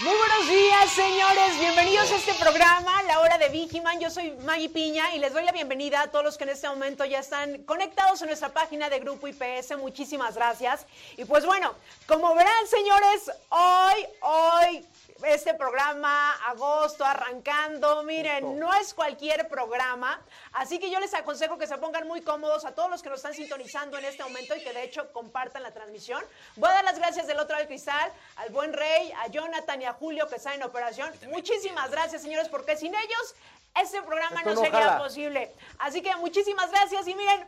[0.00, 1.58] Muy buenos días, señores.
[1.58, 3.98] Bienvenidos a este programa, La Hora de Vigiman.
[3.98, 6.68] Yo soy Maggie Piña y les doy la bienvenida a todos los que en este
[6.68, 9.78] momento ya están conectados en nuestra página de Grupo IPS.
[9.78, 10.84] Muchísimas gracias.
[11.16, 11.74] Y pues bueno,
[12.06, 14.86] como verán, señores, hoy, hoy
[15.24, 18.02] este programa, agosto, arrancando.
[18.02, 20.20] Miren, no es cualquier programa,
[20.52, 23.18] así que yo les aconsejo que se pongan muy cómodos a todos los que nos
[23.18, 26.22] están sintonizando en este momento y que de hecho compartan la transmisión.
[26.56, 29.82] Voy a dar las gracias del otro lado del cristal, al buen Rey, a Jonathan
[29.82, 31.12] y a Julio que están en operación.
[31.30, 33.34] Muchísimas gracias, señores, porque sin ellos
[33.80, 35.52] este programa no sería posible.
[35.78, 37.46] Así que muchísimas gracias y miren,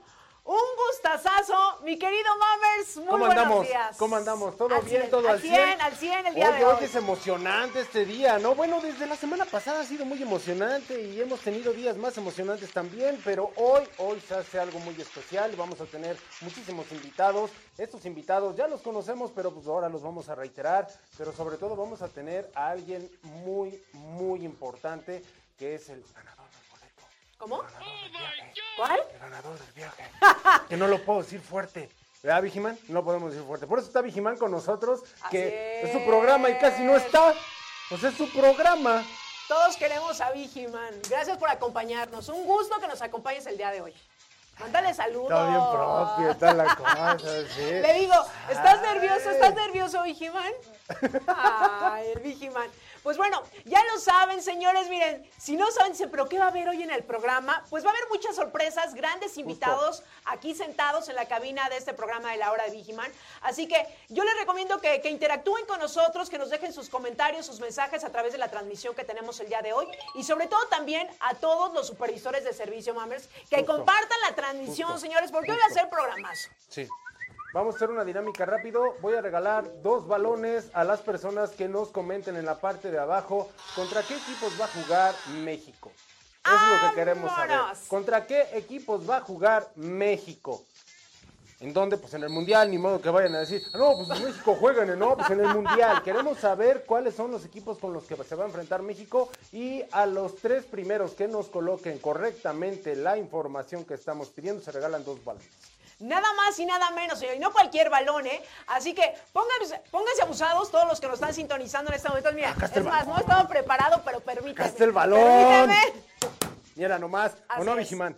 [0.50, 0.56] un
[0.88, 2.96] gustazazo, mi querido Mammers.
[2.96, 3.66] Muy ¿Cómo buenos andamos?
[3.66, 3.96] días.
[3.98, 4.56] ¿Cómo andamos?
[4.56, 5.00] ¿Todo Al bien?
[5.02, 5.54] cien, ¿Todo al al 100?
[5.54, 5.80] 100?
[5.82, 6.76] al 100 el día Oye, de hoy.
[6.78, 8.54] hoy es emocionante este día, ¿no?
[8.54, 12.72] Bueno, desde la semana pasada ha sido muy emocionante y hemos tenido días más emocionantes
[12.72, 15.54] también, pero hoy, hoy se hace algo muy especial.
[15.54, 17.50] Vamos a tener muchísimos invitados.
[17.76, 20.88] Estos invitados ya los conocemos, pero pues ahora los vamos a reiterar.
[21.18, 25.22] Pero sobre todo vamos a tener a alguien muy, muy importante
[25.58, 26.47] que es el ganador.
[27.38, 27.62] ¿Cómo?
[28.76, 29.00] ¿Cuál?
[29.14, 30.10] El ganador del viaje.
[30.68, 31.88] que no lo puedo decir fuerte.
[32.22, 32.76] ¿Verdad, Vigiman?
[32.88, 33.66] No podemos decir fuerte.
[33.66, 37.04] Por eso está Vigiman con nosotros, que es su programa y casi no es.
[37.04, 37.32] está.
[37.88, 39.04] Pues es su programa.
[39.46, 40.94] Todos queremos a Vigiman.
[41.08, 42.28] Gracias por acompañarnos.
[42.28, 43.94] Un gusto que nos acompañes el día de hoy.
[44.58, 45.30] Mándale saludos.
[45.30, 47.16] Está bien propio, está la cosa,
[47.54, 47.62] sí.
[47.62, 48.14] Le digo,
[48.50, 48.94] ¿estás Ay.
[48.94, 49.30] nervioso?
[49.30, 50.52] ¿Estás nervioso, Vigiman?
[51.28, 52.68] Ay, el Vigiman.
[53.08, 54.90] Pues bueno, ya lo saben, señores.
[54.90, 57.64] Miren, si no saben, dicen, ¿pero qué va a haber hoy en el programa?
[57.70, 61.94] Pues va a haber muchas sorpresas, grandes invitados aquí sentados en la cabina de este
[61.94, 63.10] programa de la hora de Vigiman.
[63.40, 67.46] Así que yo les recomiendo que, que interactúen con nosotros, que nos dejen sus comentarios,
[67.46, 69.88] sus mensajes a través de la transmisión que tenemos el día de hoy.
[70.14, 73.74] Y sobre todo también a todos los supervisores de servicio, Mammers, que Justo.
[73.74, 75.06] compartan la transmisión, Justo.
[75.06, 76.50] señores, porque hoy va a ser programazo.
[76.68, 76.86] Sí.
[77.54, 78.94] Vamos a hacer una dinámica rápido.
[79.00, 82.98] Voy a regalar dos balones a las personas que nos comenten en la parte de
[82.98, 85.90] abajo contra qué equipos va a jugar México.
[86.44, 87.58] Eso es lo que queremos saber.
[87.88, 90.62] ¿Contra qué equipos va a jugar México?
[91.60, 91.96] ¿En dónde?
[91.96, 94.54] Pues en el Mundial, ni modo que vayan a decir, "Ah, no, pues en México
[94.54, 96.02] juegan, no, pues en el Mundial.
[96.04, 99.82] Queremos saber cuáles son los equipos con los que se va a enfrentar México y
[99.90, 105.04] a los tres primeros que nos coloquen correctamente la información que estamos pidiendo se regalan
[105.04, 105.48] dos balones.
[106.00, 107.34] Nada más y nada menos, señor.
[107.36, 108.40] Y no cualquier balón, ¿eh?
[108.68, 112.32] Así que pónganse, pónganse abusados todos los que nos están sintonizando en este momento.
[112.32, 113.08] Mira, es más, balón.
[113.08, 114.52] no estaba preparado, pero permítame.
[114.52, 115.20] Acá está el balón.
[115.20, 115.92] Permíteme.
[116.76, 117.74] Mira nomás, Así o no.
[117.74, 118.14] Vigimán.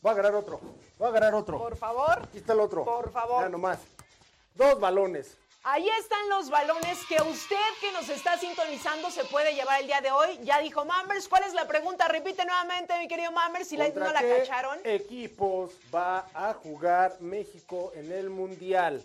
[0.00, 0.60] Voy a agarrar otro.
[0.98, 1.58] Voy a agarrar otro.
[1.58, 2.22] Por favor.
[2.22, 2.84] Aquí está el otro.
[2.84, 3.38] Por favor.
[3.38, 3.78] Mira nomás.
[4.54, 5.36] Dos balones.
[5.66, 10.02] Ahí están los balones que usted que nos está sintonizando se puede llevar el día
[10.02, 10.38] de hoy.
[10.42, 11.26] Ya dijo Mammers.
[11.26, 12.06] ¿Cuál es la pregunta?
[12.06, 14.78] Repite nuevamente, mi querido Mammers, si la, ¿Contra no la qué cacharon.
[14.84, 19.02] equipos va a jugar México en el Mundial?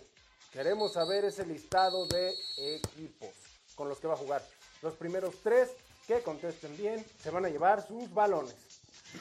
[0.52, 3.30] Queremos saber ese listado de equipos
[3.74, 4.42] con los que va a jugar.
[4.82, 5.70] Los primeros tres
[6.06, 8.54] que contesten bien se van a llevar sus balones.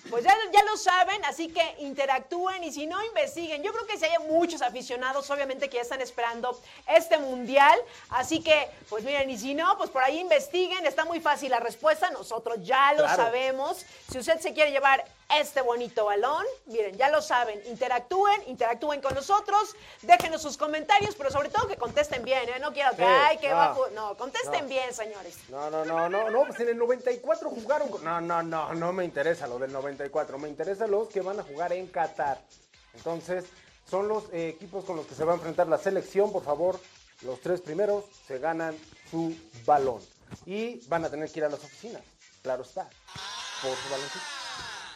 [0.10, 3.62] Pues ya, ya lo saben, así que interactúen y si no, investiguen.
[3.64, 7.80] Yo creo que si hay muchos aficionados, obviamente, que ya están esperando este mundial.
[8.10, 10.86] Así que, pues miren, y si no, pues por ahí investiguen.
[10.86, 13.16] Está muy fácil la respuesta, nosotros ya lo Claro.
[13.24, 13.86] sabemos.
[14.12, 17.62] Si usted se quiere llevar este bonito balón, miren, ya lo saben.
[17.68, 22.60] Interactúen, interactúen con nosotros, déjenos sus comentarios, pero sobre todo que contesten bien, ¿eh?
[22.60, 23.92] No quiero que, Sí, ay, que no, ju-".
[23.94, 24.68] No, contesten no.
[24.70, 25.38] bien, señores.
[25.50, 27.90] No, no, no, no, no, pues en el 94 jugaron.
[27.90, 31.40] con- No, no, no, no me interesa lo del 94, me interesa los que van
[31.40, 32.42] a jugar en Qatar.
[32.96, 33.46] Entonces,
[33.90, 36.80] son los eh, equipos con los que se va a enfrentar la selección, por favor.
[37.22, 38.76] Los tres primeros se ganan
[39.12, 39.36] su
[39.66, 40.02] balón.
[40.46, 42.02] Y van a tener que ir a las oficinas,
[42.42, 42.84] claro está,
[43.62, 44.26] por su baloncito.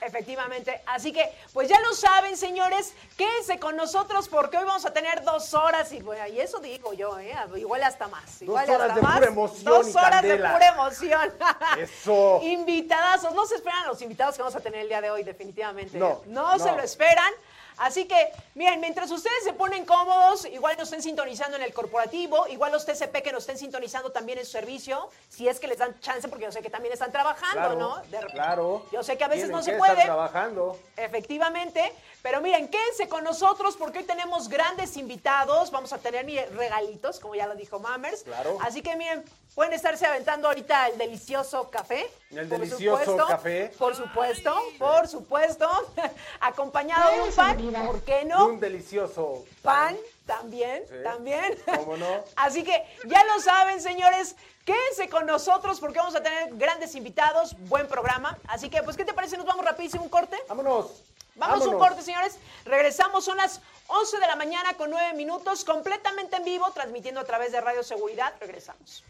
[0.05, 0.81] Efectivamente.
[0.85, 5.23] Así que, pues ya lo saben, señores, quédense con nosotros porque hoy vamos a tener
[5.23, 7.33] dos horas y, bueno, y eso digo yo, ¿eh?
[7.55, 8.41] igual hasta más.
[8.41, 9.15] Igual horas hasta de más.
[9.17, 10.47] pura emoción Dos y horas candela.
[10.49, 11.33] de pura emoción.
[11.79, 12.39] Eso.
[12.43, 13.33] Invitadazos.
[13.33, 15.97] No se esperan los invitados que vamos a tener el día de hoy, definitivamente.
[15.97, 17.31] No, no se lo esperan.
[17.77, 22.47] Así que, miren, mientras ustedes se ponen cómodos, igual nos estén sintonizando en el corporativo,
[22.47, 25.77] igual los TCP que nos estén sintonizando también en su servicio, si es que les
[25.77, 28.01] dan chance, porque yo sé que también están trabajando, Claro, ¿no?
[28.09, 28.85] De claro.
[28.91, 30.77] Yo sé que a veces no se puede, trabajando.
[30.97, 31.91] Efectivamente.
[32.21, 35.71] Pero miren, quédense con nosotros porque hoy tenemos grandes invitados.
[35.71, 38.23] Vamos a tener miren, regalitos, como ya lo dijo Mammers.
[38.23, 38.57] Claro.
[38.61, 39.23] Así que miren,
[39.55, 42.09] pueden estarse aventando ahorita el delicioso café.
[42.37, 43.71] El por delicioso supuesto, café.
[43.77, 45.69] Por supuesto, por supuesto.
[46.39, 47.85] Acompañado de un pan.
[47.85, 48.47] ¿Por qué no?
[48.47, 49.95] un delicioso Pan
[50.25, 50.95] también, Sí.
[51.03, 51.57] también.
[51.77, 52.23] ¿Cómo no?
[52.35, 54.35] Así que ya lo saben, señores.
[54.65, 58.37] Quédense con nosotros porque vamos a tener grandes invitados, buen programa.
[58.47, 59.35] Así que, pues, ¿qué te parece?
[59.37, 60.37] Nos vamos rapidísimo un corte.
[60.47, 61.03] Vámonos.
[61.35, 61.87] Vamos a un vámonos.
[61.89, 62.37] corte, señores.
[62.63, 67.25] Regresamos, son las 11 de la mañana con 9 minutos, completamente en vivo, transmitiendo a
[67.25, 68.33] través de Radio Seguridad.
[68.39, 69.03] Regresamos.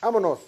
[0.00, 0.38] Vámonos.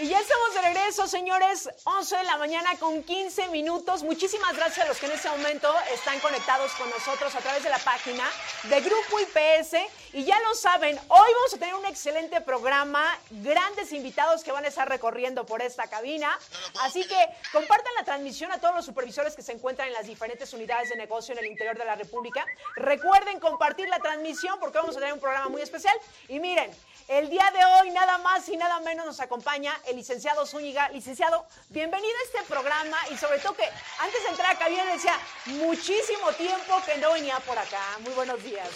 [0.00, 1.68] Y ya estamos de regreso, señores.
[1.84, 4.02] 11 de la mañana con 15 minutos.
[4.02, 7.68] Muchísimas gracias a los que en este momento están conectados con nosotros a través de
[7.68, 8.24] la página
[8.62, 9.76] de Grupo IPS.
[10.14, 14.64] Y ya lo saben, hoy vamos a tener un excelente programa, grandes invitados que van
[14.64, 16.36] a estar recorriendo por esta cabina.
[16.80, 20.50] Así que compartan la transmisión a todos los supervisores que se encuentran en las diferentes
[20.54, 22.46] unidades de negocio en el interior de la República.
[22.74, 25.94] Recuerden compartir la transmisión porque vamos a tener un programa muy especial.
[26.26, 26.70] Y miren,
[27.10, 30.88] el día de hoy, nada más y nada menos, nos acompaña el licenciado Zúñiga.
[30.90, 33.68] Licenciado, bienvenido a este programa y sobre todo que
[33.98, 37.82] antes de entrar a cabina le decía muchísimo tiempo que no venía por acá.
[37.98, 38.68] Muy buenos días.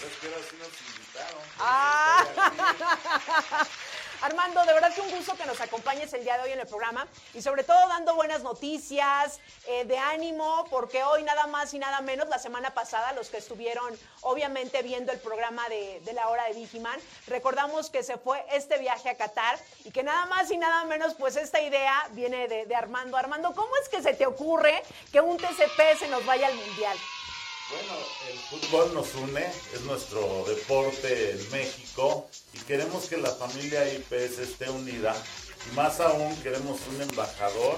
[1.60, 2.26] Ah.
[4.24, 6.66] Armando, de verdad que un gusto que nos acompañes el día de hoy en el
[6.66, 11.78] programa y sobre todo dando buenas noticias, eh, de ánimo, porque hoy nada más y
[11.78, 16.44] nada menos, la semana pasada, los que estuvieron obviamente viendo el programa de, la hora
[16.44, 20.56] de Vigiman, recordamos que se fue este viaje a Qatar y que nada más y
[20.56, 23.18] nada menos, pues esta idea viene de, de Armando.
[23.18, 24.82] Armando, ¿cómo es que se te ocurre
[25.12, 26.96] que un TCP se nos vaya al Mundial?
[27.74, 27.98] Bueno,
[28.30, 29.44] el fútbol nos une,
[29.74, 35.12] es nuestro deporte en México y queremos que la familia IPS esté unida.
[35.68, 37.76] Y más aún queremos un embajador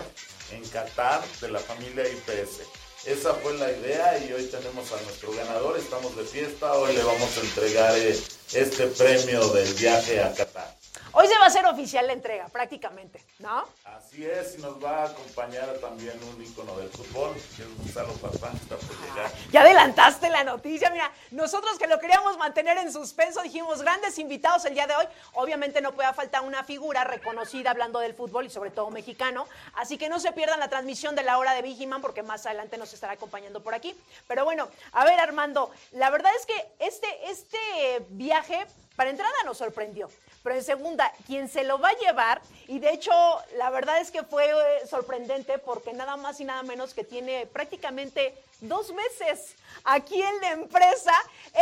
[0.52, 2.66] en Qatar de la familia IPS.
[3.06, 7.02] Esa fue la idea y hoy tenemos a nuestro ganador, estamos de fiesta, hoy le
[7.02, 8.20] vamos a entregar eh,
[8.52, 10.76] este premio del viaje a Qatar.
[11.18, 13.64] Hoy se va a hacer oficial la entrega, prácticamente, ¿no?
[13.86, 18.12] Así es, y nos va a acompañar también un ícono del fútbol, que es Gonzalo
[18.12, 19.32] Farfán, que está por llegar.
[19.50, 24.66] Ya adelantaste la noticia, mira, nosotros que lo queríamos mantener en suspenso, dijimos grandes invitados
[24.66, 28.50] el día de hoy, obviamente no puede faltar una figura reconocida hablando del fútbol y
[28.50, 29.46] sobre todo mexicano,
[29.76, 32.76] así que no se pierdan la transmisión de la hora de Vigiman porque más adelante
[32.76, 33.98] nos estará acompañando por aquí.
[34.28, 38.66] Pero bueno, a ver Armando, la verdad es que este, este viaje
[38.96, 40.08] para entrada nos sorprendió,
[40.46, 43.10] pero en segunda, quien se lo va a llevar, y de hecho
[43.56, 47.46] la verdad es que fue eh, sorprendente porque nada más y nada menos que tiene
[47.46, 51.12] prácticamente dos meses aquí en la empresa,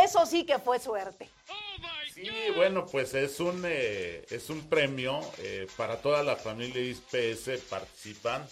[0.03, 1.27] eso sí que fue suerte.
[2.13, 7.63] Sí, bueno, pues es un eh, es un premio eh, para toda la familia IPS
[7.67, 8.47] participan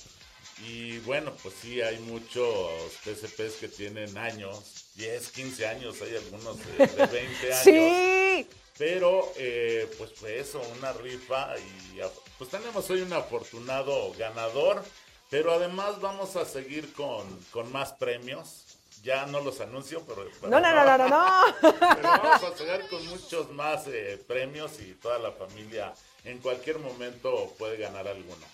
[0.66, 2.72] y bueno, pues sí hay muchos
[3.04, 7.64] TCPs que tienen años, 10, 15 años, hay algunos de, de 20 años.
[7.64, 8.48] Sí,
[8.78, 12.00] Pero, eh, pues fue eso, una rifa y
[12.38, 14.84] pues tenemos hoy un afortunado ganador,
[15.30, 18.62] pero además vamos a seguir con, con más premios.
[19.04, 20.26] Ya no los anuncio, pero...
[20.40, 21.42] pero no, no, no, no, no, no.
[21.62, 25.94] Pero vamos a seguir con muchos más eh, premios y toda la familia
[26.24, 28.46] en cualquier momento puede ganar alguno.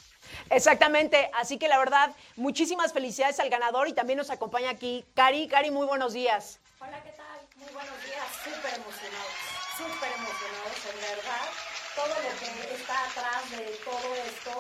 [0.49, 5.47] Exactamente, así que la verdad, muchísimas felicidades al ganador y también nos acompaña aquí Cari.
[5.47, 6.59] Cari, muy buenos días.
[6.79, 7.39] Hola, ¿qué tal?
[7.55, 9.31] Muy buenos días, súper emocionados,
[9.79, 11.45] súper emocionados, en verdad.
[11.95, 14.51] Todo lo que está atrás de todo esto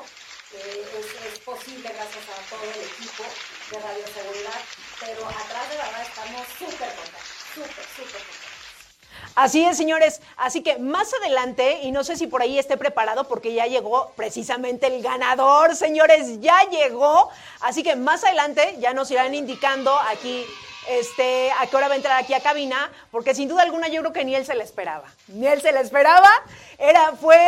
[0.55, 0.85] eh,
[1.27, 3.23] es, posible gracias a todo el equipo
[3.71, 4.61] de Radio Seguridad,
[4.99, 8.49] pero atrás de verdad estamos súper contentos, súper, súper contentos.
[9.35, 10.21] Así es, señores.
[10.37, 14.11] Así que más adelante, y no sé si por ahí esté preparado porque ya llegó
[14.15, 17.29] precisamente el ganador, señores, ya llegó.
[17.59, 20.45] Así que más adelante ya nos irán indicando aquí
[20.89, 24.01] este, a qué hora va a entrar aquí a cabina, porque sin duda alguna yo
[24.01, 25.05] creo que ni él se le esperaba.
[25.27, 26.29] Ni él se le esperaba,
[26.79, 27.39] era, fue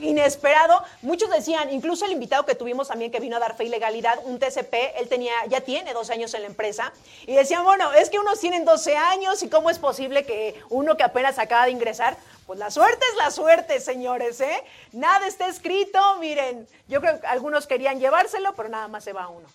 [0.00, 0.82] inesperado.
[1.00, 4.18] Muchos decían, incluso el invitado que tuvimos también que vino a dar fe y legalidad,
[4.24, 6.92] un TCP, él tenía, ya tiene 12 años en la empresa,
[7.26, 10.96] y decían, bueno, es que unos tienen 12 años y cómo es posible que uno
[10.96, 14.62] que apenas acaba de ingresar, pues la suerte es la suerte, señores, ¿eh?
[14.92, 19.28] Nada está escrito, miren, yo creo que algunos querían llevárselo, pero nada más se va
[19.28, 19.48] uno.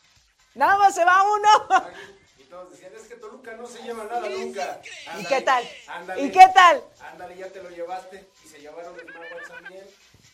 [0.55, 1.85] Nada más se va uno.
[2.49, 4.81] Todos decían, es que Toluca no se lleva nada nunca.
[5.19, 5.67] ¿Y qué tal?
[5.87, 6.83] Ándale, ¿Y qué tal?
[7.01, 8.29] Ándale, ya te lo llevaste.
[8.45, 9.85] Y se llevaron el mago también.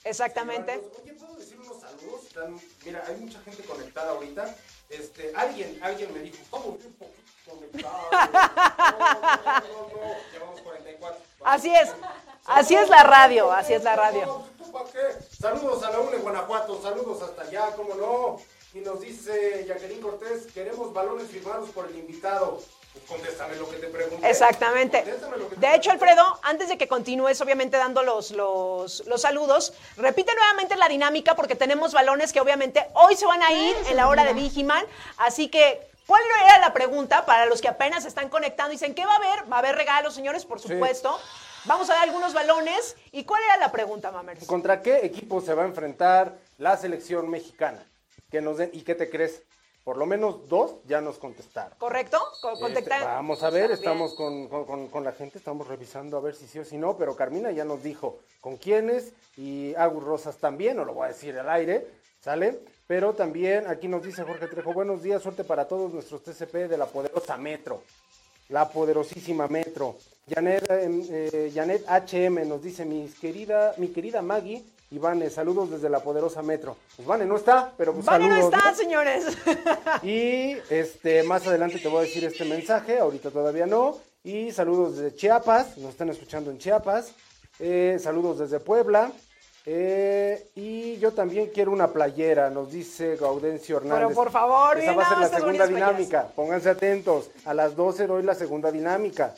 [0.03, 0.81] Exactamente.
[1.01, 2.25] Oye, ¿puedo decir unos saludos?
[2.25, 4.55] Están- mira, hay mucha gente conectada ahorita.
[4.89, 8.11] Este, alguien, alguien me dijo, estamos bien poquito conectados.
[8.11, 11.19] No, no, no, no, Llevamos 44.
[11.45, 11.89] Así es.
[12.45, 14.43] Así es la radio, así es la radio.
[14.57, 14.99] ¿Tú para qué?
[15.39, 18.41] Saludos a la UNE Guanajuato, saludos hasta allá, cómo no.
[18.73, 22.59] Y nos dice Jacqueline Cortés, queremos balones firmados por el invitado.
[22.91, 24.27] Pues contéstame lo que te pregunté.
[24.27, 25.03] Exactamente.
[25.37, 25.91] Lo que te De hecho.
[25.91, 31.35] Alfredo, antes de que continúes, obviamente dando los, los, los saludos, repite nuevamente la dinámica
[31.35, 34.85] porque tenemos balones que obviamente hoy se van a ir en la hora de Vigiman.
[35.17, 38.71] Así que, ¿cuál era la pregunta para los que apenas se están conectando?
[38.71, 39.51] Dicen, ¿qué va a haber?
[39.51, 41.19] Va a haber regalos, señores, por supuesto.
[41.65, 42.95] Vamos a dar algunos balones.
[43.11, 44.45] ¿Y cuál era la pregunta, Mamers?
[44.45, 47.85] ¿Contra qué equipo se va a enfrentar la selección mexicana?
[48.33, 49.43] Que nos den, ¿Y qué te crees?
[49.83, 51.77] Por lo menos dos ya nos contestaron.
[51.77, 52.17] ¿Correcto?
[52.41, 56.47] Co- Este, vamos a ver, estamos con, con- la gente, estamos revisando a ver si
[56.47, 60.77] sí o si no, pero Carmina ya nos dijo con quiénes y Agus Rosas también,
[60.77, 61.85] no lo voy a decir al aire,
[62.21, 62.57] ¿sale?
[62.87, 66.77] Pero también aquí nos dice Jorge Trejo, buenos días, suerte para todos nuestros TCP de
[66.79, 67.83] la poderosa Metro,
[68.49, 69.95] la poderosísima Metro.
[70.27, 74.63] Janet, eh, eh, Janet HM nos dice, mis querida, mi querida Maggie,
[74.93, 76.77] Ivane, saludos desde la poderosa Metro.
[76.95, 78.53] Pues Vane no está, pero pues Vale, no saludos.
[78.53, 78.77] está, ¿no?
[78.77, 79.25] señores.
[80.03, 83.97] Y este más adelante te voy a decir este mensaje, ahorita todavía no.
[84.23, 87.11] Y saludos desde Chiapas, nos están escuchando en Chiapas.
[87.59, 89.11] Eh, saludos desde Puebla.
[89.65, 94.07] Eh, y yo también quiero una playera, nos dice Gaudencio Hernández.
[94.07, 96.27] Pero por favor, Esa va a ser la segunda dinámica.
[96.35, 97.29] Pónganse atentos.
[97.45, 99.33] A las 12 doy la segunda dinámica.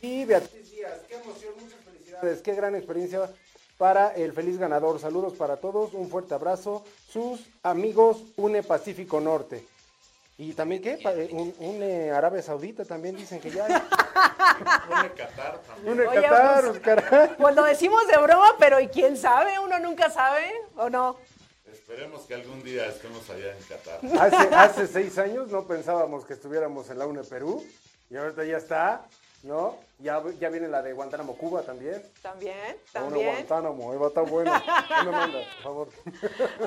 [0.00, 2.40] Y Beatriz Díaz, qué emoción, muchas felicidades.
[2.40, 3.30] Qué gran experiencia
[3.78, 4.98] para el feliz ganador.
[5.00, 6.84] Saludos para todos, un fuerte abrazo.
[7.10, 9.66] Sus amigos UNE Pacífico Norte.
[10.36, 10.98] Y también, ¿qué?
[11.04, 13.72] Eh, Un, UNE Arabia Saudita también dicen que ya hay.
[14.88, 15.92] Pone Qatar también.
[15.94, 17.28] UNE Oye, Qatar, pues- caray.
[17.36, 19.58] Cuando decimos de broma, pero ¿y quién sabe?
[19.60, 21.16] Uno nunca sabe, ¿o no?
[21.72, 24.00] Esperemos que algún día estemos allá en Qatar.
[24.20, 27.64] Hace, hace seis años no pensábamos que estuviéramos en la UNE Perú.
[28.10, 29.06] Y ahorita ya está,
[29.44, 29.76] ¿no?
[30.00, 32.02] Ya, ya viene la de Guantánamo, Cuba también.
[32.20, 33.26] También, UNE también.
[33.26, 34.52] Guantánamo, ahí va a estar bueno.
[35.04, 35.88] Me manda, por favor.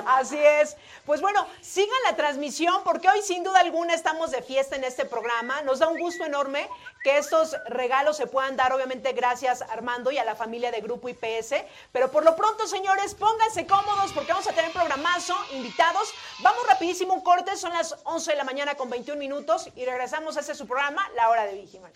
[0.06, 0.76] Así es.
[1.04, 5.04] Pues bueno, sigan la transmisión porque hoy sin duda alguna estamos de fiesta en este
[5.04, 5.60] programa.
[5.62, 6.68] Nos da un gusto enorme
[7.02, 10.80] que estos regalos se puedan dar, obviamente gracias a Armando y a la familia de
[10.80, 11.54] Grupo IPS.
[11.92, 16.14] Pero por lo pronto, señores, pónganse cómodos porque vamos a tener programazo, invitados.
[16.40, 20.36] Vamos rapidísimo un corte, son las 11 de la mañana con 21 minutos y regresamos
[20.36, 21.92] a este su programa, La Hora de Vigiman.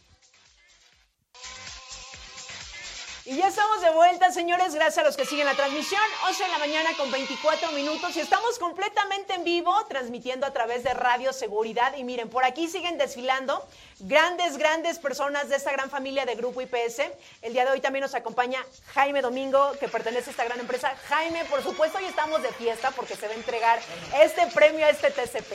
[3.25, 6.02] Y ya estamos de vuelta, señores, gracias a los que siguen la transmisión.
[6.26, 10.83] 11 de la mañana con 24 minutos y estamos completamente en vivo, transmitiendo a través
[10.83, 11.97] de Radio Seguridad.
[11.97, 13.64] Y miren, por aquí siguen desfilando
[14.00, 17.02] grandes, grandes personas de esta gran familia de Grupo IPS.
[17.43, 18.59] El día de hoy también nos acompaña
[18.93, 20.93] Jaime Domingo, que pertenece a esta gran empresa.
[21.07, 23.81] Jaime, por supuesto, hoy estamos de fiesta porque se va a entregar
[24.21, 25.52] este premio a este TCP.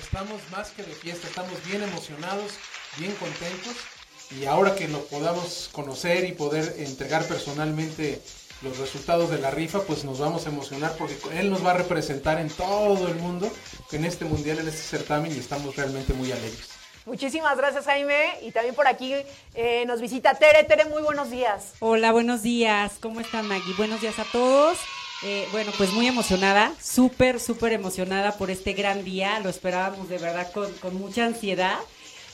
[0.00, 2.52] Estamos más que de fiesta, estamos bien emocionados,
[2.96, 3.97] bien contentos
[4.30, 8.20] y ahora que lo podamos conocer y poder entregar personalmente
[8.62, 11.74] los resultados de la rifa, pues nos vamos a emocionar porque él nos va a
[11.74, 13.50] representar en todo el mundo,
[13.92, 16.68] en este mundial, en este certamen y estamos realmente muy alegres.
[17.06, 18.38] Muchísimas gracias, Jaime.
[18.42, 19.14] Y también por aquí
[19.54, 20.64] eh, nos visita Tere.
[20.64, 21.72] Tere, muy buenos días.
[21.80, 22.92] Hola, buenos días.
[23.00, 23.72] ¿Cómo están, Maggie?
[23.78, 24.78] Buenos días a todos.
[25.22, 29.40] Eh, bueno, pues muy emocionada, súper, súper emocionada por este gran día.
[29.40, 31.78] Lo esperábamos de verdad con, con mucha ansiedad.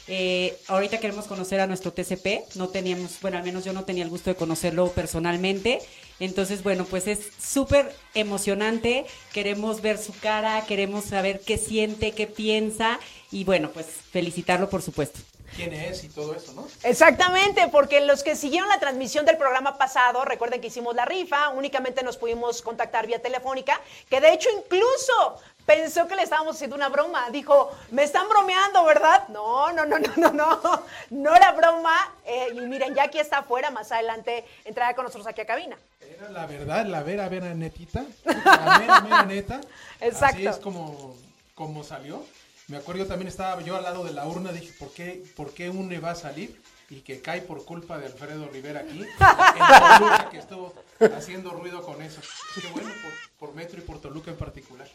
[0.07, 2.57] Eh, ahorita queremos conocer a nuestro TCP.
[2.57, 5.81] No teníamos, bueno, al menos yo no tenía el gusto de conocerlo personalmente.
[6.21, 9.07] Entonces, bueno, pues es súper emocionante.
[9.33, 13.01] Queremos ver su cara, queremos saber qué siente, qué piensa.
[13.31, 15.21] Y bueno, pues felicitarlo, por supuesto.
[15.57, 16.67] ¿Quién es y todo eso, no?
[16.83, 21.51] Exactamente, porque los que siguieron la transmisión del programa pasado, recuerden que hicimos la rifa,
[21.51, 23.81] únicamente nos pudimos contactar vía telefónica,
[24.11, 27.31] que de hecho incluso pensó que le estábamos haciendo una broma.
[27.31, 29.29] Dijo, me están bromeando, ¿verdad?
[29.29, 31.95] No, no, no, no, no, no, no era broma.
[32.25, 35.77] Eh, y miren, ya aquí está afuera, más adelante entrará con nosotros aquí a cabina.
[36.01, 38.05] Era la verdad, la vera, vera netita.
[38.25, 39.61] La mera, mera neta.
[40.01, 40.37] Exacto.
[40.37, 41.17] Así es como,
[41.55, 42.25] como salió.
[42.69, 45.53] Me acuerdo, yo también estaba yo al lado de la urna, dije, ¿por qué, ¿por
[45.53, 46.63] qué UNE va a salir?
[46.89, 50.75] Y que cae por culpa de Alfredo Rivera aquí, en Toluca, que estuvo
[51.15, 52.21] haciendo ruido con eso.
[52.55, 54.89] Qué bueno, por, por Metro y por Toluca en particular.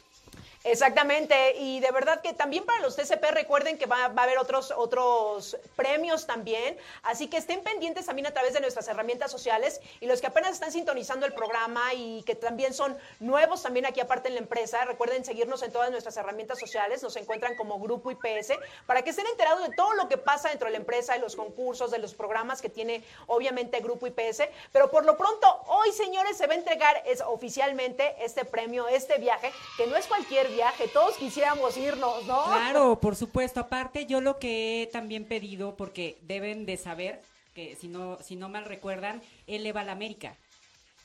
[0.65, 4.37] Exactamente, y de verdad que también para los TCP recuerden que va, va a haber
[4.39, 9.79] otros, otros premios también, así que estén pendientes también a través de nuestras herramientas sociales
[10.01, 14.01] y los que apenas están sintonizando el programa y que también son nuevos también aquí
[14.01, 18.11] aparte en la empresa, recuerden seguirnos en todas nuestras herramientas sociales, nos encuentran como Grupo
[18.11, 18.53] IPS,
[18.85, 21.37] para que estén enterados de todo lo que pasa dentro de la empresa, de los
[21.37, 24.43] concursos, de los programas que tiene obviamente Grupo IPS,
[24.73, 29.17] pero por lo pronto hoy señores se va a entregar es, oficialmente este premio, este
[29.19, 32.43] viaje, que no es cualquier viaje, todos quisiéramos irnos, ¿no?
[32.45, 33.59] Claro, por supuesto.
[33.59, 37.21] Aparte, yo lo que he también pedido, porque deben de saber
[37.53, 40.35] que si no, si no mal recuerdan, él le va a la América.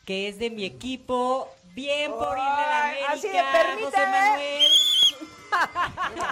[0.04, 1.49] que es de mi equipo.
[1.75, 3.85] Bien por irle a la América, así de permíteme.
[3.85, 4.71] José Manuel.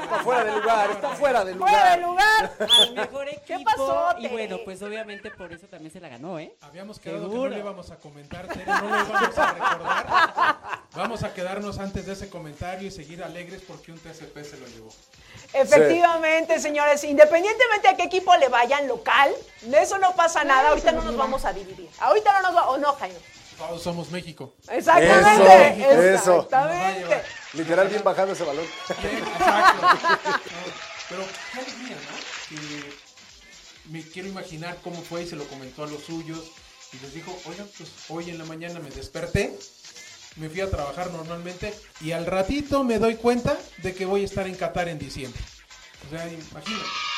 [0.02, 1.70] Está fuera de lugar, está fuera de lugar.
[1.70, 2.52] ¡Fuera de lugar!
[2.80, 3.64] Al mejor equipo.
[3.64, 6.54] pasó, Y bueno, pues obviamente por eso también se la ganó, ¿eh?
[6.60, 10.82] Habíamos quedado que no le íbamos a comentar, Tere, no lo íbamos a recordar.
[10.94, 14.66] Vamos a quedarnos antes de ese comentario y seguir alegres porque un TCP se lo
[14.66, 14.90] llevó.
[15.54, 20.70] Efectivamente, señores, independientemente a qué equipo le vayan local, de eso no pasa nada.
[20.70, 21.88] Ahorita no nos vamos a dividir.
[22.00, 23.18] Ahorita no nos va, o no, Jaime.
[23.58, 24.54] Todos somos México.
[24.68, 25.82] Exactamente.
[25.82, 26.36] Eso, eso.
[26.42, 27.22] Exactamente.
[27.54, 28.64] Literal bien bajado ese balón.
[28.88, 29.86] Exacto.
[31.08, 32.56] Pero qué alegría, ¿no?
[32.56, 33.12] Que
[33.90, 36.52] me quiero imaginar cómo fue y se lo comentó a los suyos
[36.92, 39.56] y les dijo, oigan, pues hoy en la mañana me desperté,
[40.36, 44.24] me fui a trabajar normalmente y al ratito me doy cuenta de que voy a
[44.24, 45.40] estar en Qatar en diciembre.
[46.06, 47.11] O sea, imagínate.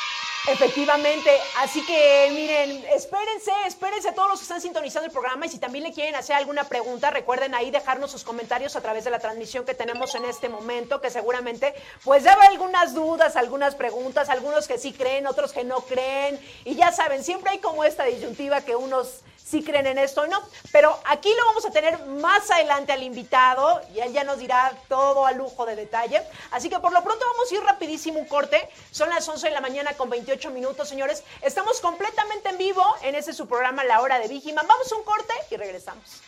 [0.47, 5.49] Efectivamente, así que miren, espérense, espérense a todos los que están sintonizando el programa y
[5.49, 9.09] si también le quieren hacer alguna pregunta, recuerden ahí dejarnos sus comentarios a través de
[9.09, 11.73] la transmisión que tenemos en este momento, que seguramente
[12.03, 16.75] pues debe algunas dudas, algunas preguntas, algunos que sí creen, otros que no creen y
[16.75, 20.41] ya saben, siempre hay como esta disyuntiva que unos sí creen en esto o no,
[20.71, 24.73] pero aquí lo vamos a tener más adelante al invitado y él ya nos dirá
[24.87, 28.25] todo a lujo de detalle, así que por lo pronto vamos a ir rapidísimo un
[28.25, 32.83] corte, son las 11 de la mañana con 28 minutos, señores, estamos completamente en vivo
[33.03, 36.21] en ese su programa La Hora de Vigiman, vamos a un corte y regresamos.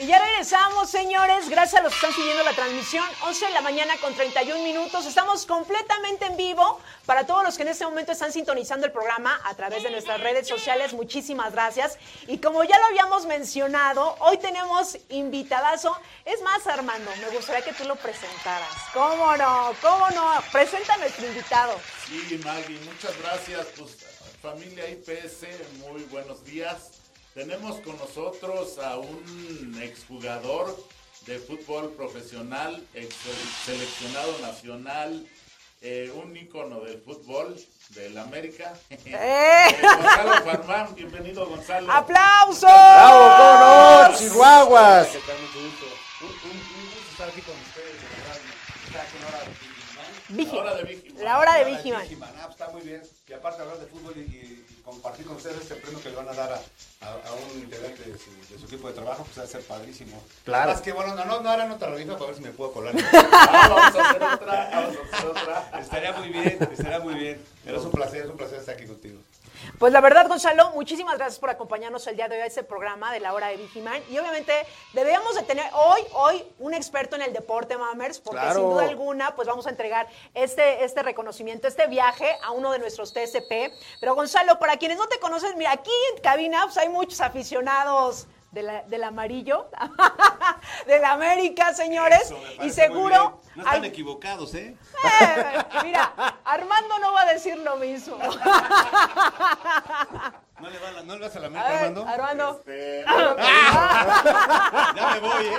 [0.00, 1.50] Y ya regresamos, señores.
[1.50, 3.04] Gracias a los que están siguiendo la transmisión.
[3.26, 5.04] 11 de la mañana con 31 minutos.
[5.04, 6.80] Estamos completamente en vivo.
[7.04, 10.18] Para todos los que en este momento están sintonizando el programa a través de nuestras
[10.22, 11.98] redes sociales, muchísimas gracias.
[12.26, 15.94] Y como ya lo habíamos mencionado, hoy tenemos invitadazo.
[16.24, 18.70] Es más, Armando, me gustaría que tú lo presentaras.
[18.94, 19.74] ¿Cómo no?
[19.82, 20.42] ¿Cómo no?
[20.50, 21.78] Presenta a nuestro invitado.
[22.06, 23.66] Sí, Maggie, muchas gracias.
[23.76, 23.98] Pues,
[24.40, 25.44] familia IPS,
[25.76, 26.99] muy buenos días.
[27.34, 30.76] Tenemos con nosotros a un exjugador
[31.26, 33.14] de fútbol profesional, ex
[33.64, 35.26] seleccionado nacional,
[35.82, 37.56] eh, un ícono del fútbol
[37.90, 38.74] del América.
[38.90, 38.98] ¡Eh!
[39.06, 41.90] Eh, Gonzalo Farmán, bienvenido Gonzalo.
[41.92, 42.62] ¡Aplausos!
[42.62, 44.18] ¡Bravo, cómo no!
[44.18, 45.06] ¡Chihuahuas!
[45.08, 45.36] ¿Qué tal?
[45.40, 45.86] Mucho gusto.
[46.22, 48.38] Un, un- un gusto estar aquí con ustedes, de verdad.
[48.86, 49.48] Estar aquí en hora de
[50.34, 50.52] Vigiman.
[50.52, 51.24] La hora de Vigiman.
[51.24, 51.70] La hora de Hora
[52.02, 52.32] Vigiman.
[52.36, 53.02] Ah, pues está muy bien.
[53.28, 56.28] Y aparte hablar de fútbol y- y compartir con ustedes este premio que le van
[56.28, 56.56] a dar a,
[57.06, 59.62] a- a un integrante de su, de su equipo de trabajo, pues va a ser
[59.62, 60.22] padrísimo.
[60.44, 60.72] Claro.
[60.72, 62.50] Más que bueno, no, no, no ahora no te lo digo para ver si me
[62.50, 62.94] puedo colar.
[63.52, 65.80] Ah, vamos a hacer otra, vamos a hacer otra.
[65.80, 67.42] estaría muy bien, estaría muy bien.
[67.64, 69.18] Pero es un placer, es un placer estar aquí contigo.
[69.78, 73.12] Pues la verdad, Gonzalo, muchísimas gracias por acompañarnos el día de hoy a este programa
[73.12, 74.02] de la hora de Vigiman.
[74.10, 74.52] Y obviamente
[74.92, 78.60] debemos de tener hoy, hoy, un experto en el deporte, Mamers, porque Claro.
[78.60, 82.78] sin duda alguna, pues vamos a entregar este, este reconocimiento, este viaje a uno de
[82.78, 83.72] nuestros TSP.
[84.00, 88.26] Pero Gonzalo, para quienes no te conocen, mira, aquí en cabina pues, hay muchos aficionados
[88.50, 89.68] de la- del amarillo,
[90.86, 92.32] de la América, señores.
[92.62, 93.40] Y seguro...
[93.54, 94.76] No están hay- equivocados, ¿eh?
[95.20, 96.12] Eh, mira,
[96.44, 98.16] Armando no va a decir lo mismo.
[100.58, 102.06] ¿No le, va la- no le vas a la A meta, ver, Armando?
[102.06, 102.58] Armando.
[102.58, 103.04] Este,
[104.96, 105.58] Ya me voy, ¿eh?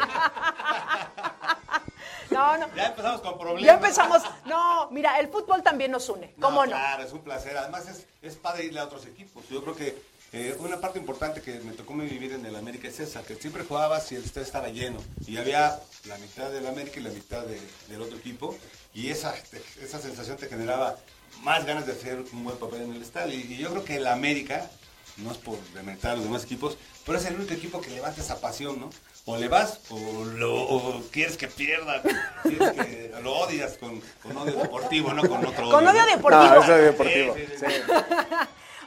[2.29, 2.67] No, no.
[2.75, 3.63] Ya empezamos con problemas.
[3.63, 4.21] Ya empezamos.
[4.45, 6.33] No, mira, el fútbol también nos une.
[6.39, 6.71] ¿Cómo no?
[6.71, 7.57] Claro, es un placer.
[7.57, 9.43] Además es, es padre irle a otros equipos.
[9.49, 10.01] Yo creo que
[10.33, 13.63] eh, una parte importante que me tocó vivir en el América es esa, que siempre
[13.63, 14.99] jugabas y el estadio estaba lleno.
[15.27, 18.57] Y había la mitad del América y la mitad de- del otro equipo.
[18.93, 19.33] Y esa,
[19.81, 20.97] esa sensación te generaba
[21.41, 23.33] más ganas de hacer un buen papel en el estadio.
[23.37, 24.69] Y, y yo creo que el América,
[25.17, 28.21] no es por dementar a los demás equipos, pero es el único equipo que levanta
[28.21, 28.89] esa pasión, ¿no?
[29.25, 32.01] O le vas o, lo, o quieres que pierda,
[32.43, 35.91] quieres que lo odias con, con odio deportivo, no con otro Con odio.
[35.91, 36.15] odio ¿no?
[36.15, 36.43] deportivo.
[36.55, 37.35] No, eso es deportivo.
[37.35, 37.91] Sí, sí, sí.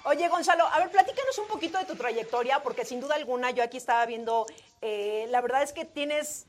[0.05, 3.63] Oye, Gonzalo, a ver, platícanos un poquito de tu trayectoria, porque sin duda alguna yo
[3.63, 4.47] aquí estaba viendo,
[4.83, 6.47] eh, la verdad es que tienes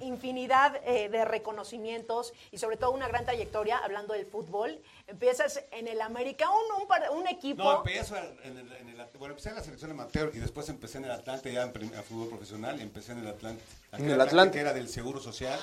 [0.00, 4.80] infinidad eh, de reconocimientos y sobre todo una gran trayectoria hablando del fútbol.
[5.06, 7.62] Empiezas en el América, un, un, par- un equipo.
[7.62, 10.98] No, empecé en el, en el- bueno, empecé en la selección amateur y después empecé
[10.98, 13.62] en el Atlante ya en prim- a fútbol profesional, empecé en el Atlante.
[13.92, 14.54] En el Atlante.
[14.56, 15.60] que era del Seguro Social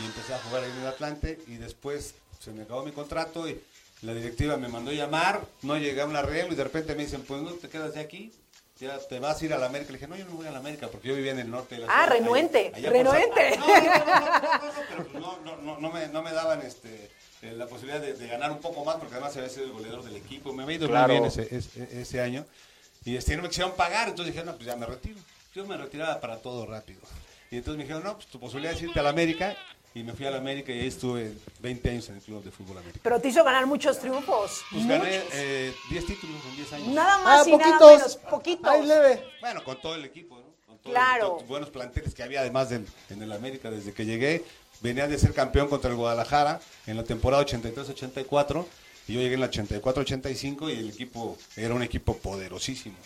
[0.00, 3.48] y empecé a jugar ahí en el Atlante y después se me acabó mi contrato
[3.48, 3.62] y
[4.04, 7.22] la directiva me mandó llamar, no llegué a un arreglo y de repente me dicen,
[7.22, 8.32] pues no te quedas de aquí,
[8.78, 9.92] ya te vas a ir a la América.
[9.92, 11.76] Le dije, no, yo no voy a la América porque yo vivía en el norte
[11.76, 13.56] de la Ah, ciudad, renuente, allá- allá renuente.
[13.58, 16.32] No, no, no, no, no, no, no, pero no, no, no, no me, no me
[16.32, 17.10] daban este,
[17.42, 20.02] eh, la posibilidad de, de ganar un poco más porque además había sido el goleador
[20.04, 20.52] del equipo.
[20.52, 21.12] Me había ido Claro.
[21.14, 22.44] muy bien ese, ese, ese año
[23.04, 25.18] y este, no me quisieron pagar, entonces dije, no, pues ya me retiro.
[25.54, 27.00] Yo me retiraba para todo rápido.
[27.50, 29.56] Y entonces me dijeron, no, pues tu posibilidad es irte a la América.
[29.96, 32.50] Y me fui a la América y ahí estuve 20 años en el Club de
[32.50, 32.98] Fútbol América.
[33.02, 34.62] Pero te hizo ganar muchos triunfos.
[34.72, 36.88] Pues gané eh, 10 títulos en 10 años.
[36.88, 37.92] Nada más Ah, y nada poquitos.
[37.98, 38.68] menos, poquitos.
[38.72, 39.24] Ay, leve.
[39.40, 40.74] Bueno, con todo el equipo, ¿no?
[40.82, 41.36] todo Claro.
[41.38, 44.44] los buenos planteles que había además del, en el América desde que llegué.
[44.80, 48.66] Venía de ser campeón contra el Guadalajara en la temporada 83-84
[49.06, 52.96] y yo llegué en la 84-85 y el equipo era un equipo poderosísimo.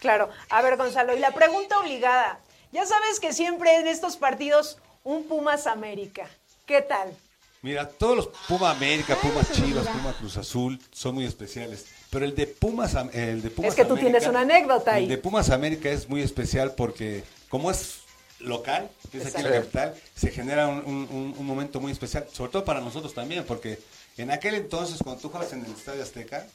[0.00, 0.28] Claro.
[0.50, 2.40] A ver, Gonzalo, y la pregunta obligada.
[2.72, 6.28] Ya sabes que siempre en estos partidos un Pumas América.
[6.66, 7.14] ¿Qué tal?
[7.62, 12.34] Mira, todos los Puma América, Pumas Chivas, Puma Cruz Azul son muy especiales, pero el
[12.34, 15.04] de Pumas, el de Pumas Es que tú América- tienes una anécdota ahí.
[15.04, 18.00] El de Pumas América es muy especial porque como es
[18.40, 21.92] local, que es aquí en la capital, se genera un, un- un- un momento muy
[21.92, 23.78] especial, sobre todo para nosotros también, porque
[24.16, 26.46] en aquel entonces cuando tú jugabas en el Estadio Azteca,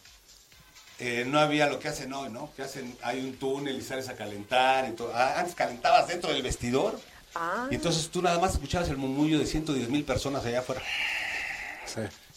[0.99, 2.51] eh, no había lo que hacen hoy, ¿no?
[2.55, 5.11] Que hacen, hay un túnel y sales a calentar y todo.
[5.15, 6.99] Ah, Antes calentabas dentro del vestidor
[7.33, 7.67] Ah.
[7.71, 10.81] y entonces tú nada más escuchabas el murmullo de 110 mil personas allá afuera.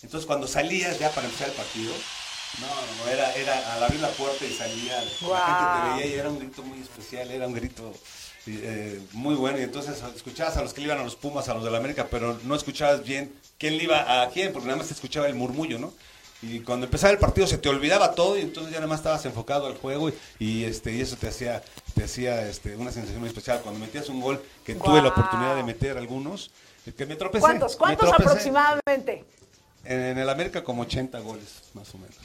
[0.02, 1.92] Entonces cuando salías ya para empezar el partido,
[2.60, 6.14] no, no, no, era, era al abrir la puerta y salía, la gente te veía
[6.14, 7.92] y era un grito muy especial, era un grito
[8.46, 9.58] eh, muy bueno.
[9.58, 11.78] Y entonces escuchabas a los que le iban a los Pumas, a los de la
[11.78, 15.26] América, pero no escuchabas bien quién le iba a quién, porque nada más te escuchaba
[15.26, 15.92] el murmullo, ¿no?
[16.46, 19.24] Y cuando empezaba el partido se te olvidaba todo y entonces ya nada más estabas
[19.24, 21.62] enfocado al juego y, y, este y eso te hacía
[21.94, 25.56] te hacía este una sensación muy especial cuando metías un gol que tuve la oportunidad
[25.56, 26.50] de meter algunos
[26.86, 27.40] eh, que me tropecé.
[27.40, 27.76] ¿Cuántos?
[27.76, 28.28] ¿Cuántos tropecé.
[28.28, 29.24] aproximadamente?
[29.84, 32.16] En, en el América como 80 goles, más o menos.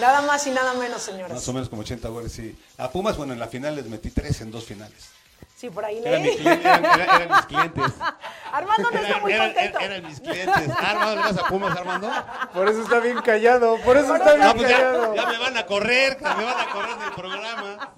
[0.00, 1.32] Nada más y nada menos, señores.
[1.32, 2.56] Más o menos como 80 goles, sí.
[2.76, 5.08] A Pumas, bueno, en la final les metí tres en dos finales.
[5.56, 6.46] Sí, por ahí Eran, mi leí.
[6.46, 7.92] eran- eran- eran mis clientes.
[8.52, 9.78] Armando no está Eran, muy eran- contento.
[9.80, 10.68] eran mis clientes.
[10.78, 12.10] Armando, ¿le vas a Pumas, Armando?
[12.52, 15.14] Por eso está bien callado, por eso está bien pues callado.
[15.14, 17.94] ya, ya me van a correr, me van a correr del programa.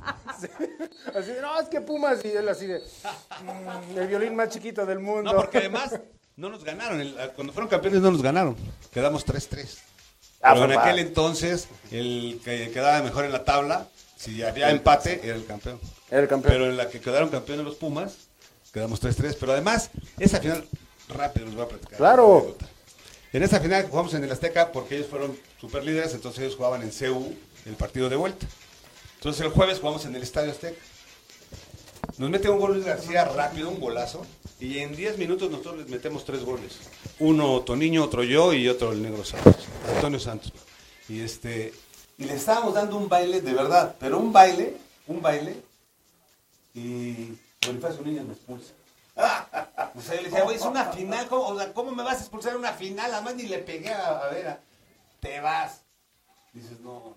[1.17, 2.79] Así de, no, es que Pumas y él así de,
[3.43, 5.33] "Mm, el violín más chiquito del mundo.
[5.33, 5.99] No, porque además
[6.37, 7.01] no nos ganaron.
[7.01, 8.57] El- cuando fueron campeones no nos ganaron.
[8.93, 9.79] Quedamos 3-3.
[10.41, 15.21] Ah, Pero en aquel entonces, el que quedaba mejor en la tabla, si había empate,
[15.25, 15.81] era el campeón.
[16.11, 16.55] Era el campeón.
[16.55, 18.29] Pero en la que quedaron campeones los Pumas,
[18.73, 19.37] quedamos 3-3.
[19.39, 20.65] Pero además, esa final,
[21.09, 21.97] rápido les voy a platicar.
[21.97, 22.57] Claro.
[23.33, 26.83] En esa final jugamos en el Azteca porque ellos fueron super líderes, entonces ellos jugaban
[26.83, 27.35] en CU
[27.67, 28.47] el partido de vuelta.
[29.17, 30.81] Entonces el jueves jugamos en el Estadio Azteca.
[32.17, 34.25] Nos mete un gol Luis García rápido, un golazo.
[34.61, 36.79] Y en 10 minutos nosotros les metemos tres goles.
[37.21, 39.67] Uno Toniño, otro yo y otro el negro Santos.
[39.95, 40.53] Antonio Santos.
[41.09, 41.73] Y este.
[42.17, 45.57] Y le estábamos dando un baile de verdad, pero un baile, un baile.
[46.75, 48.73] Y Bonifacio Niño me expulsa.
[49.95, 52.19] O sea, yo le decía, güey, es una final, ¿cómo, o sea, ¿cómo me vas
[52.19, 53.13] a expulsar en una final?
[53.13, 54.61] Además ni le pegué a, a Vera.
[55.19, 55.83] Te vas.
[56.53, 57.17] Dices, no,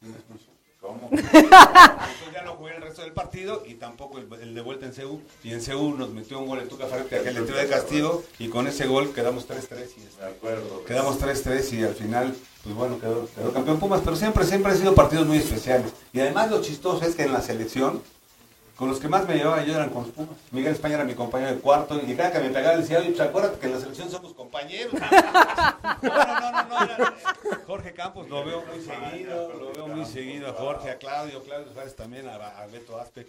[0.00, 0.46] y me expulsó.
[0.80, 1.08] ¿Cómo?
[1.12, 4.92] Entonces ya no jugué el resto del partido y tampoco el, el de vuelta en
[4.92, 5.20] CEU.
[5.44, 8.24] Y en CEU nos metió un gol en Tuca Ferretti, aquel le tiró de castigo.
[8.40, 9.86] Y con ese gol quedamos 3-3.
[9.96, 10.84] Y De acuerdo.
[10.84, 14.00] Quedamos 3-3 y al final, pues bueno, quedó, quedó campeón Pumas.
[14.04, 15.92] Pero siempre, siempre han sido partidos muy especiales.
[16.12, 18.02] Y además lo chistoso es que en la selección,
[18.82, 20.36] con los que más me llevaba yo eran con los Pumas.
[20.50, 23.10] Miguel España era mi compañero de cuarto y cada que me pegaba le decía, oye,
[23.10, 24.92] pues acuérdate que en la selección somos compañeros.
[26.02, 27.14] No, no, no, no, no,
[27.64, 31.72] Jorge Campos lo veo muy seguido, lo veo muy seguido a Jorge, a Claudio, Claudio
[31.72, 33.28] Suárez también, a, Beto Aspe,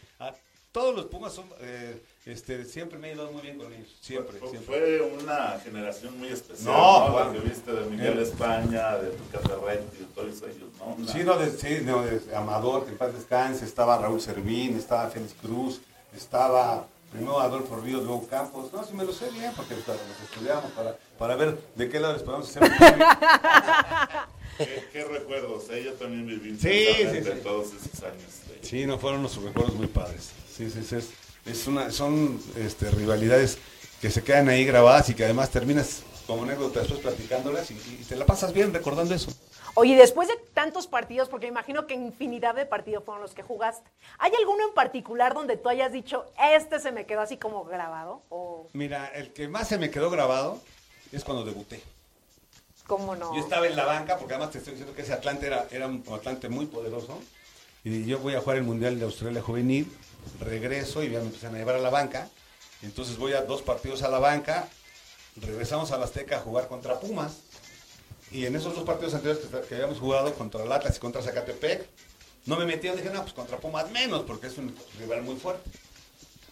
[0.73, 4.37] todos los Pumas son, eh, este, siempre me he ido muy bien con ellos, siempre,
[4.39, 4.75] Fue- siempre.
[4.99, 6.65] Fue una generación muy especial.
[6.73, 7.33] No, No, bueno.
[7.33, 8.23] La que viste de Miguel Eh.
[8.23, 10.85] España, de Tuca Ferretti, de todos ellos, ¿no?
[10.95, 14.75] Una- Sí, no, de, sí, no, de Amador, que en paz descanse, estaba Raúl Servín,
[14.77, 15.79] estaba Félix Cruz,
[16.15, 18.73] estaba primero Adolfo Ríos, luego Campos.
[18.73, 21.99] No, sí me lo sé bien, porque claro, los estudiamos para, para ver de qué
[21.99, 22.63] lado les podemos hacer.
[24.57, 25.63] ¿Qué, qué recuerdos?
[25.71, 25.83] ¿eh?
[25.83, 27.29] Yo también viví Sí, sí, sí.
[27.43, 28.23] todos esos años.
[28.61, 30.31] Sí, no, fueron unos recuerdos muy padres.
[30.55, 30.97] Sí, sí, sí,
[31.45, 33.57] es, una, son este, rivalidades
[34.01, 38.05] que se quedan ahí grabadas y que además terminas como anécdota después platicándolas y, y
[38.07, 39.31] te la pasas bien recordando eso.
[39.75, 43.41] Oye, después de tantos partidos, porque me imagino que infinidad de partidos fueron los que
[43.41, 43.89] jugaste,
[44.19, 48.21] ¿hay alguno en particular donde tú hayas dicho, este se me quedó así como grabado?
[48.29, 50.61] ¿O Mira, el que más se me quedó grabado
[51.11, 51.81] es cuando debuté.
[52.85, 53.33] cómo no?
[53.35, 55.87] Yo estaba en la banca, porque además te estoy diciendo que ese Atlante era, era
[55.87, 57.19] un Atlante muy poderoso.
[57.83, 59.91] Y yo voy a jugar el Mundial de Australia Juvenil,
[60.39, 62.29] regreso y ya me empiezan a llevar a la banca.
[62.81, 64.67] Entonces voy a dos partidos a la banca,
[65.37, 67.37] regresamos a la Azteca a jugar contra Pumas.
[68.31, 71.87] Y en esos dos partidos anteriores que, habíamos jugado contra el Atlas y contra Zacatepec,
[72.45, 75.69] no me metieron, dije, no, pues contra Pumas menos, porque es un rival muy fuerte.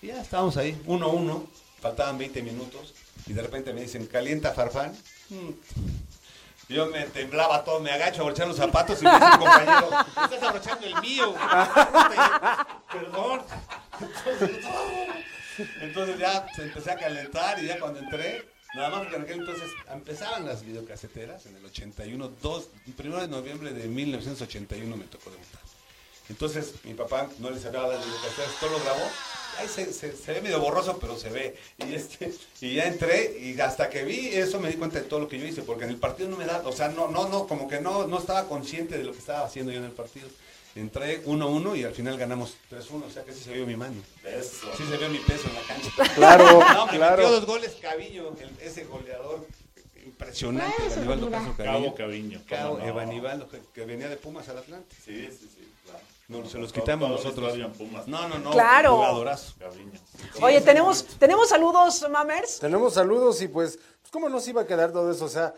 [0.02, 1.46] Y ya estábamos ahí, 1-1,
[1.82, 2.94] faltaban 20 minutos,
[3.28, 4.96] y de repente me dicen, calienta Farfán.
[5.30, 5.50] Mm.
[6.72, 9.90] Yo me temblaba todo, me agacho a abrochar los zapatos y me dice compañero,
[10.24, 11.36] estás abrochando el mío.
[12.92, 13.42] Perdón.
[15.82, 19.40] Entonces, ya se empecé a calentar y ya cuando entré, nada más porque en aquel
[19.42, 25.30] entonces empezaban las videocaseteras en el 81, 2, primero de noviembre de 1981 me tocó
[25.30, 25.62] debutar.
[26.30, 29.12] Entonces mi papá no le sabía dar indicaciones, todo lo grabó.
[29.60, 31.56] Ahí se, se- se ve medio borroso, pero se ve.
[31.78, 35.20] Y, este, y ya entré y hasta que vi eso me di cuenta de todo
[35.20, 37.28] lo que yo hice, porque en el partido no me da, o sea, no, no,
[37.30, 39.92] no, como que no, no estaba consciente de lo que estaba haciendo yo en el
[39.92, 40.28] partido.
[40.74, 44.02] Entré 1-1 y al final ganamos 3-1, o sea que sí se vio mi mano.
[44.24, 44.68] Eso.
[44.78, 46.16] Sí se vio mi peso en la cancha.
[46.16, 47.18] Claro, No, me claro.
[47.18, 49.46] metió dos goles Caviño, el- ese goleador
[50.06, 51.56] impresionante, Evanibaldo Caviño.
[51.58, 52.42] Cabo Caviño.
[52.48, 52.86] Cabo no.
[52.86, 54.96] Evanibaldo, que, que venía de Pumas al Atlante.
[55.04, 55.61] Sí, sí, sí.
[56.32, 57.54] No, se los quitamos nosotros.
[58.08, 58.52] No, no, no.
[58.52, 58.98] Claro.
[60.42, 62.60] Oye, tenemos, tenemos saludos, Mamers.
[62.60, 65.26] Tenemos saludos y pues, pues, ¿cómo nos iba a quedar todo eso?
[65.26, 65.54] O sea,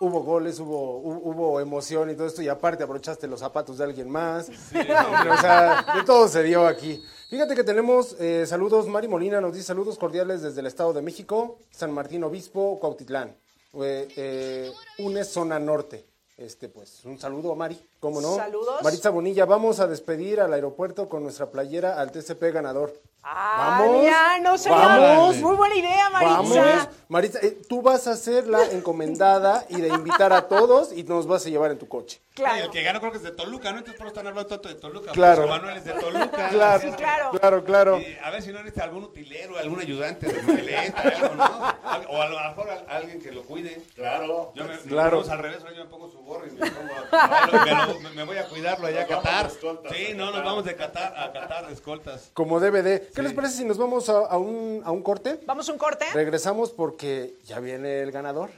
[0.00, 3.84] hubo goles, hubo, hu- hubo emoción y todo esto, y aparte abrochaste los zapatos de
[3.84, 4.48] alguien más.
[4.74, 7.02] Hombre, o sea, de todo se dio aquí.
[7.28, 11.02] Fíjate que tenemos eh, saludos, Mari Molina nos dice saludos cordiales desde el Estado de
[11.02, 13.34] México, San Martín Obispo, Cuautitlán,
[13.82, 16.04] eh, eh, UNES Zona Norte.
[16.36, 18.36] Este, pues, un saludo a Mari, ¿cómo no?
[18.36, 18.82] Saludos.
[18.82, 23.00] Maritza Bonilla, vamos a despedir al aeropuerto con nuestra playera al TCP ganador.
[23.24, 25.36] Ah, Vamos, ya, no vamos.
[25.36, 26.34] muy buena idea, Maritza.
[26.34, 31.04] Vamos, Maritza, eh, tú vas a ser la encomendada y de invitar a todos y
[31.04, 32.20] nos vas a llevar en tu coche.
[32.34, 32.70] Y el Claro.
[32.70, 33.78] que gana creo que es de Toluca, ¿no?
[33.78, 35.12] Entonces por eso están hablando tanto de Toluca.
[35.12, 35.42] Claro.
[35.42, 36.48] José Manuel es de Toluca.
[36.48, 37.30] Claro, que- claro.
[37.30, 38.00] claro, claro.
[38.24, 41.44] A ver si no necesita algún utilero, algún ayudante de maleta, algo, ¿no?
[41.44, 43.82] Al- O a lo mejor al- alguien que lo cuide.
[43.94, 44.52] Claro.
[44.56, 45.22] Yo me, Claro.
[45.30, 48.24] al revés, yo me pongo su gorro y me, pongo a- me lo- me, me
[48.24, 49.46] voy a cuidarlo allá a Nos Qatar.
[49.48, 52.30] de escoltas Sí, a no, nos vamos de Qatar a Qatar de escoltas.
[52.32, 53.11] Como DVD.
[53.14, 55.40] ¿Qué les parece si nos vamos a, a un, a un corte?
[55.46, 56.06] Vamos a un corte.
[56.14, 58.50] Regresamos porque ya viene el ganador.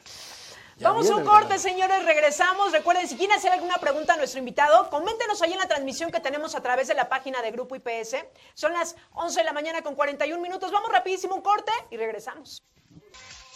[0.76, 2.04] Ya Vamos a un corte, señores.
[2.04, 2.72] Regresamos.
[2.72, 6.20] Recuerden, si quieren hacer alguna pregunta a nuestro invitado, coméntenos ahí en la transmisión que
[6.20, 8.16] tenemos a través de la página de Grupo IPS.
[8.54, 10.72] Son las 11 de la mañana con 41 minutos.
[10.72, 12.62] Vamos rapidísimo un corte y regresamos.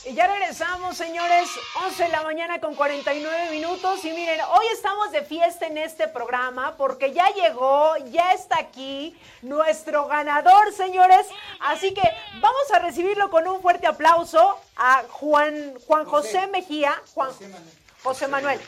[0.09, 1.51] Y ya regresamos, señores,
[1.85, 4.03] 11 de la mañana con 49 minutos.
[4.07, 9.15] Y miren, hoy estamos de fiesta en este programa porque ya llegó, ya está aquí
[9.43, 11.27] nuestro ganador, señores.
[11.61, 12.01] Así que
[12.41, 16.95] vamos a recibirlo con un fuerte aplauso a Juan, Juan José Mejía.
[17.13, 17.78] Juan, José Manuel.
[18.03, 18.61] José Manuel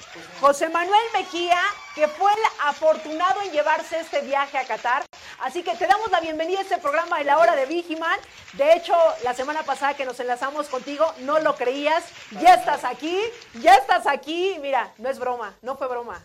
[1.12, 1.60] Mejía,
[1.94, 5.04] que fue el afortunado en llevarse este viaje a Qatar.
[5.40, 8.18] Así que te damos la bienvenida a este programa de la hora de Vigiman.
[8.54, 12.04] De hecho, la semana pasada que nos enlazamos contigo, no lo creías.
[12.40, 13.18] Ya estás aquí,
[13.54, 14.56] ya estás aquí.
[14.60, 16.20] Mira, no es broma, no fue broma.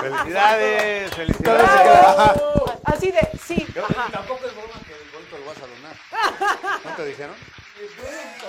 [0.00, 2.42] Felicidades, felicidades.
[2.84, 3.66] Así de, sí.
[3.74, 5.96] Tampoco es broma que el te lo vas a donar.
[6.84, 7.36] ¿No te dijeron?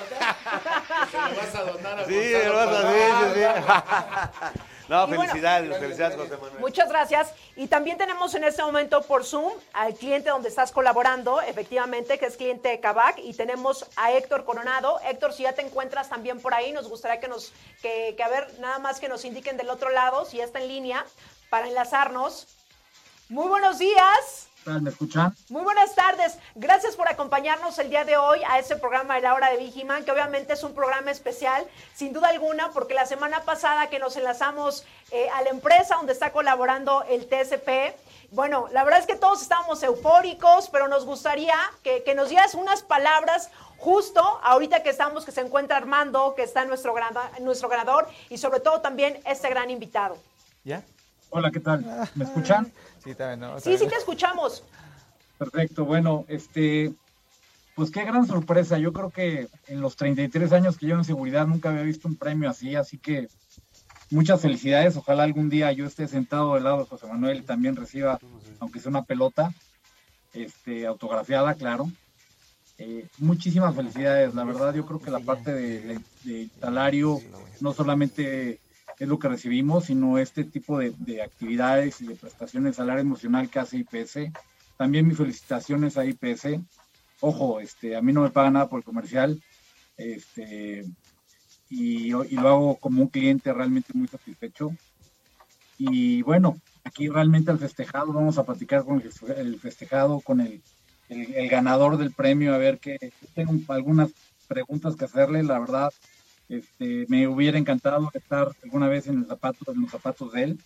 [1.11, 4.59] Se lo vas a donar a Sí, Gonzalo lo vas a sí, sí, sí.
[4.89, 6.59] No, Y bueno, felicidades, felicidades, José Manuel.
[6.59, 7.33] Muchas gracias.
[7.55, 12.25] Y también tenemos en este momento por Zoom al cliente donde estás colaborando, efectivamente, que
[12.25, 13.17] es cliente de Kavak.
[13.19, 14.99] Y tenemos a Héctor Coronado.
[14.99, 18.27] Héctor, si ya te encuentras también por ahí, nos gustaría que nos, que, que a
[18.27, 21.05] ver, nada más que nos indiquen del otro lado, si ya está en línea,
[21.49, 22.47] para enlazarnos.
[23.29, 24.49] Muy buenos días.
[24.65, 25.35] ¿Me escuchan?
[25.49, 26.37] Muy buenas tardes.
[26.55, 30.05] Gracias por acompañarnos el día de hoy a este programa de la hora de Vigiman,
[30.05, 34.15] que obviamente es un programa especial, sin duda alguna, porque la semana pasada que nos
[34.15, 37.93] enlazamos eh, a la empresa donde está colaborando el TSP,
[38.31, 42.55] bueno, la verdad es que todos estábamos eufóricos, pero nos gustaría que, que nos dieras
[42.55, 47.67] unas palabras justo ahorita que estamos, que se encuentra Armando, que está nuestro, grana- nuestro
[47.67, 50.17] ganador, y sobre todo también este gran invitado.
[50.63, 50.83] ¿Ya?
[51.31, 51.83] Hola, ¿qué tal?
[52.15, 52.71] ¿Me escuchan?
[53.03, 53.59] Sí, también, ¿no?
[53.59, 54.63] Sí, sí te escuchamos.
[55.37, 56.93] Perfecto, bueno, este,
[57.75, 58.77] pues qué gran sorpresa.
[58.77, 62.15] Yo creo que en los 33 años que llevo en seguridad nunca había visto un
[62.15, 63.27] premio así, así que
[64.09, 64.95] muchas felicidades.
[64.95, 68.19] Ojalá algún día yo esté sentado del lado de José Manuel y también reciba,
[68.59, 69.51] aunque sea una pelota,
[70.33, 71.89] este, autografiada, claro.
[72.77, 74.33] Eh, muchísimas felicidades.
[74.33, 77.19] La verdad, yo creo que la parte de, de- de salario
[77.59, 78.59] no solamente
[78.99, 83.01] es lo que recibimos, sino este tipo de, de actividades y de prestaciones de salario
[83.01, 84.31] emocional que hace IPS.
[84.77, 86.59] También mis felicitaciones a IPS.
[87.21, 89.41] Ojo, este, a mí no me paga nada por el comercial.
[89.97, 90.85] Este,
[91.69, 94.71] y, lo hago como un cliente realmente muy satisfecho.
[95.77, 99.01] Y bueno, aquí realmente al festejado, vamos a platicar con
[99.35, 100.61] el festejado, con el,
[101.09, 102.97] el, el ganador del premio, a ver que
[103.33, 104.11] tengo algunas
[104.47, 105.91] preguntas que hacerle, la verdad,
[106.57, 110.59] este, me hubiera encantado estar alguna vez en, el zapato, en los zapatos de él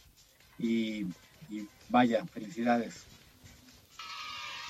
[0.60, 1.06] y,
[1.50, 3.06] y vaya, felicidades.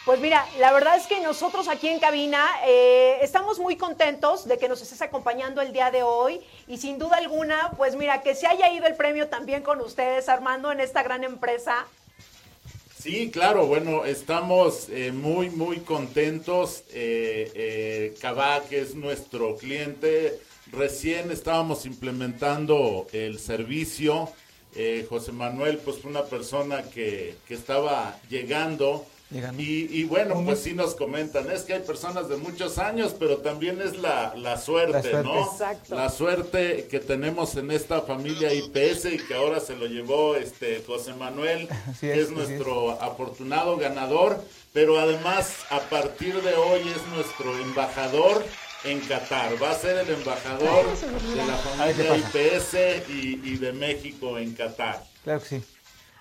[0.05, 4.57] Pues mira, la verdad es que nosotros aquí en cabina eh, estamos muy contentos de
[4.57, 8.33] que nos estés acompañando el día de hoy y sin duda alguna, pues mira, que
[8.33, 11.85] se haya ido el premio también con ustedes, Armando, en esta gran empresa.
[12.97, 16.83] Sí, claro, bueno, estamos eh, muy, muy contentos.
[16.91, 20.39] Eh, eh, Kavak es nuestro cliente.
[20.71, 24.29] Recién estábamos implementando el servicio.
[24.75, 29.05] Eh, José Manuel, pues fue una persona que, que estaba llegando.
[29.29, 29.61] Llegando.
[29.61, 33.37] Y, y bueno, pues sí nos comentan, es que hay personas de muchos años, pero
[33.37, 35.23] también es la, la suerte, La suerte.
[35.23, 35.51] ¿no?
[35.51, 35.95] Exacto.
[35.95, 40.81] La suerte que tenemos en esta familia IPS y que ahora se lo llevó este
[40.85, 46.81] José Manuel, Así que es, es nuestro afortunado ganador, pero además a partir de hoy
[46.81, 48.45] es nuestro embajador
[48.83, 49.61] en Qatar.
[49.61, 52.17] Va a ser el embajador de la familia.
[52.17, 55.03] IPS y, y de México en Qatar.
[55.23, 55.63] Claro que sí.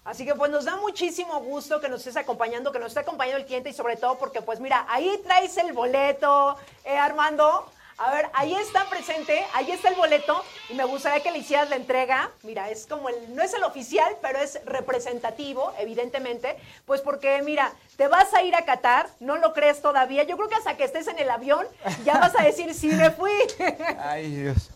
[0.05, 3.41] Así que pues nos da muchísimo gusto que nos estés acompañando, que nos esté acompañando
[3.41, 7.69] el cliente y sobre todo porque pues mira, ahí traes el boleto, eh, Armando.
[7.99, 11.71] A ver, ahí está presente, ahí está el boleto y me gustaría que le hicieras
[11.71, 12.31] la entrega.
[12.43, 17.73] Mira, es como el, no es el oficial, pero es representativo, evidentemente, pues porque mira,
[17.97, 20.25] te vas a ir a Qatar, no lo crees todavía.
[20.25, 21.67] Yo creo que hasta que estés en el avión
[22.05, 23.33] ya vas a decir sí me fui.
[23.99, 24.71] Ay, Dios.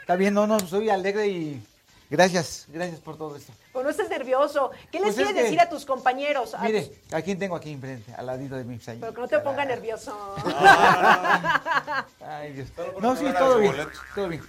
[0.00, 1.62] Está bien, no, no, soy alegre y
[2.10, 3.52] gracias, gracias por todo esto.
[3.74, 4.70] Pero no estés nervioso.
[4.92, 6.54] ¿Qué les Pues es quieres que- decir a tus compañeros?
[6.54, 8.14] A Mire, tus- ¿a quién tengo aquí enfrente?
[8.14, 8.98] Al ladito de pues, ahí.
[9.00, 10.16] Pero que no te ponga nervioso.
[12.24, 12.68] Ay, Dios.
[13.00, 13.74] No, sí, todo bien,
[14.14, 14.42] todo bien.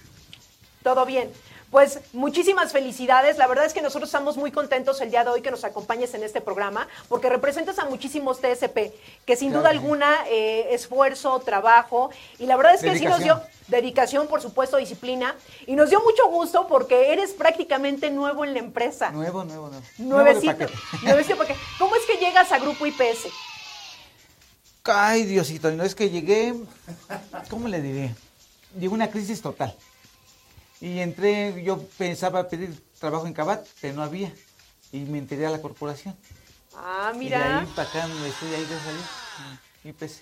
[0.84, 1.32] Todo bien.
[1.70, 3.38] Pues muchísimas felicidades.
[3.38, 6.14] La verdad es que nosotros estamos muy contentos el día de hoy que nos acompañes
[6.14, 8.92] en este programa, porque representas a muchísimos TSP,
[9.24, 13.20] que sin Claro duda alguna eh, esfuerzo, trabajo, y la verdad es que sí nos
[13.20, 14.28] dio Dedicación.
[14.28, 15.34] por supuesto, disciplina,
[15.66, 19.10] y nos dio mucho gusto porque eres prácticamente nuevo en la empresa.
[19.10, 19.84] Nuevo, nuevo, nuevo.
[19.98, 20.66] Nuevecito.
[21.02, 23.26] Nuevecito porque ¿Cómo es que llegas a Grupo IPS?
[24.84, 26.54] Ay, Diosito, no es que llegué,
[27.50, 28.14] ¿cómo le diré?
[28.78, 29.76] Llegó una crisis total.
[30.80, 34.32] Y entré, yo pensaba pedir trabajo en Cabat, pero no había.
[34.92, 36.16] Y me enteré a la corporación.
[36.76, 37.60] Ah, Y de mira.
[37.60, 39.04] ahí para acá me estoy ahí de salir.
[39.84, 40.20] Y pues,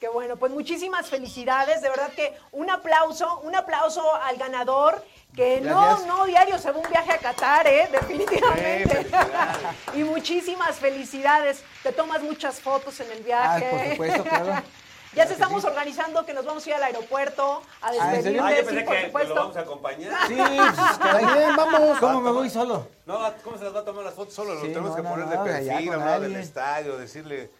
[0.00, 5.02] Qué bueno, pues muchísimas felicidades, de verdad que un aplauso, un aplauso al ganador,
[5.34, 6.06] que no, Gracias.
[6.06, 7.88] no diario se va un viaje a Qatar, ¿eh?
[7.90, 9.06] definitivamente.
[9.94, 13.70] y muchísimas felicidades, te tomas muchas fotos en el ah, viaje.
[13.70, 14.62] por supuesto, claro.
[15.14, 15.68] ya se estamos sí.
[15.68, 18.84] organizando que nos vamos a ir al aeropuerto a Ah, despedirte, Ah, yo sí, pensé
[18.84, 19.28] por que, supuesto.
[19.34, 20.12] lo vamos a acompañar.
[20.28, 20.34] Sí,
[21.02, 21.98] pues, vamos.
[21.98, 22.88] ¿Cómo me voy solo?
[23.06, 24.34] No, ¿cómo se las va a tomar las fotos?
[24.34, 26.96] Solo Sí, lo tenemos no, que no, poner no, de allá perfil, lado del estadio,
[26.98, 27.50] decirle...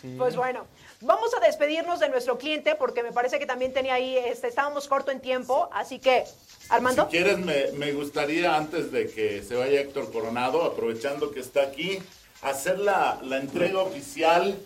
[0.00, 0.16] Sí.
[0.18, 0.66] Pues bueno,
[1.00, 4.88] vamos a despedirnos de nuestro cliente porque me parece que también tenía ahí, este, estábamos
[4.88, 6.24] corto en tiempo, así que,
[6.70, 7.04] Armando.
[7.04, 11.62] Si quieres, me, me gustaría, antes de que se vaya Héctor Coronado, aprovechando que está
[11.62, 12.02] aquí,
[12.42, 14.58] hacer la, la entrega oficial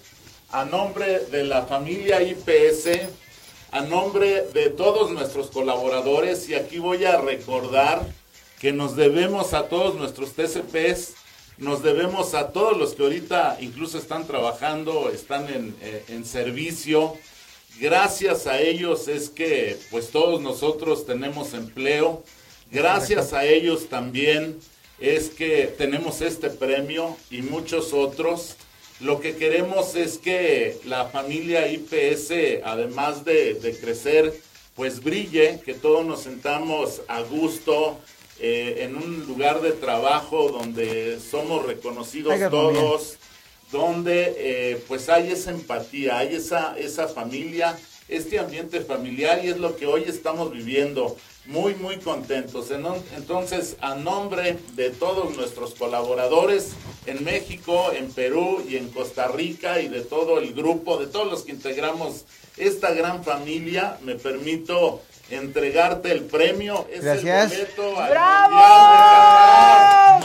[0.50, 3.08] a nombre de la familia IPS,
[3.72, 8.06] a nombre de todos nuestros colaboradores, y aquí voy a recordar
[8.60, 11.14] que nos debemos a todos nuestros TCPs,
[11.58, 17.14] nos debemos a todos los que ahorita incluso están trabajando, están en, eh, en servicio.
[17.80, 22.22] Gracias a ellos es que pues todos nosotros tenemos empleo.
[22.70, 24.58] Gracias a ellos también
[24.98, 28.56] es que tenemos este premio y muchos otros.
[29.00, 34.32] Lo que queremos es que la familia IPS, además de, de crecer,
[34.74, 37.98] pues brille, que todos nos sentamos a gusto
[38.38, 43.16] eh, en un lugar de trabajo donde somos reconocidos Oiga, todos,
[43.72, 47.78] donde eh, pues hay esa empatía, hay esa, esa familia,
[48.08, 51.16] este ambiente familiar y es lo que hoy estamos viviendo.
[51.46, 52.70] Muy, muy contentos.
[52.72, 52.84] En-
[53.16, 56.72] Entonces, a nombre de todos nuestros colaboradores
[57.06, 61.30] en México, en Perú y en Costa Rica y de todo el grupo, de todos
[61.30, 62.24] los que integramos
[62.56, 66.86] esta gran familia, me permito entregarte el premio.
[66.92, 67.52] Es Gracias.
[67.52, 68.50] el boleto al ¡Bravo!
[68.56, 70.24] Mundial de Qatar.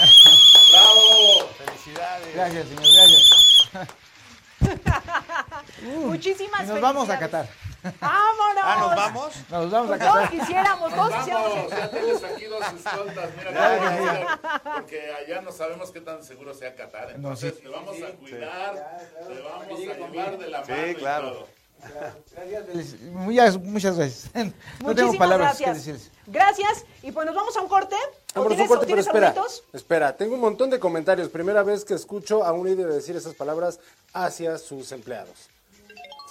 [0.71, 1.49] ¡Bravo!
[1.57, 2.33] Felicidades.
[2.35, 3.29] Gracias, señor, gracias.
[6.05, 7.19] Muchísimas Y nos vamos a.
[7.19, 7.47] Qatar.
[7.83, 8.63] ¡Vámonos!
[8.63, 9.33] Ah, ¿nos vamos?
[9.49, 10.29] Nos vamos a Todos Qatar.
[10.29, 11.53] quisiéramos, todos quisiéramos.
[11.55, 16.23] Vamos, ya tienes aquí dos escoltas, mira, Claro que porque allá no sabemos qué tan
[16.23, 17.61] seguro sea Qatar, entonces sí.
[17.63, 21.31] te vamos a cuidar, te vamos a llevar de la Sí, mano y claro.
[21.31, 21.47] todo.
[23.13, 24.29] Muchas, muchas gracias.
[24.35, 25.85] No tengo Muchísimas palabras que gracias.
[25.85, 26.11] decirles.
[26.27, 26.85] Gracias.
[27.01, 27.95] Y pues nos vamos a un corte.
[28.35, 29.33] ¿O a un tienes, corte, o pero tienes espera,
[29.73, 31.29] espera, tengo un montón de comentarios.
[31.29, 33.79] Primera vez que escucho a un líder decir esas palabras
[34.13, 35.49] hacia sus empleados.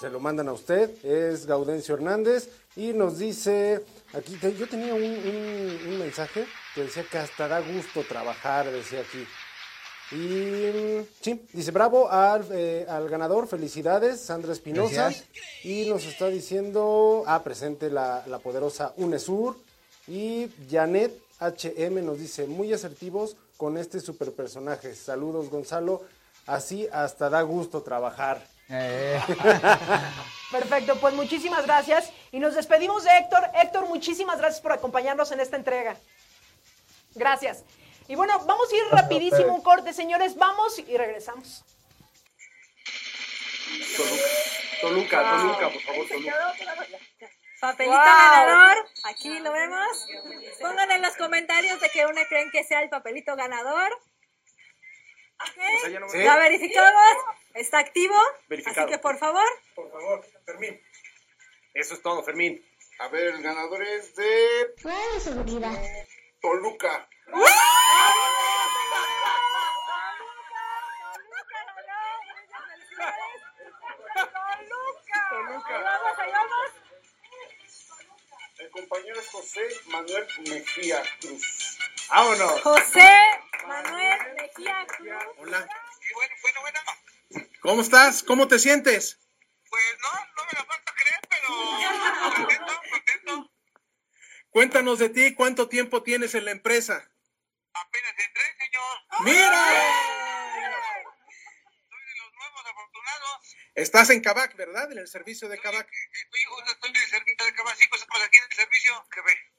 [0.01, 4.95] Se lo mandan a usted, es Gaudencio Hernández y nos dice, aquí te- yo tenía
[4.95, 9.23] un, un- un mensaje que decía que hasta da gusto trabajar, decía aquí.
[10.13, 15.09] Y mm, sí, dice bravo al, eh, al ganador, felicidades, Sandra Espinosa.
[15.63, 19.55] Y nos está diciendo, ah, presente la, la poderosa UNESUR.
[20.07, 24.95] Y Janet HM nos dice, muy asertivos con este super personaje.
[24.95, 26.01] Saludos, Gonzalo.
[26.47, 28.43] Así hasta da gusto trabajar.
[28.71, 29.21] Eh,
[30.51, 32.11] Perfecto, pues muchísimas gracias.
[32.31, 33.43] Y nos despedimos de Héctor.
[33.53, 35.95] Héctor, muchísimas gracias por acompañarnos en esta entrega.
[37.15, 37.63] Gracias.
[38.07, 40.35] Y bueno, vamos a ir rapidísimo un corte, señores.
[40.35, 41.63] Vamos y regresamos.
[44.81, 46.53] Toluca, Toluca, por favor, Toluca.
[47.61, 50.07] Papelito ganador, aquí lo vemos.
[50.59, 53.91] Pongan en los comentarios de qué una creen que sea el papelito ganador.
[55.45, 56.23] Sí.
[56.23, 57.17] Ya verificamos,
[57.53, 58.15] está activo.
[58.47, 58.87] Verificado.
[58.87, 59.47] Así que por favor.
[59.75, 60.81] Por favor, Fermín.
[61.73, 62.65] Eso es todo, Fermín.
[62.99, 65.77] A ver, el ganador es de Toluca.
[66.41, 67.07] Toluca.
[75.31, 76.71] Ahí vamos, ahí vamos.
[78.59, 81.80] El compañero es José Manuel Mejía Cruz.
[82.11, 82.61] ¡Vámonos!
[82.61, 83.09] José
[83.67, 85.09] Manuel Mejía Cruz.
[85.37, 85.67] Hola.
[87.61, 88.23] ¿Cómo estás?
[88.23, 89.17] ¿Cómo te sientes?
[94.49, 97.09] Cuéntanos de ti, ¿cuánto tiempo tienes en la empresa?
[97.73, 98.97] Apenas entré, señor.
[99.23, 100.30] ¡Mira!
[103.75, 104.91] Estás en Cabac, ¿verdad?
[104.91, 105.89] En el servicio de Cabac.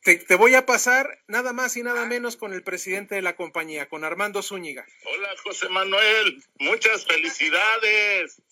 [0.03, 3.37] Te, te voy a pasar nada más y nada menos con el presidente de la
[3.37, 4.85] compañía, con Armando Zúñiga.
[5.05, 8.43] Hola José Manuel, muchas felicidades.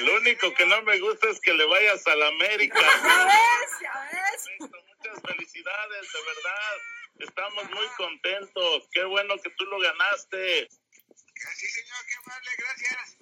[0.00, 2.78] Lo único que no me gusta es que le vayas a la América.
[3.04, 4.70] Ya ves, ya ves.
[4.70, 6.76] Muchas felicidades, de verdad.
[7.20, 8.88] Estamos muy contentos.
[8.90, 10.68] Qué bueno que tú lo ganaste.
[10.68, 13.16] Sí, señor, qué amable, gracias.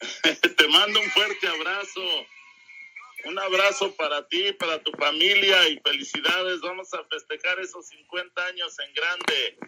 [0.56, 2.26] Te mando un fuerte abrazo.
[3.24, 6.62] Un abrazo para ti, para tu familia y felicidades.
[6.62, 9.58] Vamos a festejar esos 50 años en grande.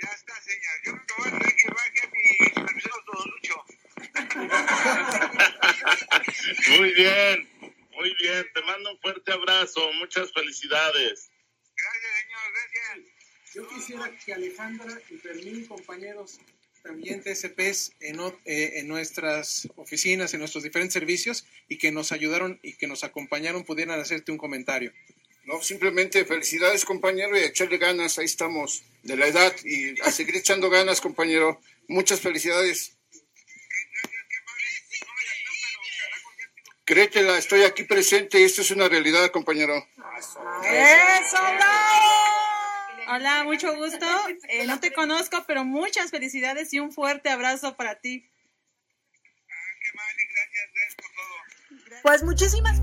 [0.00, 0.80] Ya está, señor.
[0.84, 3.64] Yo que voy a tener que baje a mi supervisor Don Lucho.
[6.78, 7.48] Muy bien,
[7.92, 8.46] muy bien.
[8.52, 9.92] Te mando un fuerte abrazo.
[9.94, 11.30] Muchas felicidades.
[13.54, 16.38] Yo quisiera que Alejandra y Fermín, compañeros
[16.84, 22.60] también TSPs en, eh, en nuestras oficinas, en nuestros diferentes servicios, y que nos ayudaron
[22.62, 24.92] y que nos acompañaron, pudieran hacerte un comentario.
[25.46, 28.18] No, simplemente felicidades, compañero, y a echarle ganas.
[28.18, 31.58] Ahí estamos, de la edad, y a seguir echando ganas, compañero.
[31.88, 32.96] Muchas felicidades.
[36.84, 39.74] Créetela, estoy aquí presente y esto es una realidad, compañero.
[40.18, 42.23] ¡Eso, bravo!
[43.08, 44.06] Hola, mucho gusto.
[44.48, 48.30] Eh, no te conozco, pero muchas felicidades y un fuerte abrazo para ti.
[52.02, 52.78] Pues muchísimas.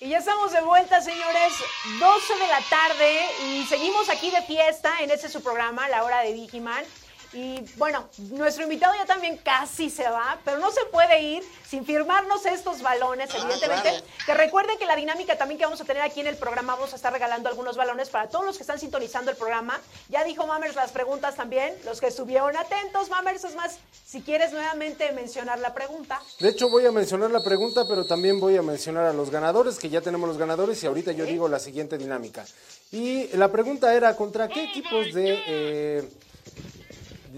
[0.00, 1.52] Y ya estamos de vuelta, señores,
[1.98, 6.20] 12 de la tarde y seguimos aquí de fiesta en este su programa, La Hora
[6.20, 6.84] de Vigiman.
[7.32, 11.84] Y bueno, nuestro invitado ya también casi se va, pero no se puede ir sin
[11.84, 13.90] firmarnos estos balones, evidentemente.
[13.90, 14.04] claro.
[14.24, 16.92] Que recuerden que la dinámica también que vamos a tener aquí en el programa, vamos
[16.94, 19.78] a estar regalando algunos balones para todos los que están sintonizando el programa.
[20.08, 24.52] Ya dijo Mamers las preguntas también, los que estuvieron atentos, Mamers, es más, si quieres
[24.52, 26.20] nuevamente mencionar la pregunta.
[26.40, 29.78] De hecho, voy a mencionar la pregunta, pero también voy a mencionar a los ganadores,
[29.78, 32.46] que ya tenemos los ganadores, y ahorita yo digo la siguiente dinámica.
[32.90, 35.42] Y la pregunta era, ¿contra qué equipos de...
[35.46, 36.08] eh,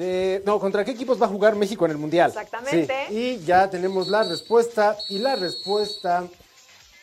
[0.00, 2.30] de- no, ¿contra qué equipos va a jugar México en el Mundial?
[2.30, 3.06] Exactamente.
[3.08, 6.26] Sí, y ya tenemos la respuesta, y la respuesta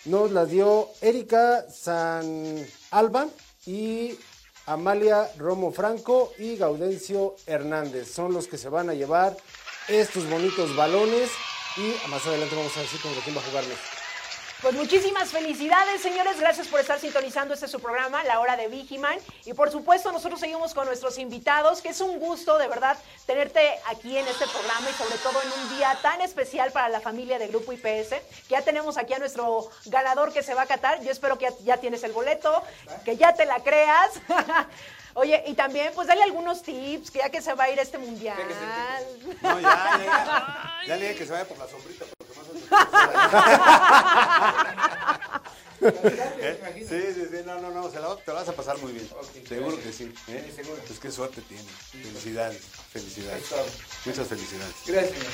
[0.06, 3.28] nos la dio Erika San Alba
[3.66, 4.18] y
[4.66, 8.12] Amalia Romo Franco y Gaudencio Hernández.
[8.12, 9.38] Son los que se van a llevar
[9.88, 11.30] estos bonitos balones
[11.78, 13.97] y más adelante vamos a decir contra quién va a jugar México.
[14.62, 16.40] Pues muchísimas felicidades, señores.
[16.40, 19.20] Gracias por estar sintonizando este su programa, La Hora de Vigiman.
[19.46, 22.98] Y por supuesto, nosotros seguimos con nuestros invitados, que es un gusto, de verdad,
[23.28, 27.00] tenerte aquí en este programa y sobre todo en un día tan especial para la
[27.00, 30.68] familia de Grupo IPS, que ya tenemos aquí a nuestro ganador que se va a
[30.68, 31.04] catar.
[31.04, 32.64] Yo espero que ya, tienes el boleto,
[33.06, 34.14] que ya te la creas.
[35.14, 38.00] Oye, y también, pues dale algunos tips, que ya que se va a ir este
[38.00, 38.38] mundial.
[39.42, 40.78] No, ya, ya, ya.
[40.88, 42.06] Ya le dije que se vaya por la sombrita.
[45.80, 46.86] ¿Eh?
[46.90, 49.08] Sí, sí, sí, no, no, no, se la, te la vas a pasar muy bien.
[49.48, 50.12] seguro que sí.
[50.28, 50.54] ¿eh?
[50.88, 51.64] Pues qué suerte tiene.
[51.92, 53.44] Felicidades, felicidades.
[54.06, 54.76] Muchas felicidades.
[54.86, 55.26] Gracias.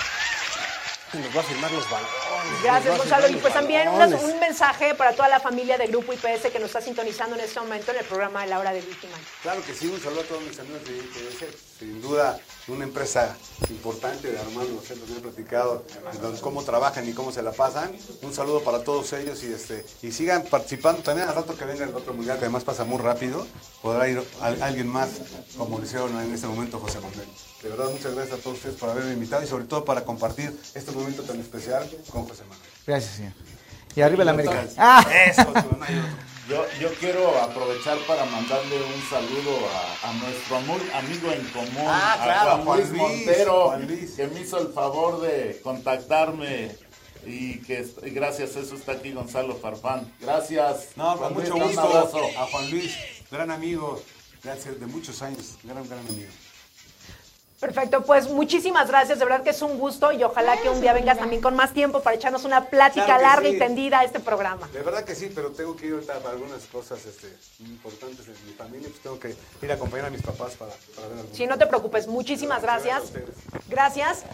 [1.13, 2.63] Nos va a firmar los balones.
[2.63, 3.29] Gracias, Gonzalo.
[3.29, 6.81] Y pues también un mensaje para toda la familia de Grupo IPS que nos está
[6.81, 9.13] sintonizando en este momento en el programa de la hora de víctima.
[9.43, 11.72] Claro que sí, un saludo a todos mis amigos de IPS.
[11.83, 13.35] Sin duda, una empresa
[13.69, 15.83] importante de Armando, los centros que he platicado,
[16.21, 17.91] de cómo trabajan y cómo se la pasan.
[18.21, 21.01] Un saludo para todos ellos y este y sigan participando.
[21.03, 23.45] También al rato que venga el otro mundial, que además pasa muy rápido,
[23.81, 25.09] podrá ir al- alguien más,
[25.57, 27.27] como lo hicieron en este momento José Manuel.
[27.61, 30.57] De verdad, muchas gracias a todos ustedes por haberme invitado y sobre todo para compartir
[30.73, 32.69] este momento tan especial con José Manuel.
[32.87, 33.33] Gracias, señor.
[33.93, 34.65] Y arriba yo América.
[34.77, 35.05] Ah.
[35.27, 35.53] Eso.
[36.49, 39.57] Yo, yo quiero aprovechar para mandarle un saludo
[40.03, 44.11] a, a nuestro amigo en común, Ah, a claro, Juan, Juan Luis Montero, Juan Luis.
[44.11, 46.75] que me hizo el favor de contactarme
[47.25, 50.11] y que y gracias a eso está aquí Gonzalo Farfán.
[50.19, 50.89] Gracias.
[50.97, 51.81] No, con mucho Luis, un gusto.
[51.81, 52.19] abrazo.
[52.37, 52.93] A Juan Luis,
[53.31, 54.01] gran amigo,
[54.43, 56.27] gracias de muchos años, gran, gran amigo.
[57.63, 60.91] Perfecto, pues muchísimas gracias, de verdad que es un gusto y ojalá que un día
[60.91, 63.55] vengas también con más tiempo para echarnos una plática Claro larga sí.
[63.55, 64.67] y tendida a este programa.
[64.73, 68.33] De verdad que sí, pero tengo que ir ahorita para algunas cosas este, importantes en
[68.45, 71.29] mi familia, pues tengo que ir a acompañar a mis papás para, para ver algo.
[71.33, 73.13] Sí, no te preocupes, muchísimas gracias.
[73.69, 74.25] Gracias.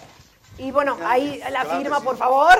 [0.60, 2.05] Y bueno, ahí la claro que firma, sí.
[2.05, 2.57] por favor.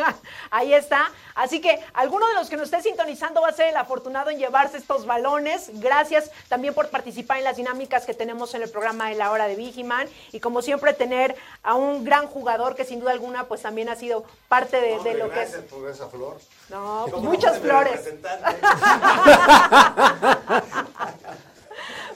[0.50, 1.10] ahí está.
[1.34, 4.38] Así que alguno de los que nos esté sintonizando va a ser el afortunado en
[4.38, 5.70] llevarse estos balones.
[5.74, 9.46] Gracias también por participar en las dinámicas que tenemos en el programa de la hora
[9.46, 10.08] de Vigiman.
[10.32, 13.96] Y como siempre, tener a un gran jugador que sin duda alguna pues también ha
[13.96, 15.52] sido parte de, de lo que es...
[15.52, 16.38] gracias por esa flor.
[16.68, 18.00] No, pues, muchas flores.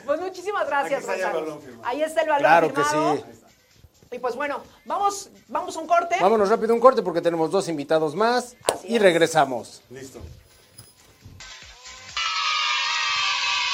[0.05, 1.47] Pues muchísimas gracias, Aquí está ya el Gonzalo.
[1.47, 1.89] balón firmado.
[1.89, 3.17] Ahí está el balón Claro que firmado.
[3.17, 3.23] sí.
[4.13, 6.17] Y pues bueno, vamos, vamos a un corte.
[6.21, 9.83] Vámonos rápido a un corte porque tenemos dos invitados más y regresamos.
[9.89, 10.19] Listo.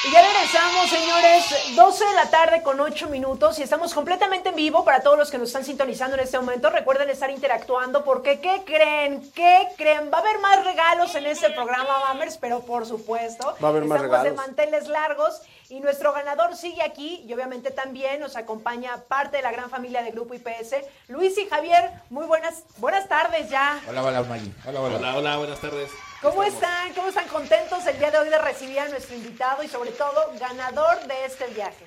[0.06, 4.54] Y ya regresamos, señores, 12 de la tarde con 8 minutos y estamos completamente en
[4.54, 6.70] vivo para todos los que nos están sintonizando en este momento.
[6.70, 9.32] Recuerden estar interactuando porque, ¿qué creen?
[9.32, 10.10] ¿Qué creen?
[10.12, 13.56] Va a haber más regalos en este programa, Mammers, pero por supuesto.
[13.60, 14.46] Va a haber más estamos de regalos.
[14.46, 19.50] manteles largos y nuestro ganador sigue aquí y obviamente también nos acompaña parte de la
[19.50, 20.76] gran familia de Grupo IPS.
[21.08, 23.80] Luis y Javier, muy buenas, buenas tardes ya.
[23.88, 24.52] Hola, hola, Maggie.
[24.66, 24.96] Hola, hola.
[24.98, 25.90] Hola, hola, buenas tardes.
[26.22, 26.92] ¿Cómo están?
[26.94, 30.32] ¿Cómo están contentos el día de hoy de recibir a nuestro invitado y sobre todo
[30.40, 31.84] ganador de este viaje?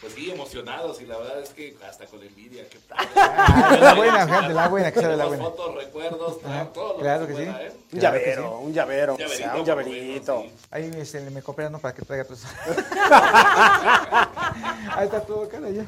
[0.00, 2.68] Pues sí, emocionados y la verdad es que hasta con envidia.
[2.68, 5.42] Qué Ah, de la buena, gente, de la buena, que sea de la buena.
[5.42, 6.40] fotos, recuerdos,
[6.72, 7.50] todo lo claro que que se sí.
[7.50, 7.72] ¿eh?
[7.92, 8.48] Un Claro que llavero, sí.
[8.66, 10.44] un llavero, Un o sea, llaverito, un llaverito.
[10.70, 12.46] Ahí este, me cooperaron para que traiga todo eso.
[14.94, 15.84] Ahí está todo, cara, ya.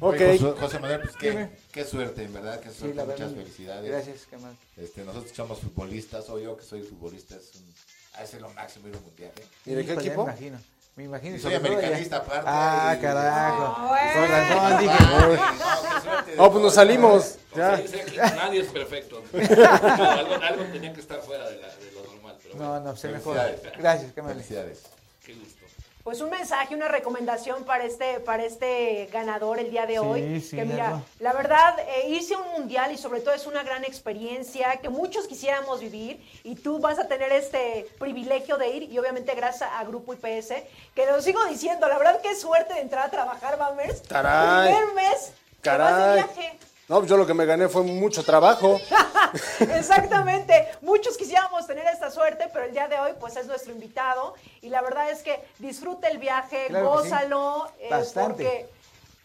[0.00, 0.14] Ok.
[0.14, 3.36] Oye, José, José Manuel, pues qué, qué suerte, en verdad, qué suerte, muchas verdad.
[3.36, 3.90] felicidades.
[3.90, 4.56] Gracias, qué mal.
[4.76, 7.74] Este, nosotros somos futbolistas, o yo que soy futbolista, es un,
[8.14, 9.32] ha de ser lo máximo ir a un mundial.
[9.36, 9.44] ¿eh?
[9.66, 10.24] ¿Y de qué Híjole, equipo?
[10.26, 10.58] Me imagino.
[10.96, 11.34] Me imagino.
[11.36, 13.86] Y y soy americanista aparte, Ah, y- carajo.
[13.88, 14.12] Bueno.
[14.14, 15.04] Con razón, dije.
[15.04, 17.34] No, qué suerte de Oh, pues nos salimos.
[17.54, 17.74] Ya.
[17.74, 19.22] aquí, nadie es perfecto.
[19.34, 22.96] algo, algo tenía que estar fuera de, la- de lo normal, pero bueno, No, no,
[22.96, 23.36] se mejor.
[23.36, 23.78] Felicidades.
[23.78, 24.32] Gracias, qué mal.
[24.34, 24.82] Felicidades.
[25.24, 25.65] qué gusto.
[26.06, 30.40] Pues un mensaje, una recomendación para este, para este ganador el día de Sí, hoy.
[30.40, 33.64] sí, que mira, la verdad, eh, irse a un mundial y sobre todo es una
[33.64, 38.82] gran experiencia que muchos quisiéramos vivir y tú vas a tener este privilegio de ir
[38.84, 40.52] y obviamente gracias a Grupo IPS,
[40.94, 44.02] que lo sigo diciendo, la verdad qué suerte de entrar a trabajar, Bammers.
[44.08, 44.72] Caray.
[44.72, 46.14] Primer mes, te vas de Caray.
[46.14, 46.58] viaje.
[46.88, 48.80] No, pues yo lo que me gané fue mucho trabajo.
[49.60, 50.68] Exactamente.
[50.82, 54.68] Muchos quisiéramos tener esta suerte, pero el día de hoy pues es nuestro invitado y
[54.68, 57.08] la verdad es que disfruta el viaje, Claro sí.
[57.10, 58.44] gózalo, eh, Bastante.
[58.44, 58.68] porque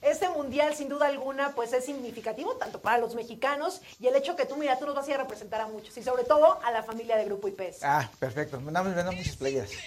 [0.01, 4.35] este mundial sin duda alguna pues es significativo tanto para los mexicanos y el hecho
[4.35, 6.59] que tú mira tú nos vas a ir a representar a muchos y sobre todo
[6.63, 7.83] a la familia de Grupo IPS.
[7.83, 8.59] Ah, perfecto.
[8.59, 9.69] Mandamos vendamos muchas playas.
[9.69, 9.79] Eso,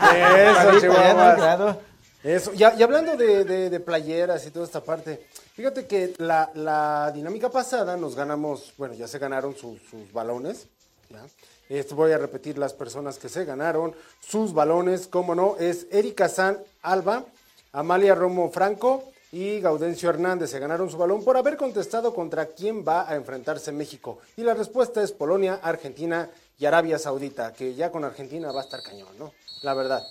[0.00, 1.16] Ahorita ya, Chihuahuas.
[1.16, 1.36] ¿no?
[1.36, 1.80] Claro.
[2.22, 7.96] Eso, ya, y hablando de, playeras y toda esta parte, fíjate que la, dinámica pasada
[7.96, 9.80] nos ganamos, bueno, ya se ganaron sus,
[10.12, 10.66] balones,
[11.10, 11.24] ¿ya?
[11.68, 16.28] Este, voy a repetir las personas que se ganaron sus balones, como no, es Erika
[16.28, 17.24] San Alba,
[17.72, 22.84] Amalia Romo Franco y Gaudencio Hernández se ganaron su balón por haber contestado contra quién
[22.86, 24.18] va a enfrentarse México.
[24.36, 28.64] Y la respuesta es Polonia, Argentina y Arabia Saudita, que ya con Argentina va a
[28.64, 29.32] estar cañón, ¿no?
[29.62, 30.06] La verdad.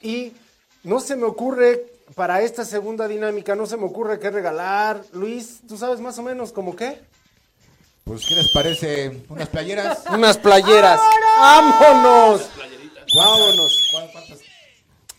[0.00, 0.32] Y
[0.84, 5.02] no se me ocurre, para esta segunda dinámica, no se me ocurre qué regalar.
[5.12, 7.00] Luis, ¿tú sabes más o menos como qué?
[8.04, 9.22] Pues, ¿qué les parece?
[9.28, 10.04] ¿Unas playeras?
[10.12, 11.00] Unas playeras.
[11.38, 12.48] ¡Vámonos!
[13.14, 13.88] Vámonos.
[13.92, 14.38] ¿Cuál- ¿Cuántas?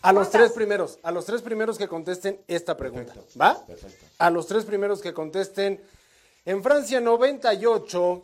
[0.02, 3.66] A los tres primeros, a los tres primeros que contesten esta pregunta, ¿va?
[3.66, 4.06] Perfecto.
[4.18, 5.78] A los tres primeros que contesten.
[6.46, 8.22] En Francia 98,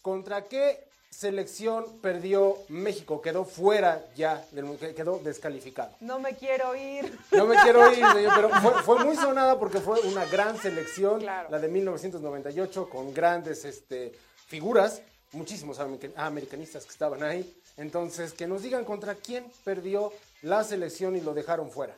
[0.00, 3.20] ¿contra qué selección perdió México?
[3.20, 5.90] Quedó fuera ya, del, quedó descalificado.
[6.00, 7.18] No me quiero ir.
[7.32, 11.20] No me quiero ir, señor, pero fue, fue muy sonada porque fue una gran selección,
[11.20, 11.48] Claro.
[11.50, 14.12] la de 1998, con grandes este,
[14.46, 15.02] figuras,
[15.32, 17.54] muchísimos america- americanistas que estaban ahí.
[17.76, 21.94] Entonces, que nos digan contra quién perdió la selección y lo dejaron fuera.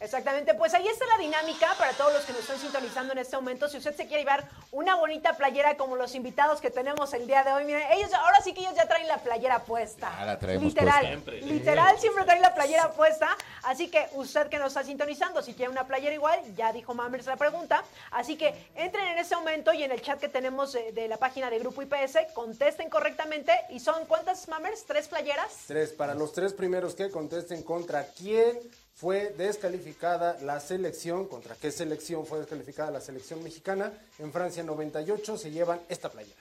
[0.00, 3.36] Exactamente, pues ahí está la dinámica para todos los que nos están sintonizando en este
[3.36, 3.68] momento.
[3.68, 7.44] Si usted se quiere llevar una bonita playera como los invitados que tenemos el día
[7.44, 10.10] de hoy, miren, ellos ahora sí que ellos ya traen la playera puesta.
[10.18, 11.06] Ya la traemos literal, puesta.
[11.06, 11.42] Siempre.
[11.42, 13.36] literal siempre traen la playera puesta.
[13.62, 17.26] Así que usted que nos está sintonizando, si quiere una playera igual, ya dijo Mammers
[17.26, 17.84] la pregunta.
[18.10, 21.18] Así que entren en este momento y en el chat que tenemos eh, de la
[21.18, 23.52] página de Grupo IPS, contesten correctamente.
[23.68, 24.86] ¿Y son cuántas Mammers?
[24.86, 25.64] ¿Tres playeras?
[25.66, 28.58] Tres, para los tres primeros que contesten contra quién
[29.00, 33.90] fue descalificada la selección, contra qué selección fue descalificada la selección mexicana.
[34.18, 36.36] En Francia 98 se llevan esta playera.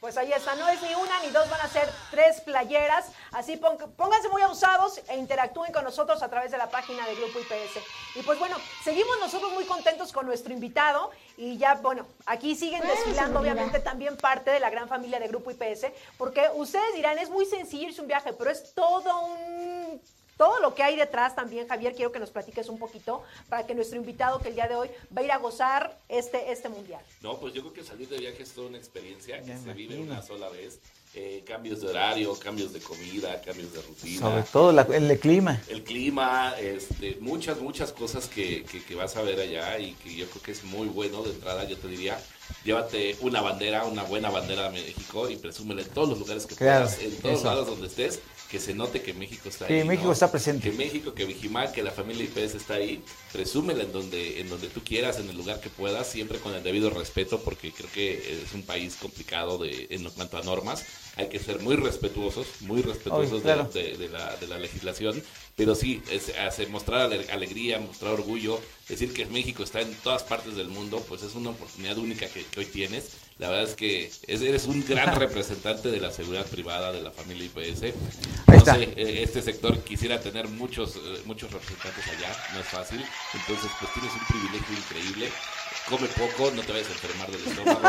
[0.00, 3.12] Pues ahí está, no es ni una ni dos, van a ser tres playeras.
[3.30, 3.60] Así
[3.96, 8.16] pónganse muy abusados e interactúen con nosotros a través de la página de Grupo IPS.
[8.16, 12.80] Y pues bueno, seguimos nosotros muy contentos con nuestro invitado y ya, bueno, aquí siguen
[12.88, 17.30] desfilando obviamente también parte de la gran familia de Grupo IPS, porque ustedes dirán, es
[17.30, 20.00] muy sencillo irse un viaje, pero es todo un
[20.40, 23.74] todo lo que hay detrás también, Javier, quiero que nos platiques un poquito para que
[23.74, 27.02] nuestro invitado que el día de hoy va a ir a gozar este, este mundial.
[27.20, 29.96] No, pues yo creo que salir de viaje es toda una experiencia que se vive
[29.96, 30.14] imagino.
[30.14, 30.78] una sola vez.
[31.12, 34.20] Eh, cambios de horario, cambios de comida, cambios de rutina.
[34.20, 35.60] Sobre todo la- el clima.
[35.68, 40.14] El clima, este, muchas, muchas cosas que, que- que vas a ver allá y que
[40.14, 41.64] yo creo que es muy bueno de entrada.
[41.64, 42.16] Yo te diría,
[42.64, 46.54] llévate una bandera, una buena bandera de México y presúmela en todos los lugares que
[46.54, 47.44] Claro, puedas, en todos eso.
[47.44, 48.20] lados donde estés,
[48.50, 49.84] que se note que México está ahí.
[49.84, 50.12] México ¿no?
[50.12, 50.70] está presente.
[50.70, 54.68] Que México, que Vigimal, que la familia IPS está ahí, presúmela en donde, en donde
[54.68, 58.42] tú quieras, en el lugar que puedas, siempre con el debido respeto, porque creo que
[58.44, 60.84] es un país complicado de, en cuanto a normas.
[61.16, 63.70] Hay que ser muy respetuosos, muy respetuosos Ay, de- claro.
[63.72, 65.22] de, de la, de la legislación,
[65.56, 70.22] pero sí, es, hace- mostrar ale- alegría, mostrar orgullo, decir que México está en todas
[70.22, 73.10] partes del mundo, pues es una oportunidad única que, que hoy tienes.
[73.38, 77.10] La verdad es que es- eres un gran representante de la seguridad privada de la
[77.10, 77.82] familia IPS.
[77.84, 77.92] Ahí
[78.48, 78.74] No está.
[78.74, 83.02] sé, eh, este sector quisiera tener muchos, eh, muchos representantes allá, no es fácil.
[83.34, 85.30] Entonces, pues tienes un privilegio increíble.
[85.90, 87.80] Come poco, no te vayas a enfermar del estómago.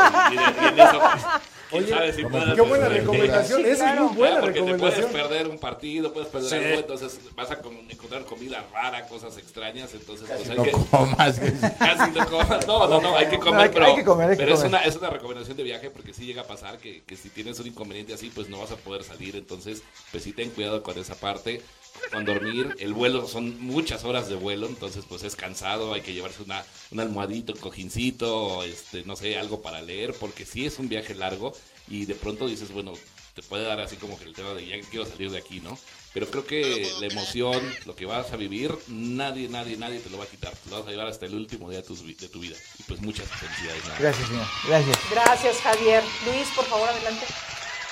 [1.70, 2.22] Oye, si
[2.54, 5.06] qué buena recomendación, Sí, esa es muy buena Ah, porque recomendación.
[5.06, 6.56] Te puedes perder un partido, puedes perder Sí.
[6.56, 10.70] algo, entonces vas a encontrar comida rara, cosas extrañas, entonces Casi pues hay no que...
[10.72, 11.40] comas.
[11.78, 12.66] Casi no comas.
[12.66, 14.54] No, no, no, hay que No, comer, hay pero, hay que comer, hay que pero
[14.56, 17.30] es, una, es una recomendación de viaje porque sí llega a pasar que, que si
[17.30, 20.82] tienes un inconveniente así, pues no vas a poder salir, entonces pues sí ten cuidado
[20.82, 21.62] con esa parte.
[22.10, 26.12] Con dormir, el vuelo son muchas horas de vuelo, entonces pues es cansado, hay que
[26.12, 30.78] llevarse una, un almohadito, un cojincito, este, no sé, algo para leer, porque sí es
[30.78, 31.52] un viaje largo
[31.88, 32.92] y de pronto dices, bueno,
[33.34, 35.78] te puede dar así como que el tema de ya quiero salir de aquí, ¿no?
[36.12, 40.18] Pero creo que la emoción, lo que vas a vivir, nadie, nadie, nadie te lo
[40.18, 40.54] va a quitar.
[40.54, 42.56] Te lo vas a llevar hasta el último día de tu, de tu vida.
[42.78, 43.82] Y pues muchas felicidades.
[43.84, 43.98] nada.
[43.98, 44.46] Gracias, señor.
[44.68, 44.98] Gracias.
[45.10, 46.02] Gracias, Javier.
[46.26, 47.24] Luis, por favor, adelante.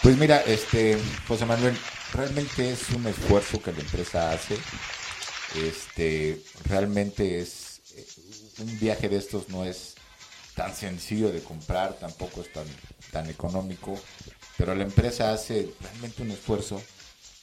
[0.03, 1.75] Pues mira, este, José Manuel,
[2.15, 4.57] realmente es un esfuerzo que la empresa hace.
[5.57, 8.07] Este, realmente es eh,
[8.61, 9.95] un viaje de estos no es
[10.55, 12.67] tan sencillo de comprar, tampoco es tan,
[13.11, 13.99] tan económico,
[14.57, 16.81] pero la empresa hace realmente un esfuerzo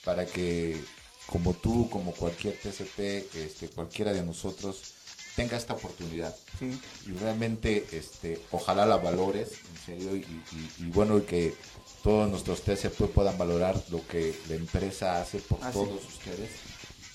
[0.05, 0.79] para que
[1.25, 2.99] como tú, como cualquier TCP,
[3.35, 4.93] este, cualquiera de nosotros
[5.35, 6.79] tenga esta oportunidad Sí.
[7.05, 11.53] y realmente este ojalá la valores en serio y, y- y bueno que
[12.07, 15.73] todos nuestros TCP puedan valorar lo que la empresa hace por Ah, sí.
[15.73, 16.51] todos ustedes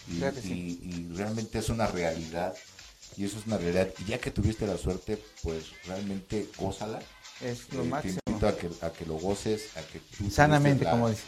[0.06, 0.78] y, Claro que sí.
[0.82, 2.54] y- y realmente es una realidad
[3.16, 7.00] y eso es una realidad y ya que tuviste la suerte pues realmente gózala
[7.40, 8.18] Es lo Eh, máximo.
[8.22, 11.22] te invito a que, a que lo goces a que tú Sanamente, la- como dice.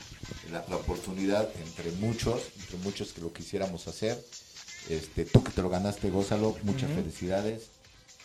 [0.53, 4.23] la, la oportunidad entre muchos entre muchos que lo quisiéramos hacer
[4.91, 7.63] este tú que te lo ganaste gózalo muchas felicidades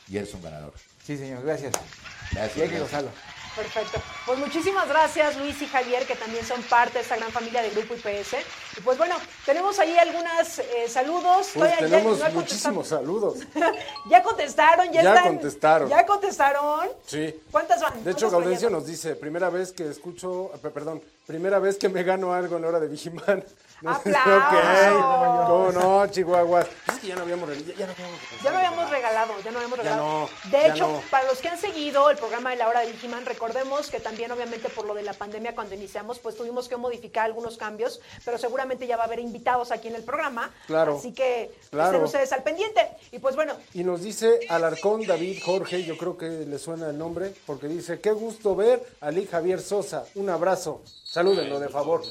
[0.10, 0.74] y eres un ganador
[1.08, 1.44] Sí, señor.
[1.44, 1.74] Gracias.
[2.34, 3.10] Gracias, Y hay que gozarlo.
[3.56, 4.00] Perfecto.
[4.26, 7.70] Pues muchísimas gracias Luis y Javier, que también son parte de esta gran familia de
[7.72, 8.36] Grupo IPS.
[8.78, 11.50] Y pues bueno, tenemos ahí algunos saludos.
[11.54, 13.40] Pues Todavía ya- tenemos no muchísimos saludos.
[14.10, 15.90] ya contestaron, ya, Ya están- contestaron.
[15.90, 16.90] Ya contestaron.
[17.06, 17.42] Sí.
[17.52, 17.94] ¿Cuántas van?
[17.96, 21.90] De ¿Cuántas hecho, Gaudencio nos dice, primera vez que escucho, eh, perdón, primera vez que
[21.90, 23.44] me gano algo en la hora de Vigiman.
[23.82, 25.02] No ¡Aplausos!
[25.02, 25.48] ok.
[25.48, 26.68] ¿Cómo no, Chihuahuas?
[26.92, 29.58] Es que ya no habíamos, ya, ya no habíamos Ya no habíamos regalado, ya no
[29.60, 30.08] habíamos Ya regalado.
[30.10, 31.02] no, de ya hecho, no.
[31.10, 34.32] para los que han seguido el programa de la hora de Vigiman, recordemos que también
[34.32, 38.38] obviamente por lo de la pandemia cuando iniciamos, pues tuvimos que modificar algunos cambios, pero
[38.38, 40.54] seguramente ya va a haber invitados aquí en el programa.
[40.68, 41.90] Claro, Así que claro.
[41.90, 42.88] estén ustedes al pendiente.
[43.12, 46.98] Y pues bueno, Y nos dice Alarcón David Jorge, yo creo que le suena el
[46.98, 52.04] nombre, porque dice, qué gusto ver a Ali Javier Sosa, un abrazo, salúdenlo de favor.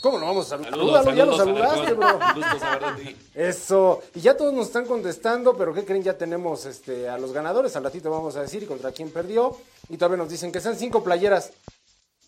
[0.00, 0.70] ¿Cómo lo vamos a saludar?
[0.70, 3.12] Saludos, Salúdalo, ya lo saludos, saludaste, bro.
[3.34, 6.02] Eso, y ya todos nos están contestando, pero ¿qué creen?
[6.02, 9.56] Ya tenemos este, a los ganadores, al ratito vamos a decir y contra quién perdió.
[9.88, 11.50] Y todavía nos dicen que sean cinco playeras.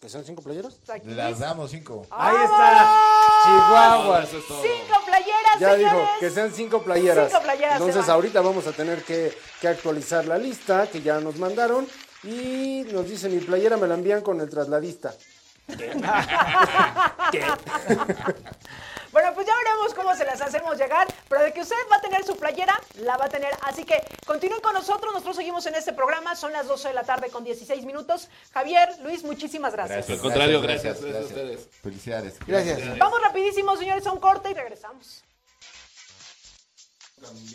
[0.01, 0.79] ¿Que sean cinco playeras?
[1.05, 2.07] Las damos cinco.
[2.11, 2.95] Ahí está,
[3.45, 4.23] Chihuahua.
[4.23, 4.63] Eso es todo.
[4.63, 5.79] cinco playeras Ya señores.
[5.93, 7.31] dijo que sean cinco playeras.
[7.31, 11.37] Cinco playeras Entonces ahorita vamos a tener que, que actualizar la lista que ya nos
[11.37, 11.87] mandaron.
[12.23, 15.15] Y nos dice, mi playera me la envían con el trasladista.
[19.15, 22.01] Bueno, pues ya veremos cómo se las hacemos llegar, pero de que usted va a
[22.01, 23.57] tener su playera, la va a tener.
[23.63, 27.05] Así que continúen con nosotros, nosotros seguimos en este programa, son las 12 de la
[27.05, 28.29] tarde con 16 minutos.
[28.53, 30.11] Javier, Luis, muchísimas gracias.
[30.11, 31.01] Al contrario, gracias.
[31.01, 31.69] Gracias a ustedes.
[31.81, 32.39] Felicidades.
[32.45, 32.99] Gracias.
[32.99, 35.23] Vamos rapidísimo, señores, a un corte y regresamos.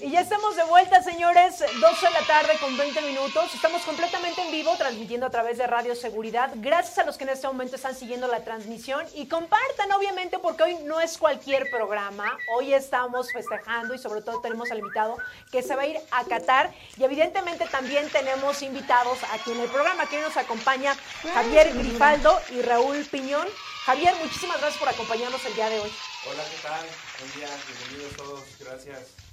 [0.01, 3.53] Y ya estamos de vuelta, señores, 12 de la tarde con 20 minutos.
[3.53, 6.51] Estamos completamente en vivo, transmitiendo a través de Radio Seguridad.
[6.55, 10.63] Gracias a los que en este momento están siguiendo la transmisión y compartan, obviamente, porque
[10.63, 12.37] hoy no es cualquier programa.
[12.55, 15.17] Hoy estamos festejando y sobre todo tenemos al invitado
[15.51, 16.73] que se va a ir a Qatar.
[16.97, 20.03] Y evidentemente también tenemos invitados aquí en el programa.
[20.03, 20.95] Aquí nos acompaña
[21.33, 23.47] Javier Grifaldo y Raúl Piñón.
[23.85, 25.91] Javier, muchísimas gracias por acompañarnos el día de hoy.
[26.29, 26.85] Hola, ¿qué tal?
[27.19, 29.28] Buen día, bienvenidos todos, gracias.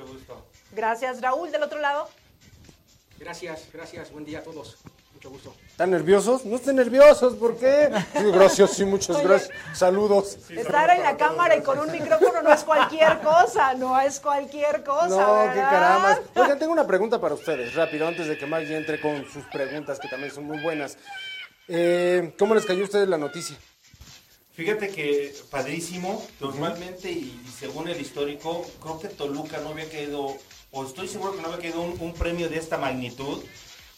[0.00, 0.46] Mucho gusto.
[0.72, 2.08] Gracias, Raúl, del otro lado.
[3.18, 4.78] Gracias, gracias, buen día a todos.
[5.12, 5.54] Mucho gusto.
[5.68, 6.46] ¿Están nerviosos?
[6.46, 7.90] No estén nerviosos, ¿por qué?
[8.16, 9.28] Sí, gracias, sí, muchas Oye.
[9.28, 9.58] gracias.
[9.74, 10.38] Saludos.
[10.48, 14.82] Estar en la cámara y con un micrófono no es cualquier cosa, no es cualquier
[14.82, 15.08] cosa.
[15.08, 15.70] No, qué ¿verdad?
[15.70, 16.20] caramba.
[16.36, 19.98] Oigan, tengo una pregunta para ustedes, rápido, antes de que Maggie entre con sus preguntas,
[20.00, 20.96] que también son muy buenas.
[21.68, 23.56] Eh, ¿Cómo les cayó a ustedes la noticia?
[24.54, 30.36] Fíjate que padrísimo, normalmente y, y según el histórico, creo que Toluca no había caído,
[30.70, 33.42] o estoy seguro que no había caído un, un premio de esta magnitud.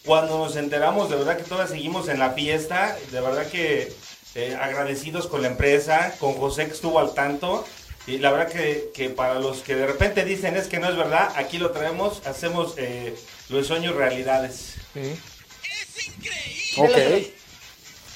[0.05, 3.92] Cuando nos enteramos, de verdad que todas seguimos en la fiesta, de verdad que
[4.34, 7.64] eh, agradecidos con la empresa, con José que estuvo al tanto.
[8.07, 10.96] Y la verdad que, que para los que de repente dicen es que no es
[10.96, 13.14] verdad, aquí lo traemos, hacemos eh,
[13.48, 14.74] los sueños realidades.
[16.78, 16.96] Ok.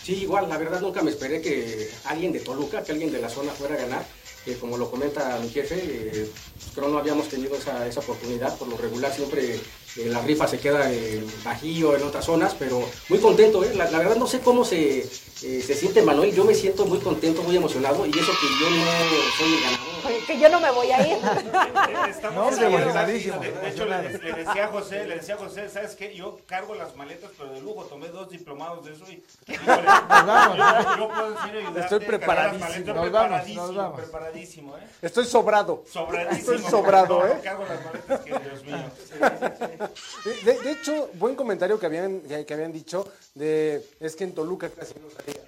[0.07, 3.29] Sí, igual, la verdad nunca me esperé que alguien de Toluca, que alguien de la
[3.29, 4.07] zona fuera a ganar.
[4.47, 6.31] Eh, como lo comenta mi jefe, eh,
[6.77, 8.57] creo no habíamos tenido esa, esa oportunidad.
[8.57, 9.57] Por lo regular siempre
[9.97, 13.65] eh, la rifa se queda en Bajío, en otras zonas, pero muy contento.
[13.65, 13.75] ¿eh?
[13.75, 15.07] La, la verdad no sé cómo se, eh,
[15.67, 18.85] se siente Manuel, yo me siento muy contento, muy emocionado y eso que yo no
[19.39, 19.95] soy el ganador.
[20.27, 21.17] Que yo no me voy a ir.
[22.09, 25.69] Estamos No, emocionadísimo, De, de hecho, le, le decía a José, le decía a José,
[25.69, 26.15] ¿sabes qué?
[26.15, 29.23] Yo cargo las maletas, pero de lujo, tomé dos diplomados de eso y...
[29.53, 30.57] híjole, vamos.
[30.57, 32.67] yo, yo puedo decir ayudarte Estoy preparadísimo.
[32.69, 34.01] maletas, Nos vamos, preparadísimo, nos vamos.
[34.01, 34.81] preparadísimo, ¿eh?
[35.03, 35.85] Estoy sobrado.
[35.91, 36.53] Sobradísimo.
[36.55, 37.41] Estoy sobrado, No, ¿eh?
[37.43, 38.77] cargo las maletas que, Dios mío.
[40.25, 44.35] De, de- de hecho, buen comentario que habían, que habían dicho de es que en
[44.35, 45.41] Toluca casi no salía.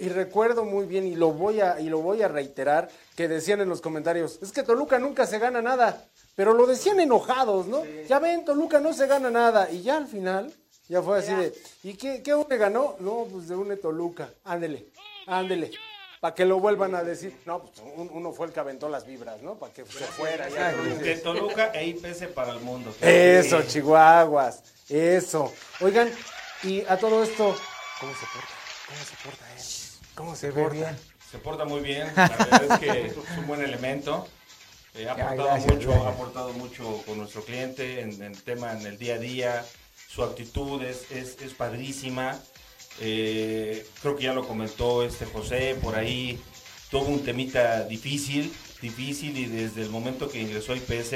[0.00, 3.60] Y recuerdo muy bien, y lo voy a, y lo voy a reiterar, que decían
[3.60, 6.04] en los comentarios, es que Toluca nunca se gana nada.
[6.34, 7.82] Pero lo decían enojados, ¿no?
[8.08, 9.70] Ya ven, Toluca no se gana nada.
[9.70, 10.52] Y ya al final,
[10.88, 12.96] ya fue así de, ¿y qué, qué UNE ganó?
[13.00, 14.30] No, pues de UNE Toluca.
[14.44, 14.86] Ándele,
[15.26, 15.70] ándele.
[16.20, 17.34] Para que lo vuelvan a decir.
[17.46, 19.54] No, pues un- uno fue el que aventó las vibras, ¿no?
[19.54, 20.48] Para que se fuera.
[20.48, 20.72] ya.
[20.72, 22.94] De Toluca e IPS para el mundo.
[23.02, 24.62] Eso, chihuahuas.
[24.88, 25.52] Eso.
[25.80, 26.10] Oigan,
[26.62, 27.54] y a todo esto,
[28.00, 28.54] ¿cómo se porta?
[28.86, 29.60] ¿Cómo se porta él?
[30.20, 30.74] ¿Cómo se, Se ve porta?
[30.76, 30.98] bien.
[31.30, 34.28] Se porta muy bien, la verdad es que es un buen elemento.
[34.94, 36.06] Eh, ha Ya, aportado gracias, mucho, gracias.
[36.06, 39.64] ha aportado mucho con nuestro cliente en el tema en el día a día.
[40.08, 42.38] Su actitud es, es, es padrísima.
[43.00, 46.38] Eh, creo que ya lo comentó este José por ahí.
[46.90, 48.52] Tuvo un temita difícil,
[48.82, 51.14] difícil y desde el momento que ingresó a IPS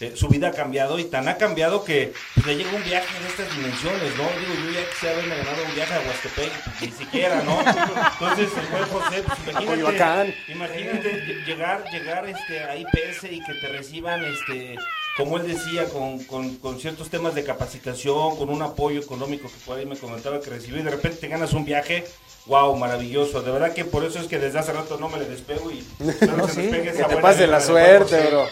[0.00, 3.18] eh, su vida ha cambiado y tan ha cambiado que pues, le llega un viaje
[3.22, 4.24] de estas dimensiones, ¿no?
[4.24, 7.58] Digo, yo ya quisiera haberme ganado un viaje a Huastepec, ni siquiera, ¿no?
[7.60, 13.54] Entonces, el buen José, pues imagínate, imagínate lle- llegar, llegar este, a IPS y que
[13.54, 14.76] te reciban, este,
[15.16, 19.54] como él decía, con, con, con ciertos temas de capacitación, con un apoyo económico que
[19.64, 22.04] por ahí me comentaba que recibió y de repente te ganas un viaje,
[22.44, 23.40] wow, maravilloso.
[23.40, 25.82] De verdad que por eso es que desde hace rato no me le despego y
[26.00, 26.62] No, que se sí.
[26.66, 28.46] despegue Que esa te buena pase vibra la suerte, bro.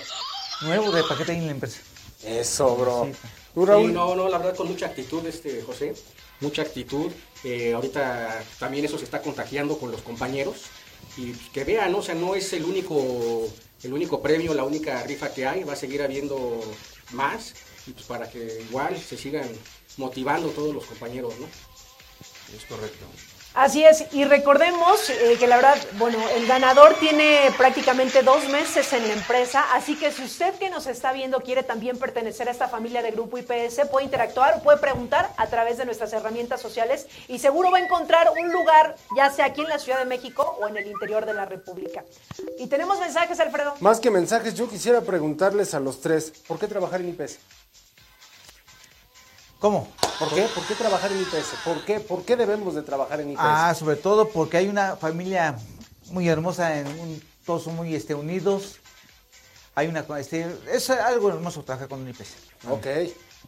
[0.62, 1.80] Nuevo de paquete ahí en la empresa.
[2.24, 3.06] Eso, bro.
[3.06, 3.18] Sí.
[3.54, 3.88] ¿Tú, Raúl?
[3.88, 5.94] Sí, no, no, la verdad con mucha actitud, este José,
[6.40, 7.10] mucha actitud.
[7.44, 10.62] Eh, ahorita también eso se está contagiando con los compañeros
[11.16, 11.98] y pues, que vean, ¿no?
[11.98, 13.46] o sea, no es el único,
[13.82, 16.60] el único premio, la única rifa que hay, va a seguir habiendo
[17.12, 17.54] más
[17.86, 19.48] y pues para que igual se sigan
[19.98, 21.46] motivando todos los compañeros, ¿no?
[22.56, 23.04] Es correcto.
[23.54, 28.92] Así es, y recordemos eh, que la verdad, bueno, el ganador tiene prácticamente dos meses
[28.92, 32.50] en la empresa, así que si usted que nos está viendo quiere también pertenecer a
[32.50, 37.06] esta familia de Grupo IPS, puede interactuar, puede preguntar a través de nuestras herramientas sociales
[37.28, 40.58] y seguro va a encontrar un lugar, ya sea aquí en la Ciudad de México
[40.60, 42.02] o en el interior de la República.
[42.58, 43.74] Y tenemos mensajes, Alfredo.
[43.78, 47.38] Más que mensajes, yo quisiera preguntarles a los tres, ¿por qué trabajar en IPS?
[49.64, 49.88] ¿Cómo?
[50.18, 50.42] ¿Por qué?
[50.54, 51.54] ¿Por qué trabajar en IPS?
[51.64, 51.98] ¿Por qué?
[51.98, 53.40] ¿Por qué debemos de trabajar en IPS?
[53.42, 55.56] Ah, sobre todo porque hay una familia
[56.10, 58.76] muy hermosa, en un- todos son muy este, unidos,
[59.74, 62.26] hay una, este, es algo hermoso trabajar con un IPC.
[62.68, 62.86] Ok.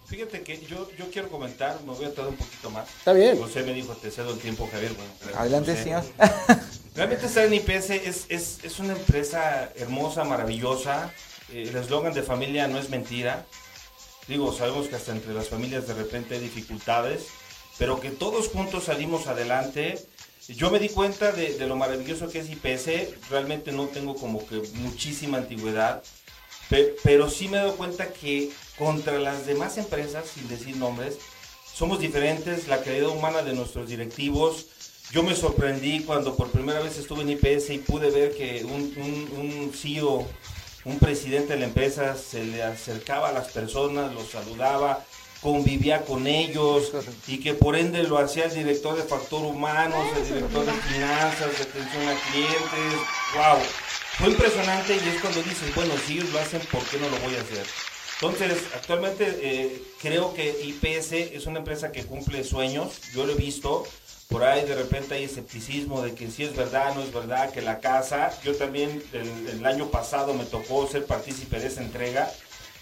[0.06, 2.88] Fíjate que yo, yo quiero comentar, me voy a tardar un poquito más.
[2.96, 3.38] Está bien.
[3.38, 4.94] José me dijo, te cedo el tiempo, Javier.
[4.94, 5.82] Bueno, gracias, Adelante, José.
[5.84, 6.04] señor.
[6.94, 11.12] Realmente estar en IPS es, es, es una empresa hermosa, maravillosa.
[11.52, 13.44] Eh, el eslogan de familia no es mentira.
[14.28, 17.26] Digo, sabemos que hasta entre las familias de repente hay dificultades,
[17.78, 19.98] pero que todos juntos salimos adelante.
[20.48, 23.28] Yo me di cuenta de, de lo maravilloso que es IPS.
[23.30, 26.02] Realmente no tengo como que muchísima antigüedad,
[26.70, 31.18] pe- pero sí me dado cuenta que contra las demás empresas, sin decir nombres,
[31.72, 34.66] somos diferentes, la calidad humana de nuestros directivos.
[35.12, 38.92] Yo me sorprendí cuando por primera vez estuve en IPS y pude ver que un,
[38.96, 40.26] un, un CEO,
[40.86, 45.04] un presidente de la empresa se le acercaba a las personas, los saludaba,
[45.42, 46.92] convivía con ellos
[47.26, 51.58] y que por ende lo hacía el director de factor humanos, el director de finanzas,
[51.58, 53.00] de atención a clientes.
[53.34, 53.58] ¡Wow!
[54.18, 57.18] Fue impresionante y es cuando dices, bueno, si ellos lo hacen, ¿por qué no lo
[57.18, 57.66] voy a hacer?
[58.20, 63.36] Entonces, actualmente eh, creo que IPS es una empresa que cumple sueños, yo lo he
[63.36, 63.84] visto,
[64.28, 67.62] por ahí de repente hay escepticismo de que si es verdad, no es verdad, que
[67.62, 72.30] la casa, yo también el, el año pasado me tocó ser partícipe de esa entrega,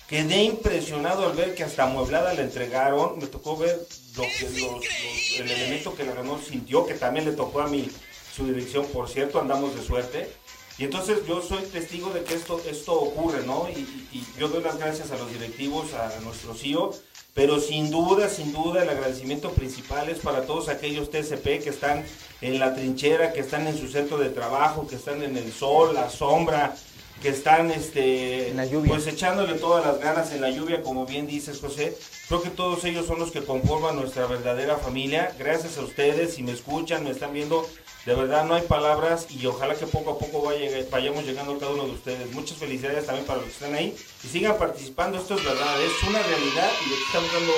[0.09, 3.79] quedé impresionado al ver que hasta amueblada la entregaron, me tocó ver
[4.17, 7.69] lo que los- los- el elemento que la ganó sintió, que también le tocó a
[7.69, 7.89] mí
[8.35, 10.31] su dirección, por cierto, andamos de suerte.
[10.77, 13.69] Y entonces yo soy testigo de que esto, esto ocurre, ¿no?
[13.69, 16.93] Y, y- y yo doy las gracias a los directivos, a nuestro CEO,
[17.35, 22.05] pero sin duda, sin duda, el agradecimiento principal es para todos aquellos TSP que están
[22.41, 25.95] en la trinchera, que están en su centro de trabajo, que están en el sol,
[25.95, 26.77] la sombra,
[27.21, 28.55] que están este,
[28.87, 31.97] pues echándole todas las ganas en la lluvia, como bien dices, José.
[32.29, 35.35] Creo que todos ellos son los que conforman nuestra verdadera familia.
[35.39, 37.67] Gracias a ustedes, si me escuchan, me están viendo,
[38.07, 41.73] de verdad no hay palabras y ojalá que poco a poco vaya, vayamos llegando cada
[41.73, 42.31] uno de ustedes.
[42.33, 45.19] Muchas felicidades también para los que están ahí y sigan participando.
[45.19, 47.53] Esto es verdad, es una realidad y aquí estamos dando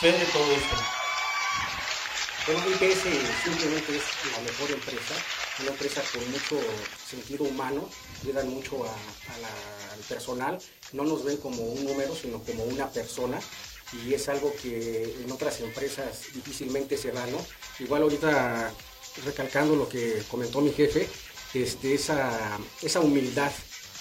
[0.00, 0.76] fe de todo esto.
[2.46, 3.02] Bueno, IPS
[3.42, 4.02] simplemente es
[4.36, 5.14] la mejor empresa,
[5.60, 6.58] una empresa con mucho
[7.08, 7.88] sentido humano,
[8.22, 10.58] cuidan mucho al personal,
[10.92, 13.40] no nos ven como un número, sino como una persona,
[14.04, 17.38] y es algo que en otras empresas difícilmente se da, ¿no?
[17.78, 18.70] Igual ahorita,
[19.24, 21.08] recalcando lo que comentó mi jefe,
[21.54, 23.52] este, esa, esa humildad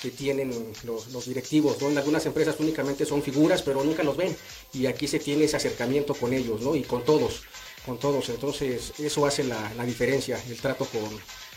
[0.02, 1.90] que tienen los, directivos, ¿no?
[1.90, 4.36] En algunas empresas únicamente son figuras, pero nunca los ven,
[4.74, 6.76] y aquí se tiene ese acercamiento con ellos, ¿no?
[6.76, 7.44] Y con todos
[7.86, 8.30] con todos.
[8.30, 11.10] Entonces, eso hace la, la diferencia, el trato con,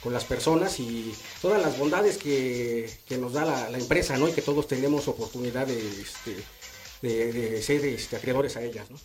[0.02, 4.28] con las personas y todas las bondades que, que nos da la, empresa, ¿no?
[4.28, 6.36] Y que todos tenemos oportunidad de, este,
[7.02, 8.98] de, de ser este, acreedores a ellas, ¿no?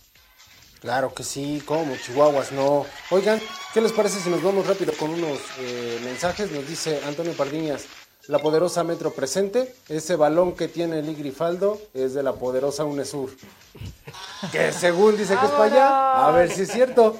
[0.82, 2.84] Claro que sí, como Chihuahuas, no.
[3.10, 3.40] Oigan,
[3.72, 6.50] ¿qué les parece si nos vamos rápido con unos eh, mensajes?
[6.50, 7.84] Nos dice Antonio Pardiñas,
[8.26, 13.30] la poderosa Metro presente, ese balón que tiene el Grifaldo es de la poderosa UNESUR.
[14.50, 17.14] Que según dice que es para allá, a ver si es cierto.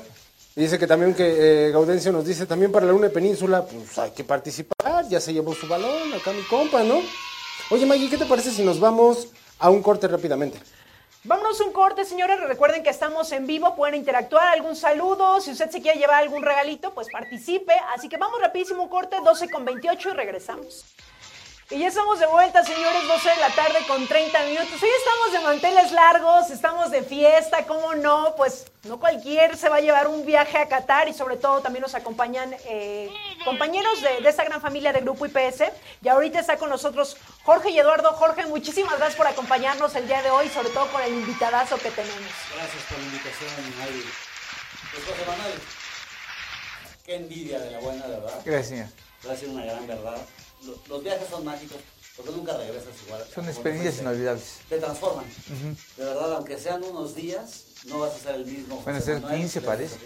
[0.57, 4.11] Dice que también que eh, Gaudencio nos dice, también para la UNE Península, pues hay
[4.11, 7.01] que participar, ya se llevó su balón, acá mi compa, ¿no?
[7.71, 9.29] Oye Maggie, ¿qué te parece si nos vamos
[9.61, 10.59] a un corte rápidamente?
[11.25, 12.41] Vámonos un corte, señores.
[12.41, 15.41] Recuerden que estamos en vivo, pueden interactuar, algún saludo.
[15.41, 17.75] Si usted se quiere llevar algún regalito, pues participe.
[17.95, 20.85] Así que vamos rapidísimo un corte, 12 con 28 y regresamos.
[21.73, 24.83] Y ya estamos de vuelta, señores, 12 de la tarde con 30 minutos.
[24.83, 28.35] Hoy estamos de manteles largos, estamos de fiesta, ¿cómo no?
[28.37, 31.81] Pues no cualquier se va a llevar un viaje a Qatar y sobre todo también
[31.81, 33.09] nos acompañan eh,
[33.47, 35.63] compañeros de, de esta gran familia de Grupo IPS.
[36.03, 38.13] Y ahorita está con nosotros Jorge y Eduardo.
[38.13, 41.91] Jorge, muchísimas gracias por acompañarnos el día de hoy, sobre todo con el invitadazo que
[41.91, 42.33] tenemos.
[42.55, 43.51] Gracias por la invitación,
[43.81, 44.05] Ari.
[44.93, 45.59] Pues José Manuel,
[47.07, 48.41] qué envidia de la buena, verdad.
[48.45, 49.39] Gracias, señor.
[49.39, 50.19] Ser una gran verdad.
[50.65, 51.79] Lo- Los viajes son mágicos
[52.17, 53.25] porque nunca regresas igual.
[53.35, 54.45] Son experiencias inolvidables.
[54.69, 55.25] Te transforman.
[55.97, 58.83] De verdad, aunque sean unos días, no vas a ser el mismo.
[58.85, 59.41] Van a ser Manuel.
[59.41, 59.97] 15, parece.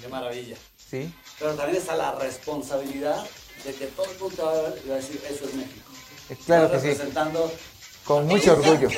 [0.00, 0.56] Qué maravilla.
[0.90, 1.12] Sí.
[1.38, 3.24] Pero también está la responsabilidad
[3.64, 5.90] de que todo el mundo va a decir, eso es México.
[6.30, 7.02] Eh, claro Estás que sí.
[8.04, 8.88] Con mucho orgullo.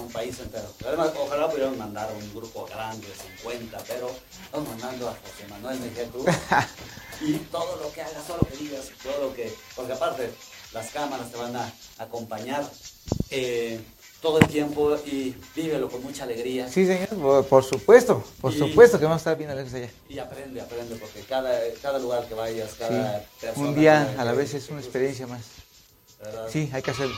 [0.00, 0.68] Un país entero.
[0.86, 3.06] Además, ojalá pudieran mandar un grupo grande,
[3.40, 4.10] 50, pero
[4.44, 6.26] estamos mandando a José Manuel Mejía Cruz.
[7.20, 9.52] y todo lo que hagas, todo lo que digas, todo lo que.
[9.76, 10.30] Porque aparte,
[10.72, 12.68] las cámaras te van a acompañar
[13.30, 13.80] eh,
[14.20, 16.68] todo el tiempo y vívelo con mucha alegría.
[16.68, 19.90] Sí, señor, por, por supuesto, por Y- supuesto que vamos a estar bien alegres allá.
[20.08, 23.26] Y aprende, aprende, porque cada, cada lugar que vayas, cada Sí.
[23.40, 23.68] persona.
[23.68, 25.42] Un día a la vez es una experiencia más.
[26.20, 26.48] ¿verdad?
[26.52, 27.14] Sí, hay que hacerlo.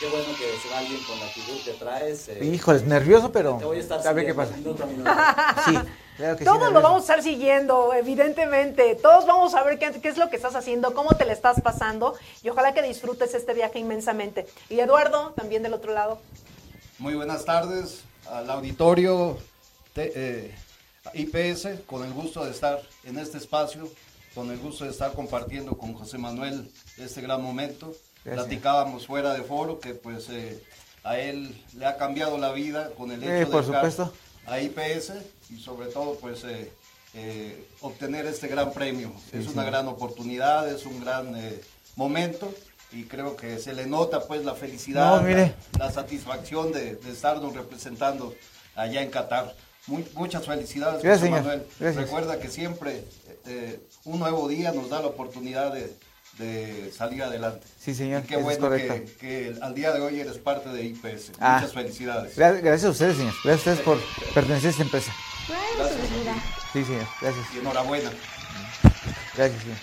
[0.00, 2.28] Qué bueno que se va alguien con la actitud que traes.
[2.28, 4.56] eh, Híjoles, nervioso, pero Te voy a estar a ver qué siguiendo pasa.
[4.56, 5.10] minuto a minuto.
[5.66, 8.94] Sí, Claro que sí, Todos lo vamos a estar siguiendo, evidentemente.
[8.96, 11.60] Todos vamos a ver qué, qué es lo que estás haciendo, cómo te le estás
[11.60, 14.46] pasando y ojalá que disfrutes este viaje inmensamente.
[14.68, 16.18] Y Eduardo, también del otro lado.
[16.98, 19.38] Muy buenas tardes al auditorio
[19.94, 20.54] te- eh,
[21.14, 23.88] IPS, con el gusto de estar en este espacio,
[24.34, 26.68] con el gusto de estar compartiendo con José Manuel
[26.98, 27.92] este gran momento.
[28.24, 28.46] Gracias.
[28.46, 30.62] Platicábamos fuera de foro que pues eh,
[31.04, 34.12] a él le ha cambiado la vida con el hecho por de supuesto.
[34.46, 35.12] a IPS
[35.50, 36.70] y sobre todo pues eh,
[37.14, 39.12] eh, obtener este gran premio.
[39.30, 39.50] Sí, es sí.
[39.52, 41.34] una gran oportunidad, es un gran
[41.96, 42.52] momento
[42.92, 47.12] y creo que se le nota pues la felicidad, No, la, la satisfacción de, de
[47.12, 48.34] estarnos representando
[48.74, 49.54] allá en Qatar.
[49.86, 51.40] Muy- muchas felicidades, Gracias, José señor.
[51.40, 51.66] Manuel.
[51.80, 52.04] Gracias.
[52.04, 53.04] Recuerda que siempre
[53.46, 55.90] eh, un nuevo día nos da la oportunidad de,
[56.38, 57.66] de salir adelante.
[57.80, 58.76] Sí, señor, Y qué eso es bueno
[59.18, 61.32] que, al día de hoy eres parte de IPS.
[61.40, 61.56] Ah.
[61.60, 62.36] Muchas felicidades.
[62.36, 63.34] Gra- Gracias a ustedes, señor.
[63.44, 65.12] Gracias a ustedes por pertenecer a esta empresa.
[65.76, 65.98] Gracias.
[66.72, 67.06] Sí, señor.
[67.20, 67.46] Gracias.
[67.54, 68.10] Y enhorabuena.
[69.36, 69.78] Gracias, señor.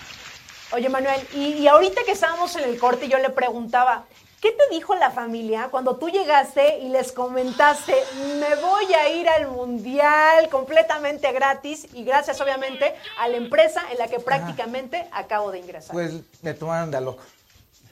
[0.72, 4.04] Oye, Manuel, y, y ahorita que estábamos en el corte, yo le preguntaba,
[4.46, 7.94] ¿qué te dijo la familia cuando tú llegaste y les comentaste,
[8.38, 13.98] me voy a ir al mundial completamente gratis y gracias obviamente a la empresa en
[13.98, 15.92] la que prácticamente acabo de ingresar?
[15.92, 17.24] Pues me tomaron de a loco.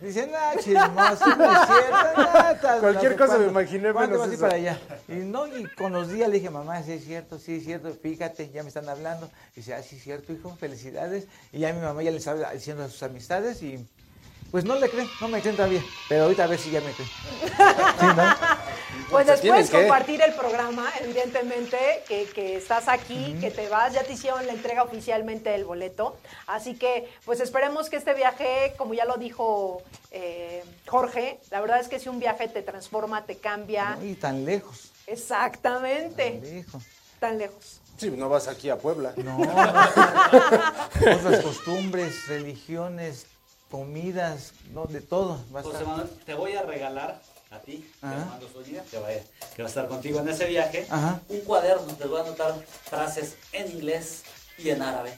[0.01, 4.27] Dicen, ah, chismoso, no es cierto, tal, Cualquier no sé cosa me imaginé ¿Cuánto menos
[4.27, 4.41] vas eso.
[4.43, 4.79] para allá?
[5.09, 7.93] Y no, y con los días le dije, mamá, sí es cierto, sí es cierto,
[7.95, 9.31] fíjate, ya me están hablando.
[9.53, 11.27] Y dice, ah, sí es cierto, hijo, felicidades.
[11.53, 13.89] Y ya mi mamá ya le estaba diciendo a sus amistades y
[14.55, 15.83] pues no le creen, no me creen todavía.
[16.09, 17.11] Pero ahorita a ver si ya me creen.
[17.11, 18.23] Sí, ¿no?
[19.11, 21.77] Pues después compartir el programa, evidentemente,
[22.07, 26.17] que, que estás aquí, que te vas, ya te hicieron la entrega oficialmente del boleto.
[26.47, 29.83] Así que, pues esperemos que este viaje, como ya lo dijo
[30.13, 33.99] eh, Jorge, la verdad es que si un viaje te transforma, te cambia.
[34.03, 34.93] Y tan lejos.
[35.09, 36.41] Exactamente.
[36.41, 36.83] Tan lejos.
[37.19, 37.81] Tan lejos.
[37.97, 39.15] Sí, no vas aquí a Puebla.
[39.17, 39.39] No.
[40.97, 43.27] Otras costumbres, religiones,
[43.79, 45.41] comidas, no, de todo.
[45.53, 45.89] Va a José estar.
[45.89, 47.21] Manuel, te voy a regalar
[47.51, 47.85] a ti.
[48.03, 49.23] Armando Zúñiga, que, vaya-
[49.57, 51.21] que va a estar contigo en ese viaje, Ajá.
[51.29, 52.55] un cuaderno, te voy a anotar
[52.85, 54.23] frases en inglés
[54.59, 55.13] y en árabe,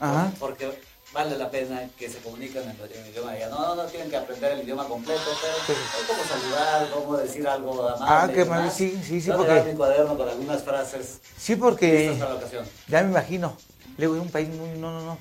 [0.00, 0.32] Ajá.
[0.40, 0.76] porque
[1.12, 3.48] vale la pena que se comuniquen en el idioma allá.
[3.50, 7.88] No, no tienen que aprender el idioma completo, pero es como saludar, cómo decir algo
[7.88, 8.04] amable.
[8.08, 12.18] Ah, qué mal, sí, sí, sí, porque- mi cuaderno con algunas frases Sí, porque listas
[12.18, 12.66] para la ocasión.
[12.88, 13.56] ya me imagino.
[13.96, 15.18] Luego en un país muy, no, no, no.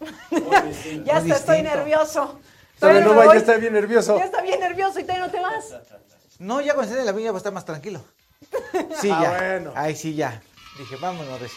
[1.04, 1.76] Ya hasta estoy distinto.
[1.76, 2.40] nervioso.
[2.78, 4.18] Todavía Todavía no ya está bien nervioso.
[4.18, 5.74] Ya está bien nervioso y todavía no te vas.
[6.38, 8.04] No, ya cuando esté en la viña va a estar más tranquilo.
[9.00, 9.30] Sí, Ah, ya.
[9.38, 9.72] bueno.
[9.74, 10.42] Ay, sí, ya.
[10.78, 11.40] Dije, vámonos.
[11.40, 11.50] ¿Qué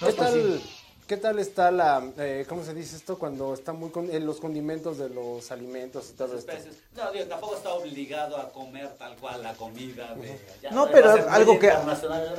[0.00, 0.81] pues tal, sí.
[1.12, 3.18] ¿Qué tal está la, eh, cómo se dice esto?
[3.18, 6.50] Cuando está muy con los condimentos de los alimentos y todo esto.
[6.52, 6.76] especies.
[6.96, 10.70] No, digo, tampoco está obligado a comer tal cual la comida de allá.
[10.70, 11.70] No, pero algo que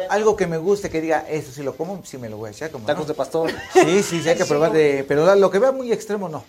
[0.09, 2.51] algo que me guste, que diga, eso sí lo como, sí me lo voy a
[2.51, 2.71] echar.
[2.71, 3.09] Como Tacos no.
[3.09, 3.51] de pastor.
[3.73, 4.77] Sí, sí, sí, hay que Sí, probar no.
[4.79, 5.05] de...
[5.07, 6.43] Pero lo que vea muy extremo, no.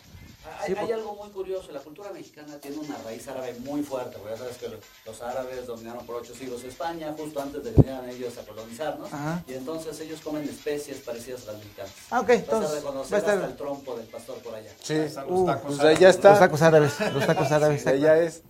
[0.65, 3.83] Hay, Sí, hay por- algo muy curioso, la cultura mexicana tiene una raíz árabe muy
[3.83, 7.63] fuerte, porque ya sabes que lo- los árabes dominaron por ocho siglos España, justo antes
[7.65, 9.43] de que vinieran ellos a colonizarnos, Ajá.
[9.47, 11.93] y entonces ellos comen especies parecidas a las mexicanas.
[12.11, 14.55] Ah, ok, Vas entonces, a reconocer va a estar- hasta el trompo del pastor por
[14.55, 14.71] allá.
[14.83, 16.31] Sí, los uh, tacos pues allá está.
[16.31, 17.87] Los tacos árabes, los tacos árabes.
[17.87, 18.43] Allá es.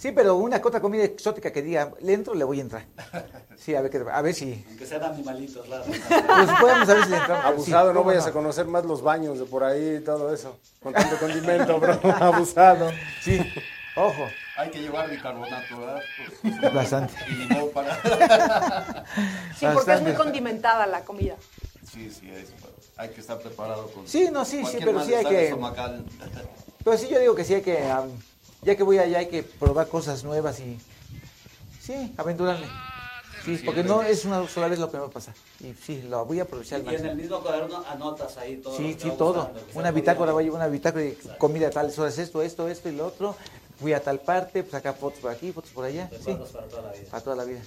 [0.00, 2.86] Sí, pero una otra comida exótica que diga, ¿le entro o le voy a entrar?
[3.60, 4.64] Sí, a ver, qué- a ver si...
[4.70, 5.86] Aunque sean animalitos raros.
[5.86, 7.44] Pues podemos a ver si le entramos.
[7.44, 10.32] Abusado, Sí, no ¿cómo vayas a conocer más los baños de por ahí y todo
[10.32, 10.58] eso.
[10.82, 12.00] Con tanto condimento, bro.
[12.20, 12.90] Abusado.
[13.20, 13.38] Sí,
[13.96, 14.24] ojo.
[14.56, 16.00] Hay que llevar bicarbonato, ¿verdad?
[16.74, 17.12] Bastante.
[17.28, 19.04] Y limón para...
[19.58, 21.34] Sí, porque es muy condimentada la comida.
[21.92, 22.48] Sí, sí, es-
[22.96, 25.54] hay que estar preparado con Sí, no, sí, sí, pero sí hay que-.
[26.82, 28.08] Pero sí, yo digo que sí hay que, am,
[28.62, 30.78] ya que voy allá hay que probar cosas nuevas y,
[31.80, 32.66] sí, aventurarme.
[33.44, 35.34] Sí, porque no es una sola vez lo que me va a pasar.
[35.60, 38.76] Y sí, lo voy a aprovechar Y en el mismo cuaderno anotas ahí todo.
[38.76, 39.46] Sí, sí, todo.
[39.46, 42.68] gustando, Una bitácora, voy a llevar una bitácora de comida a tales horas, esto, esto,
[42.68, 43.34] esto y lo otro.
[43.80, 46.10] Fui a tal parte, pues acá fotos por aquí, fotos por allá.
[46.22, 47.10] Sí, para toda la vida.
[47.10, 47.60] para toda la vida.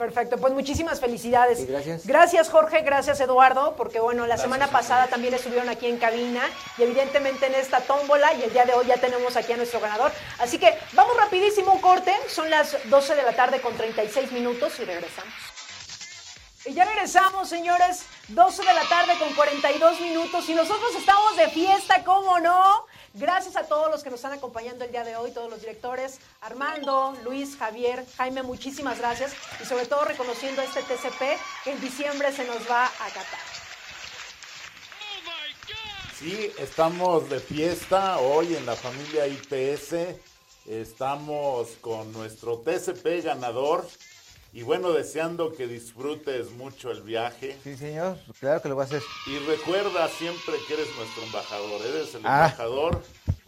[0.00, 1.58] Perfecto, pues muchísimas felicidades.
[1.58, 2.06] Sí, gracias.
[2.06, 6.40] Gracias Jorge, gracias Eduardo, porque bueno, la semana pasada también estuvieron aquí en cabina
[6.78, 9.78] y evidentemente en esta tómbola y el día de hoy ya tenemos aquí a nuestro
[9.78, 10.10] ganador.
[10.38, 14.72] Así que vamos rapidísimo un corte, son las 12 de la tarde con 36 minutos
[14.80, 15.34] y regresamos.
[16.64, 21.50] Y ya regresamos, señores, 12 de la tarde con 42 minutos y nosotros estamos de
[21.50, 22.86] fiesta, ¿cómo no?
[23.14, 26.20] Gracias a todos los que nos están acompañando el día de hoy, todos los directores,
[26.42, 31.20] Armando, Luis, Javier, Jaime, muchísimas gracias y sobre todo reconociendo este TCP
[31.64, 33.40] que en diciembre se nos va a Qatar.
[36.16, 40.16] Sí, estamos de fiesta hoy en la familia IPS.
[40.66, 43.88] Estamos con nuestro TCP ganador
[44.52, 47.56] Y bueno, deseando que disfrutes mucho el viaje.
[47.62, 49.02] Sí, señor, claro que lo voy a hacer.
[49.26, 51.80] Y recuerda siempre que eres nuestro embajador.
[51.86, 52.46] Eres el Ah.
[52.46, 53.00] embajador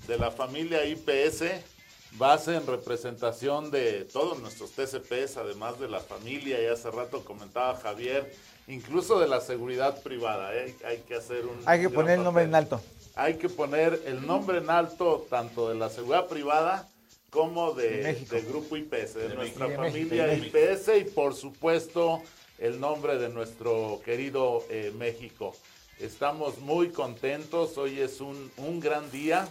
[0.07, 1.65] de la familia IPS.
[2.13, 6.63] Vas en representación de todos nuestros TCPs, además de la familia.
[6.63, 8.33] Y hace rato comentaba Javier,
[8.69, 10.55] incluso de la seguridad privada.
[10.55, 10.77] ¿eh?
[10.87, 11.59] Hay que hacer un.
[11.65, 12.81] Hay que poner el nombre en alto.
[13.17, 16.89] Hay que poner el nombre en alto tanto de la seguridad privada
[17.33, 18.35] como de, De México.
[18.37, 19.83] de Grupo IPS, de, De nuestra México.
[19.83, 20.37] familia De.
[20.37, 22.23] IPS y por supuesto
[22.59, 25.57] el nombre de nuestro querido eh, México.
[25.99, 29.49] Estamos muy contentos, hoy es un, un gran día,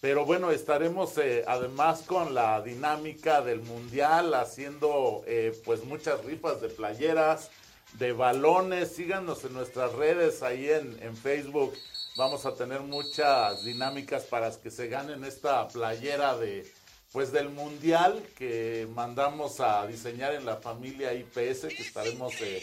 [0.00, 6.60] pero bueno, estaremos eh, además con la dinámica del Mundial haciendo eh, pues muchas rifas
[6.60, 7.48] de playeras,
[7.92, 11.74] de balones, síganos en nuestras redes ahí en, en Facebook.
[12.16, 16.64] Vamos a tener muchas dinámicas para que se ganen esta playera de
[17.14, 22.60] pues del mundial que mandamos a diseñar en la familia IPS que estaremos eh,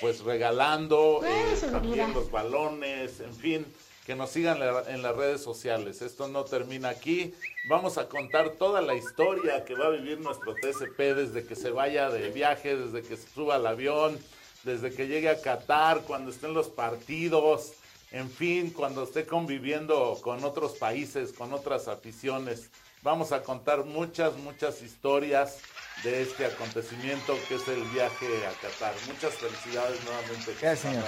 [0.00, 3.66] pues regalando eh, también los balones, en fin,
[4.06, 6.00] que nos sigan la- en las redes sociales.
[6.00, 7.34] Esto no termina aquí.
[7.68, 11.70] Vamos a contar toda la historia que va a vivir nuestro TCP desde que se
[11.70, 14.16] vaya de viaje, desde que se suba al avión,
[14.62, 17.72] desde que llegue a Qatar, cuando estén los partidos,
[18.12, 22.70] en fin, cuando esté conviviendo con otros países, con otras aficiones.
[23.02, 25.58] Vamos a contar muchas, muchas historias
[26.02, 28.94] de este acontecimiento que es el viaje a Qatar.
[29.06, 30.54] Muchas felicidades nuevamente.
[30.60, 31.04] Gracias, señor.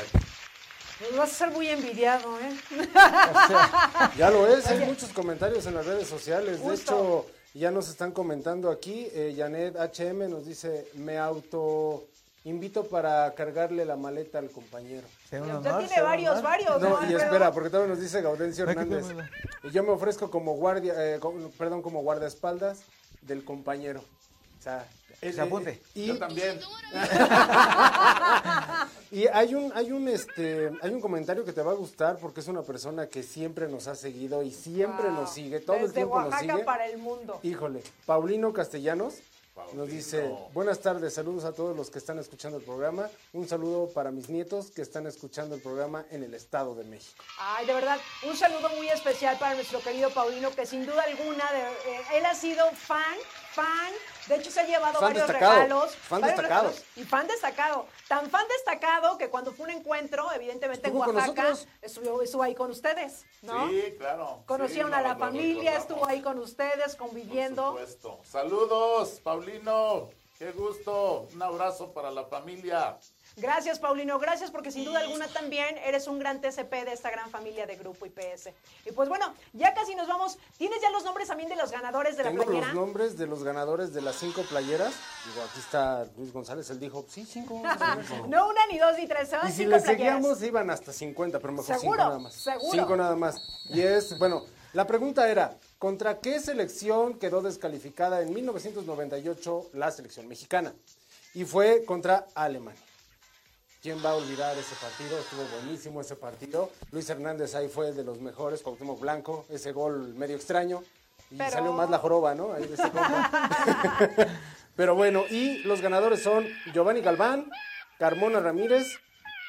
[1.01, 2.55] Nos vas a ser muy envidiado, ¿eh?
[4.16, 6.62] Ya lo es, hay muchos comentarios en las redes sociales.
[6.64, 9.09] De hecho, ya nos están comentando aquí.
[9.12, 12.05] Eh, Janet HM nos dice: Me auto
[12.45, 15.07] invito para cargarle la maleta al compañero.
[15.30, 17.11] Ya tiene varios, varios, ¿no?
[17.11, 19.07] Y espera, porque también nos dice Gaudencio Hernández.
[19.62, 21.20] Y yo me ofrezco como guardia, eh,
[21.59, 22.80] perdón, como guardaespaldas
[23.22, 24.01] del compañero.
[24.59, 24.86] O sea,
[25.22, 25.70] eh, Se apunte.
[25.72, 26.59] eh, y, Yo también.
[29.11, 32.41] y hay un, hay un, este, hay un comentario que te va a gustar porque
[32.41, 35.14] es una persona que siempre nos ha seguido y siempre Wow.
[35.20, 36.64] nos sigue, todo el tiempo nos Oaxaca sigue.
[36.64, 37.38] para el mundo.
[37.43, 39.14] Híjole, Paulino Castellanos
[39.75, 43.89] nos dice, buenas tardes, saludos a todos los que están escuchando el programa, un saludo
[43.93, 47.23] para mis nietos que están escuchando el programa en el Estado de México.
[47.39, 51.53] Ay, de verdad, un saludo muy especial para nuestro querido Paulino, que sin duda alguna,
[51.53, 51.61] de-
[51.93, 53.17] eh, él ha sido fan,
[53.53, 53.93] fan,
[54.29, 55.95] de hecho se ha llevado Fan varios destacado, regalos.
[55.97, 56.69] fan varios destacado.
[56.69, 61.55] regalos, y fan destacado, tan fan destacado que cuando fue un encuentro, evidentemente en Oaxaca,
[61.81, 63.69] estuvo, estuvo ahí con ustedes, ¿no?
[63.69, 64.43] Sí, claro.
[64.47, 67.69] Conocieron Sí, a la familia, estuvo ahí con ustedes, Por conviviendo.
[67.69, 68.19] supuesto.
[68.25, 70.09] Saludos, Paulino.
[70.41, 71.29] Qué gusto.
[71.35, 72.99] Un abrazo para la familia.
[73.37, 74.18] Gracias, Paulino.
[74.18, 77.76] Gracias porque sin duda alguna también eres un gran TCP de esta gran familia de
[77.76, 78.51] Grupo IPS.
[78.87, 80.39] Y pues bueno, ya casi nos vamos.
[80.59, 82.66] ¿Tienes ya los nombres también de los ganadores de la Tengo playera?
[82.66, 84.93] los nombres de los ganadores de las cinco playeras.
[85.26, 87.62] Digo, aquí está Luis González, él dijo, sí, cinco.
[88.28, 89.28] No una, ni dos, ni tres.
[89.28, 92.18] se van Y si cinco le seguíamos iban hasta 50, pero mejor cinco Seguro, nada
[92.18, 92.35] más.
[92.35, 92.70] seguro.
[92.72, 93.64] Cinco nada más.
[93.70, 100.28] Y es, bueno, la pregunta era, ¿contra qué selección quedó descalificada en 1998 la selección
[100.28, 100.74] mexicana?
[101.35, 102.81] Y fue contra Alemania.
[103.83, 105.18] ¿Quién va a olvidar ese partido?
[105.18, 106.70] Estuvo buenísimo ese partido.
[106.93, 110.83] Luis Hernández ahí fue de los mejores, Cuauhtémoc Blanco, ese gol medio extraño.
[111.31, 112.53] Y Pero- salió más la joroba, ¿no?
[112.53, 112.76] Ahí de.
[114.76, 117.51] Pero bueno, y los ganadores son Giovanni Galván,
[117.99, 118.87] Carmona Ramírez,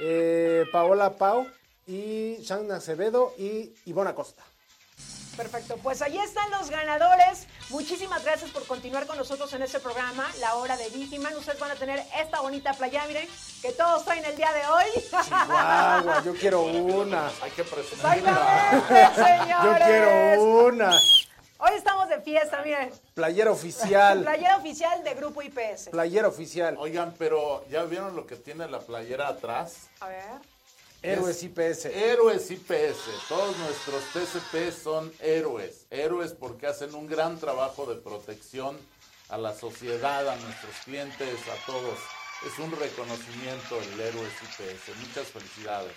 [0.02, 1.46] eh, Paola Pau
[1.86, 4.44] y Shan Acevedo y Ivona Costa.
[5.36, 7.48] Perfecto, pues ahí están los ganadores.
[7.70, 11.36] Muchísimas gracias por continuar con nosotros en este programa, La Hora de Vigiman.
[11.36, 13.28] Ustedes van a tener esta bonita playa, miren,
[13.62, 14.86] que todos traen el día de hoy.
[15.24, 17.32] Chihuahua, yo quiero una.
[17.42, 18.18] Hay que presentar.
[18.18, 19.80] Exactamente, señores.
[19.80, 20.92] Yo quiero una.
[21.64, 22.92] Hoy estamos de fiesta, miren.
[23.14, 24.22] Playera oficial.
[24.24, 25.90] Playera oficial de Grupo IPS.
[25.92, 26.76] Playera oficial.
[26.78, 29.88] Oigan, pero ¿ya vieron lo que tiene la playera atrás?
[30.00, 30.24] A ver.
[31.04, 31.86] Héroes IPS.
[31.86, 33.28] Héroes IPS.
[33.28, 35.88] Todos nuestros TCP son héroes.
[35.90, 38.78] Héroes porque hacen un gran trabajo de protección
[39.30, 41.98] a la sociedad, a nuestros clientes, a todos.
[42.46, 44.96] Es un reconocimiento el Héroes IPS.
[45.08, 45.94] Muchas felicidades.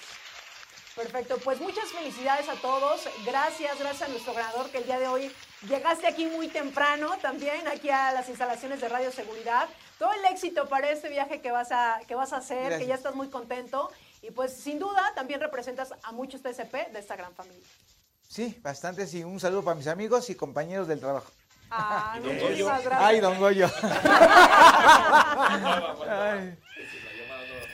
[0.95, 3.07] Perfecto, pues muchas felicidades a todos.
[3.27, 5.31] Gracias, gracias a nuestro ganador que el día de hoy
[5.69, 9.69] llegaste aquí muy temprano también, aquí a las instalaciones de Radio Seguridad.
[9.99, 12.95] Todo el éxito para este viaje que vas a, que vas a hacer, que ya
[12.95, 13.91] estás muy contento.
[14.27, 17.67] Y pues sin duda también representas a muchos TCP de esta gran familia.
[18.27, 21.31] Sí, bastantes y un saludo para mis amigos y compañeros del trabajo.
[21.71, 22.71] Ah, Don Goyo.
[22.93, 23.69] Ay, don Goyo.
[26.09, 26.57] Ay.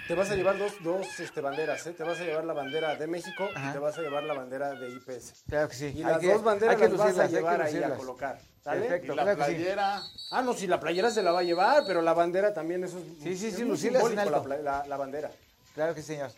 [0.08, 1.92] Te vas a llevar dos, dos este, banderas, ¿eh?
[1.92, 3.72] Te vas a llevar la bandera de México y Ajá.
[3.74, 5.44] te vas a llevar la bandera de IPS.
[5.48, 5.92] Claro que sí.
[5.94, 8.40] Y Hay las que- dos banderas que las vas a llevar ahí a colocar.
[8.64, 8.80] ¿sale?
[8.80, 9.52] Perfecto, Y la claro sí.
[9.54, 10.02] playera.
[10.32, 12.98] Ah, no, si la playera se la va a llevar, pero la bandera también, eso
[12.98, 13.04] es.
[13.22, 14.48] Sí, sí, es sí, alto.
[14.48, 15.30] la, la- la bandera.
[15.74, 16.30] Claro que sí, señor.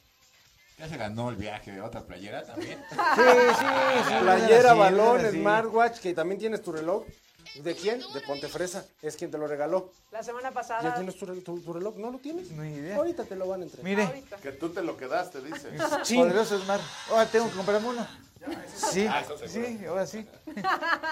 [0.79, 2.79] Ya se ganó el viaje de otra playera también.
[2.91, 3.23] Sí,
[3.59, 3.65] sí,
[4.09, 4.15] sí.
[4.21, 5.39] Playera, sí, balón, sí.
[5.39, 7.05] smartwatch, que también tienes tu reloj.
[7.63, 8.01] ¿De quién?
[8.15, 8.87] De Pontefresa.
[9.03, 9.93] Es quien te lo regaló.
[10.11, 10.95] La semana ¿Ya pasada.
[10.95, 11.97] tienes tu, tu- tu reloj?
[11.99, 12.51] ¿No lo tienes?
[12.51, 12.97] No idea.
[12.97, 13.85] Ahorita te lo van a entregar.
[13.85, 14.25] Mire.
[14.43, 15.69] Que tú te lo quedaste, dice.
[16.03, 16.17] Sí.
[16.17, 16.83] Poderoso Smart.
[17.11, 18.07] Ahora tengo que comprarme uno.
[18.75, 20.27] Sí, Ah, sí, ahora sí.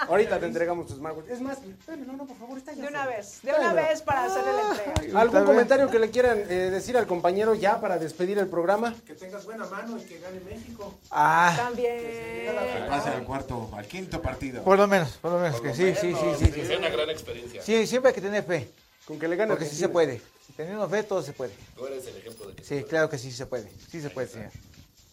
[0.07, 1.29] Ahorita te entregamos tu smartwatch.
[1.29, 2.83] Es más, no, no, por favor, está ya.
[2.83, 5.21] De una vez, de una vez para hacerle la entrega.
[5.21, 8.93] ¿Algún comentario que le quieran eh, decir al compañero ya para despedir el programa?
[9.05, 10.93] Que tengas buena mano y que gane México.
[11.09, 11.97] Ah, También.
[11.99, 14.63] Que pase al cuarto, al quinto partido.
[14.63, 15.61] por lo menos, por lo menos.
[15.61, 16.51] Que sí, sí, sí, sí.
[16.51, 17.61] Que sea una gran experiencia.
[17.61, 18.69] Sí, siempre hay que tener fe.
[19.05, 20.21] Con que le gane Porque sí se puede.
[20.55, 21.53] Teniendo fe, todo se puede.
[21.75, 23.71] Tú eres el ejemplo de que Sí, claro que sí se puede.
[23.89, 24.51] Sí se puede, señor.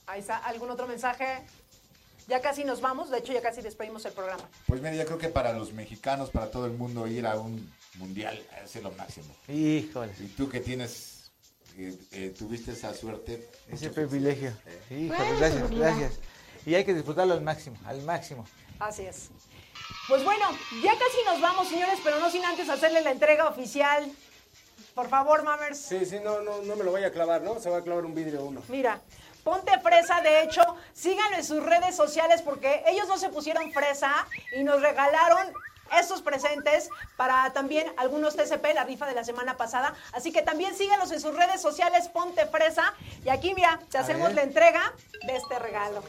[0.07, 0.39] Ahí está.
[0.39, 1.43] ¿Algún otro mensaje?
[2.29, 3.11] Ya casi nos vamos.
[3.11, 4.43] De hecho, ya casi despedimos el programa.
[4.67, 7.73] Pues mira, yo creo que para los mexicanos, para todo el mundo, ir a un
[7.95, 9.35] mundial es lo máximo.
[9.49, 10.13] Híjole.
[10.21, 11.31] Y tú que tienes,
[11.79, 13.49] eh, eh, tuviste esa suerte.
[13.71, 14.53] Ese privilegio.
[14.89, 14.91] felicidades.
[14.91, 15.87] Híjole, Bueno, gracias, pues mira.
[15.89, 16.13] gracias.
[16.67, 18.47] Y hay que disfrutarlo al máximo, al máximo.
[18.79, 19.31] Así es.
[20.07, 20.45] Pues bueno,
[20.83, 24.11] ya casi nos vamos, señores, pero no sin antes hacerle la entrega oficial.
[24.95, 25.79] Por favor, Mamers.
[25.79, 27.59] Sí, sí, no, no, no me lo vaya a clavar, ¿no?
[27.61, 28.63] Se va a clavar un vidrio uno.
[28.69, 29.01] Mira,
[29.45, 30.63] ponte fresa, de hecho,
[30.93, 35.53] síganlo en sus redes sociales porque ellos no se pusieron fresa y nos regalaron
[35.97, 39.95] estos presentes para también algunos TCP, la rifa de la semana pasada.
[40.13, 42.95] Así que también síganos en sus redes sociales, ponte fresa.
[43.25, 44.93] Y aquí, mira, te hacemos la entrega
[45.27, 46.03] de este regalo.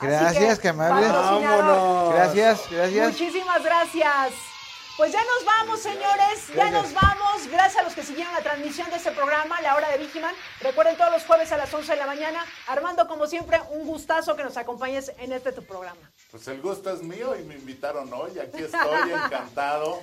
[0.00, 1.06] Gracias, qué amable.
[1.06, 2.14] patrocinador, Vámonos.
[2.14, 3.08] Gracias, gracias.
[3.08, 4.57] Muchísimas gracias.
[4.98, 7.46] Pues ya nos vamos, señores, ya nos vamos.
[7.52, 10.34] Gracias a los que siguieron la transmisión de este programa, La Hora de Vigiman.
[10.60, 12.44] Recuerden todos los jueves a las 11 de la mañana.
[12.66, 16.00] Armando, como siempre, un gustazo que nos acompañes en este tu programa.
[16.32, 18.40] Pues el gusto es mío y me invitaron hoy.
[18.40, 20.00] Aquí estoy encantado.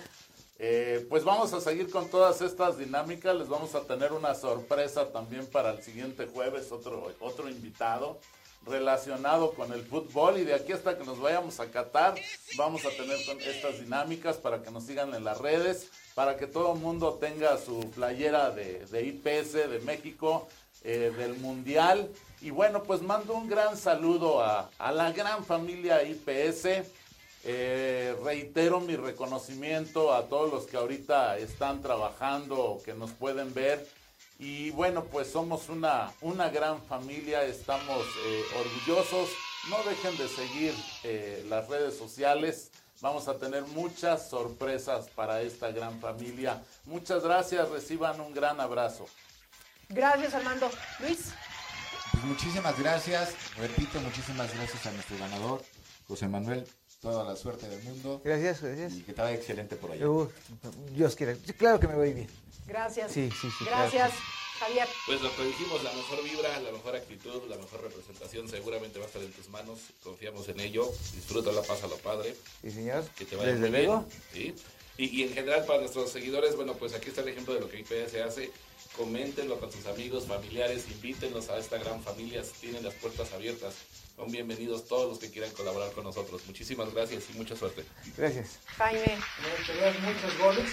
[0.59, 3.35] Eh, pues vamos a seguir con todas estas dinámicas.
[3.35, 8.21] Les vamos a tener una sorpresa también para el siguiente jueves, otro, otro invitado
[8.65, 12.15] relacionado con el fútbol y de aquí hasta que nos vayamos a Qatar
[12.57, 13.17] vamos a tener
[13.47, 17.57] estas dinámicas para que nos sigan en las redes, para que todo el mundo tenga
[17.57, 20.47] su playera de, de IPS de México,
[20.83, 22.09] eh, del Mundial.
[22.41, 26.87] Y bueno, pues mando un gran saludo a, a la gran familia IPS.
[27.47, 33.87] Eh, reitero mi reconocimiento a todos los que ahorita están trabajando que nos pueden ver.
[34.37, 39.29] Y bueno, pues somos una, una gran familia, estamos eh, orgullosos.
[39.69, 42.71] No dejen de seguir eh, las redes sociales.
[43.01, 46.61] Vamos a tener muchas sorpresas para esta gran familia.
[46.85, 49.07] Muchas gracias, reciban un gran abrazo.
[49.89, 50.69] Gracias, Armando.
[50.99, 51.33] Luis.
[52.11, 55.61] Pues muchísimas gracias, repito, muchísimas gracias a nuestro ganador,
[56.07, 56.65] José Manuel,
[57.11, 58.21] toda la suerte del mundo.
[58.23, 58.93] Gracias, gracias.
[58.93, 60.09] Y que te vaya excelente por allá.
[60.09, 60.29] Uh,
[60.91, 61.35] Dios quiera.
[61.57, 62.27] Claro que me voy bien.
[62.67, 63.11] Gracias.
[63.11, 64.11] Sí, sí, sí, Gracias,
[64.59, 64.87] Javier.
[65.05, 69.05] Pues lo que dijimos, la mejor vibra, la mejor actitud, la mejor representación seguramente va
[69.05, 69.79] a estar en tus manos.
[70.03, 70.91] Confiamos en ello.
[71.13, 72.35] Disfrútala, pásalo padre.
[72.61, 73.03] Sí, señor.
[73.17, 74.05] Que te vaya Desde muy bien, luego.
[74.33, 74.55] ¿sí?
[74.97, 77.69] Y, y en general para nuestros seguidores, bueno, pues aquí está el ejemplo de lo
[77.69, 78.51] que IPS hace.
[78.97, 82.41] Coméntenlo con sus amigos, familiares, invítenlos a esta gran familia.
[82.61, 83.75] Tienen las puertas abiertas.
[84.15, 86.41] Son bienvenidos todos los que quieran colaborar con nosotros.
[86.47, 87.83] Muchísimas gracias y mucha suerte.
[88.15, 88.59] Gracias.
[88.77, 89.17] Jaime.
[89.65, 90.71] Que veas muchos goles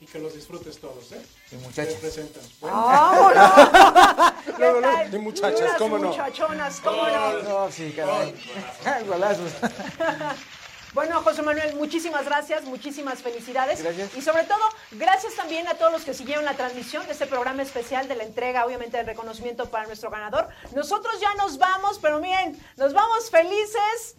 [0.00, 1.22] y que los disfrutes todos, ¿eh?
[1.52, 1.94] Y muchachos.
[1.94, 2.42] Representan.
[2.60, 4.32] ¡Vámonos!
[4.44, 5.10] ¿Qué Luego, luego, tal?
[5.10, 6.08] de muchachas, ¿cómo no?
[6.08, 7.42] muchachonas, ¿cómo no?
[7.44, 8.34] No, sí, caray.
[9.06, 9.52] Golazos.
[10.94, 13.82] Bueno, José Manuel, muchísimas gracias, muchísimas felicidades.
[13.82, 14.14] Gracias.
[14.14, 14.62] Y sobre todo,
[14.92, 18.22] gracias también a todos los que siguieron la transmisión de este programa especial de la
[18.22, 20.48] entrega, obviamente, del reconocimiento para nuestro ganador.
[20.72, 24.14] Nosotros ya nos vamos, pero miren, nos vamos felices.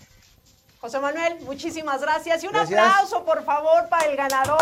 [0.82, 2.44] José Manuel, muchísimas gracias.
[2.44, 2.78] Y un Gracias.
[2.80, 4.60] aplauso, por favor, para el ganador.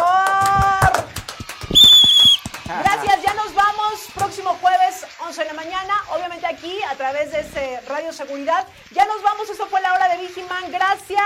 [2.66, 4.00] Gracias, ya nos vamos.
[4.16, 5.94] Próximo jueves, 11 de la mañana.
[6.10, 8.66] Obviamente aquí, a través de este Radio Seguridad.
[8.92, 9.50] Ya nos vamos.
[9.50, 10.72] Esto fue la hora de Vigiman.
[10.72, 11.20] Gracias.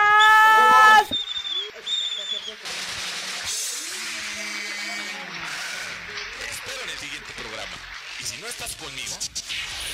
[6.49, 7.77] Espero en el siguiente programa.
[8.19, 9.15] Y si no estás conmigo,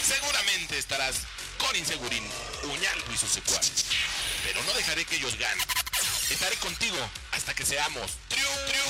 [0.02, 1.24] seguramente estarás
[1.58, 2.24] con Insegurín,
[2.64, 3.86] Uñalco y sus secuaces.
[4.44, 5.66] Pero no dejaré que ellos ganen.
[6.30, 6.98] Estaré contigo
[7.32, 8.84] hasta que seamos triunfadores.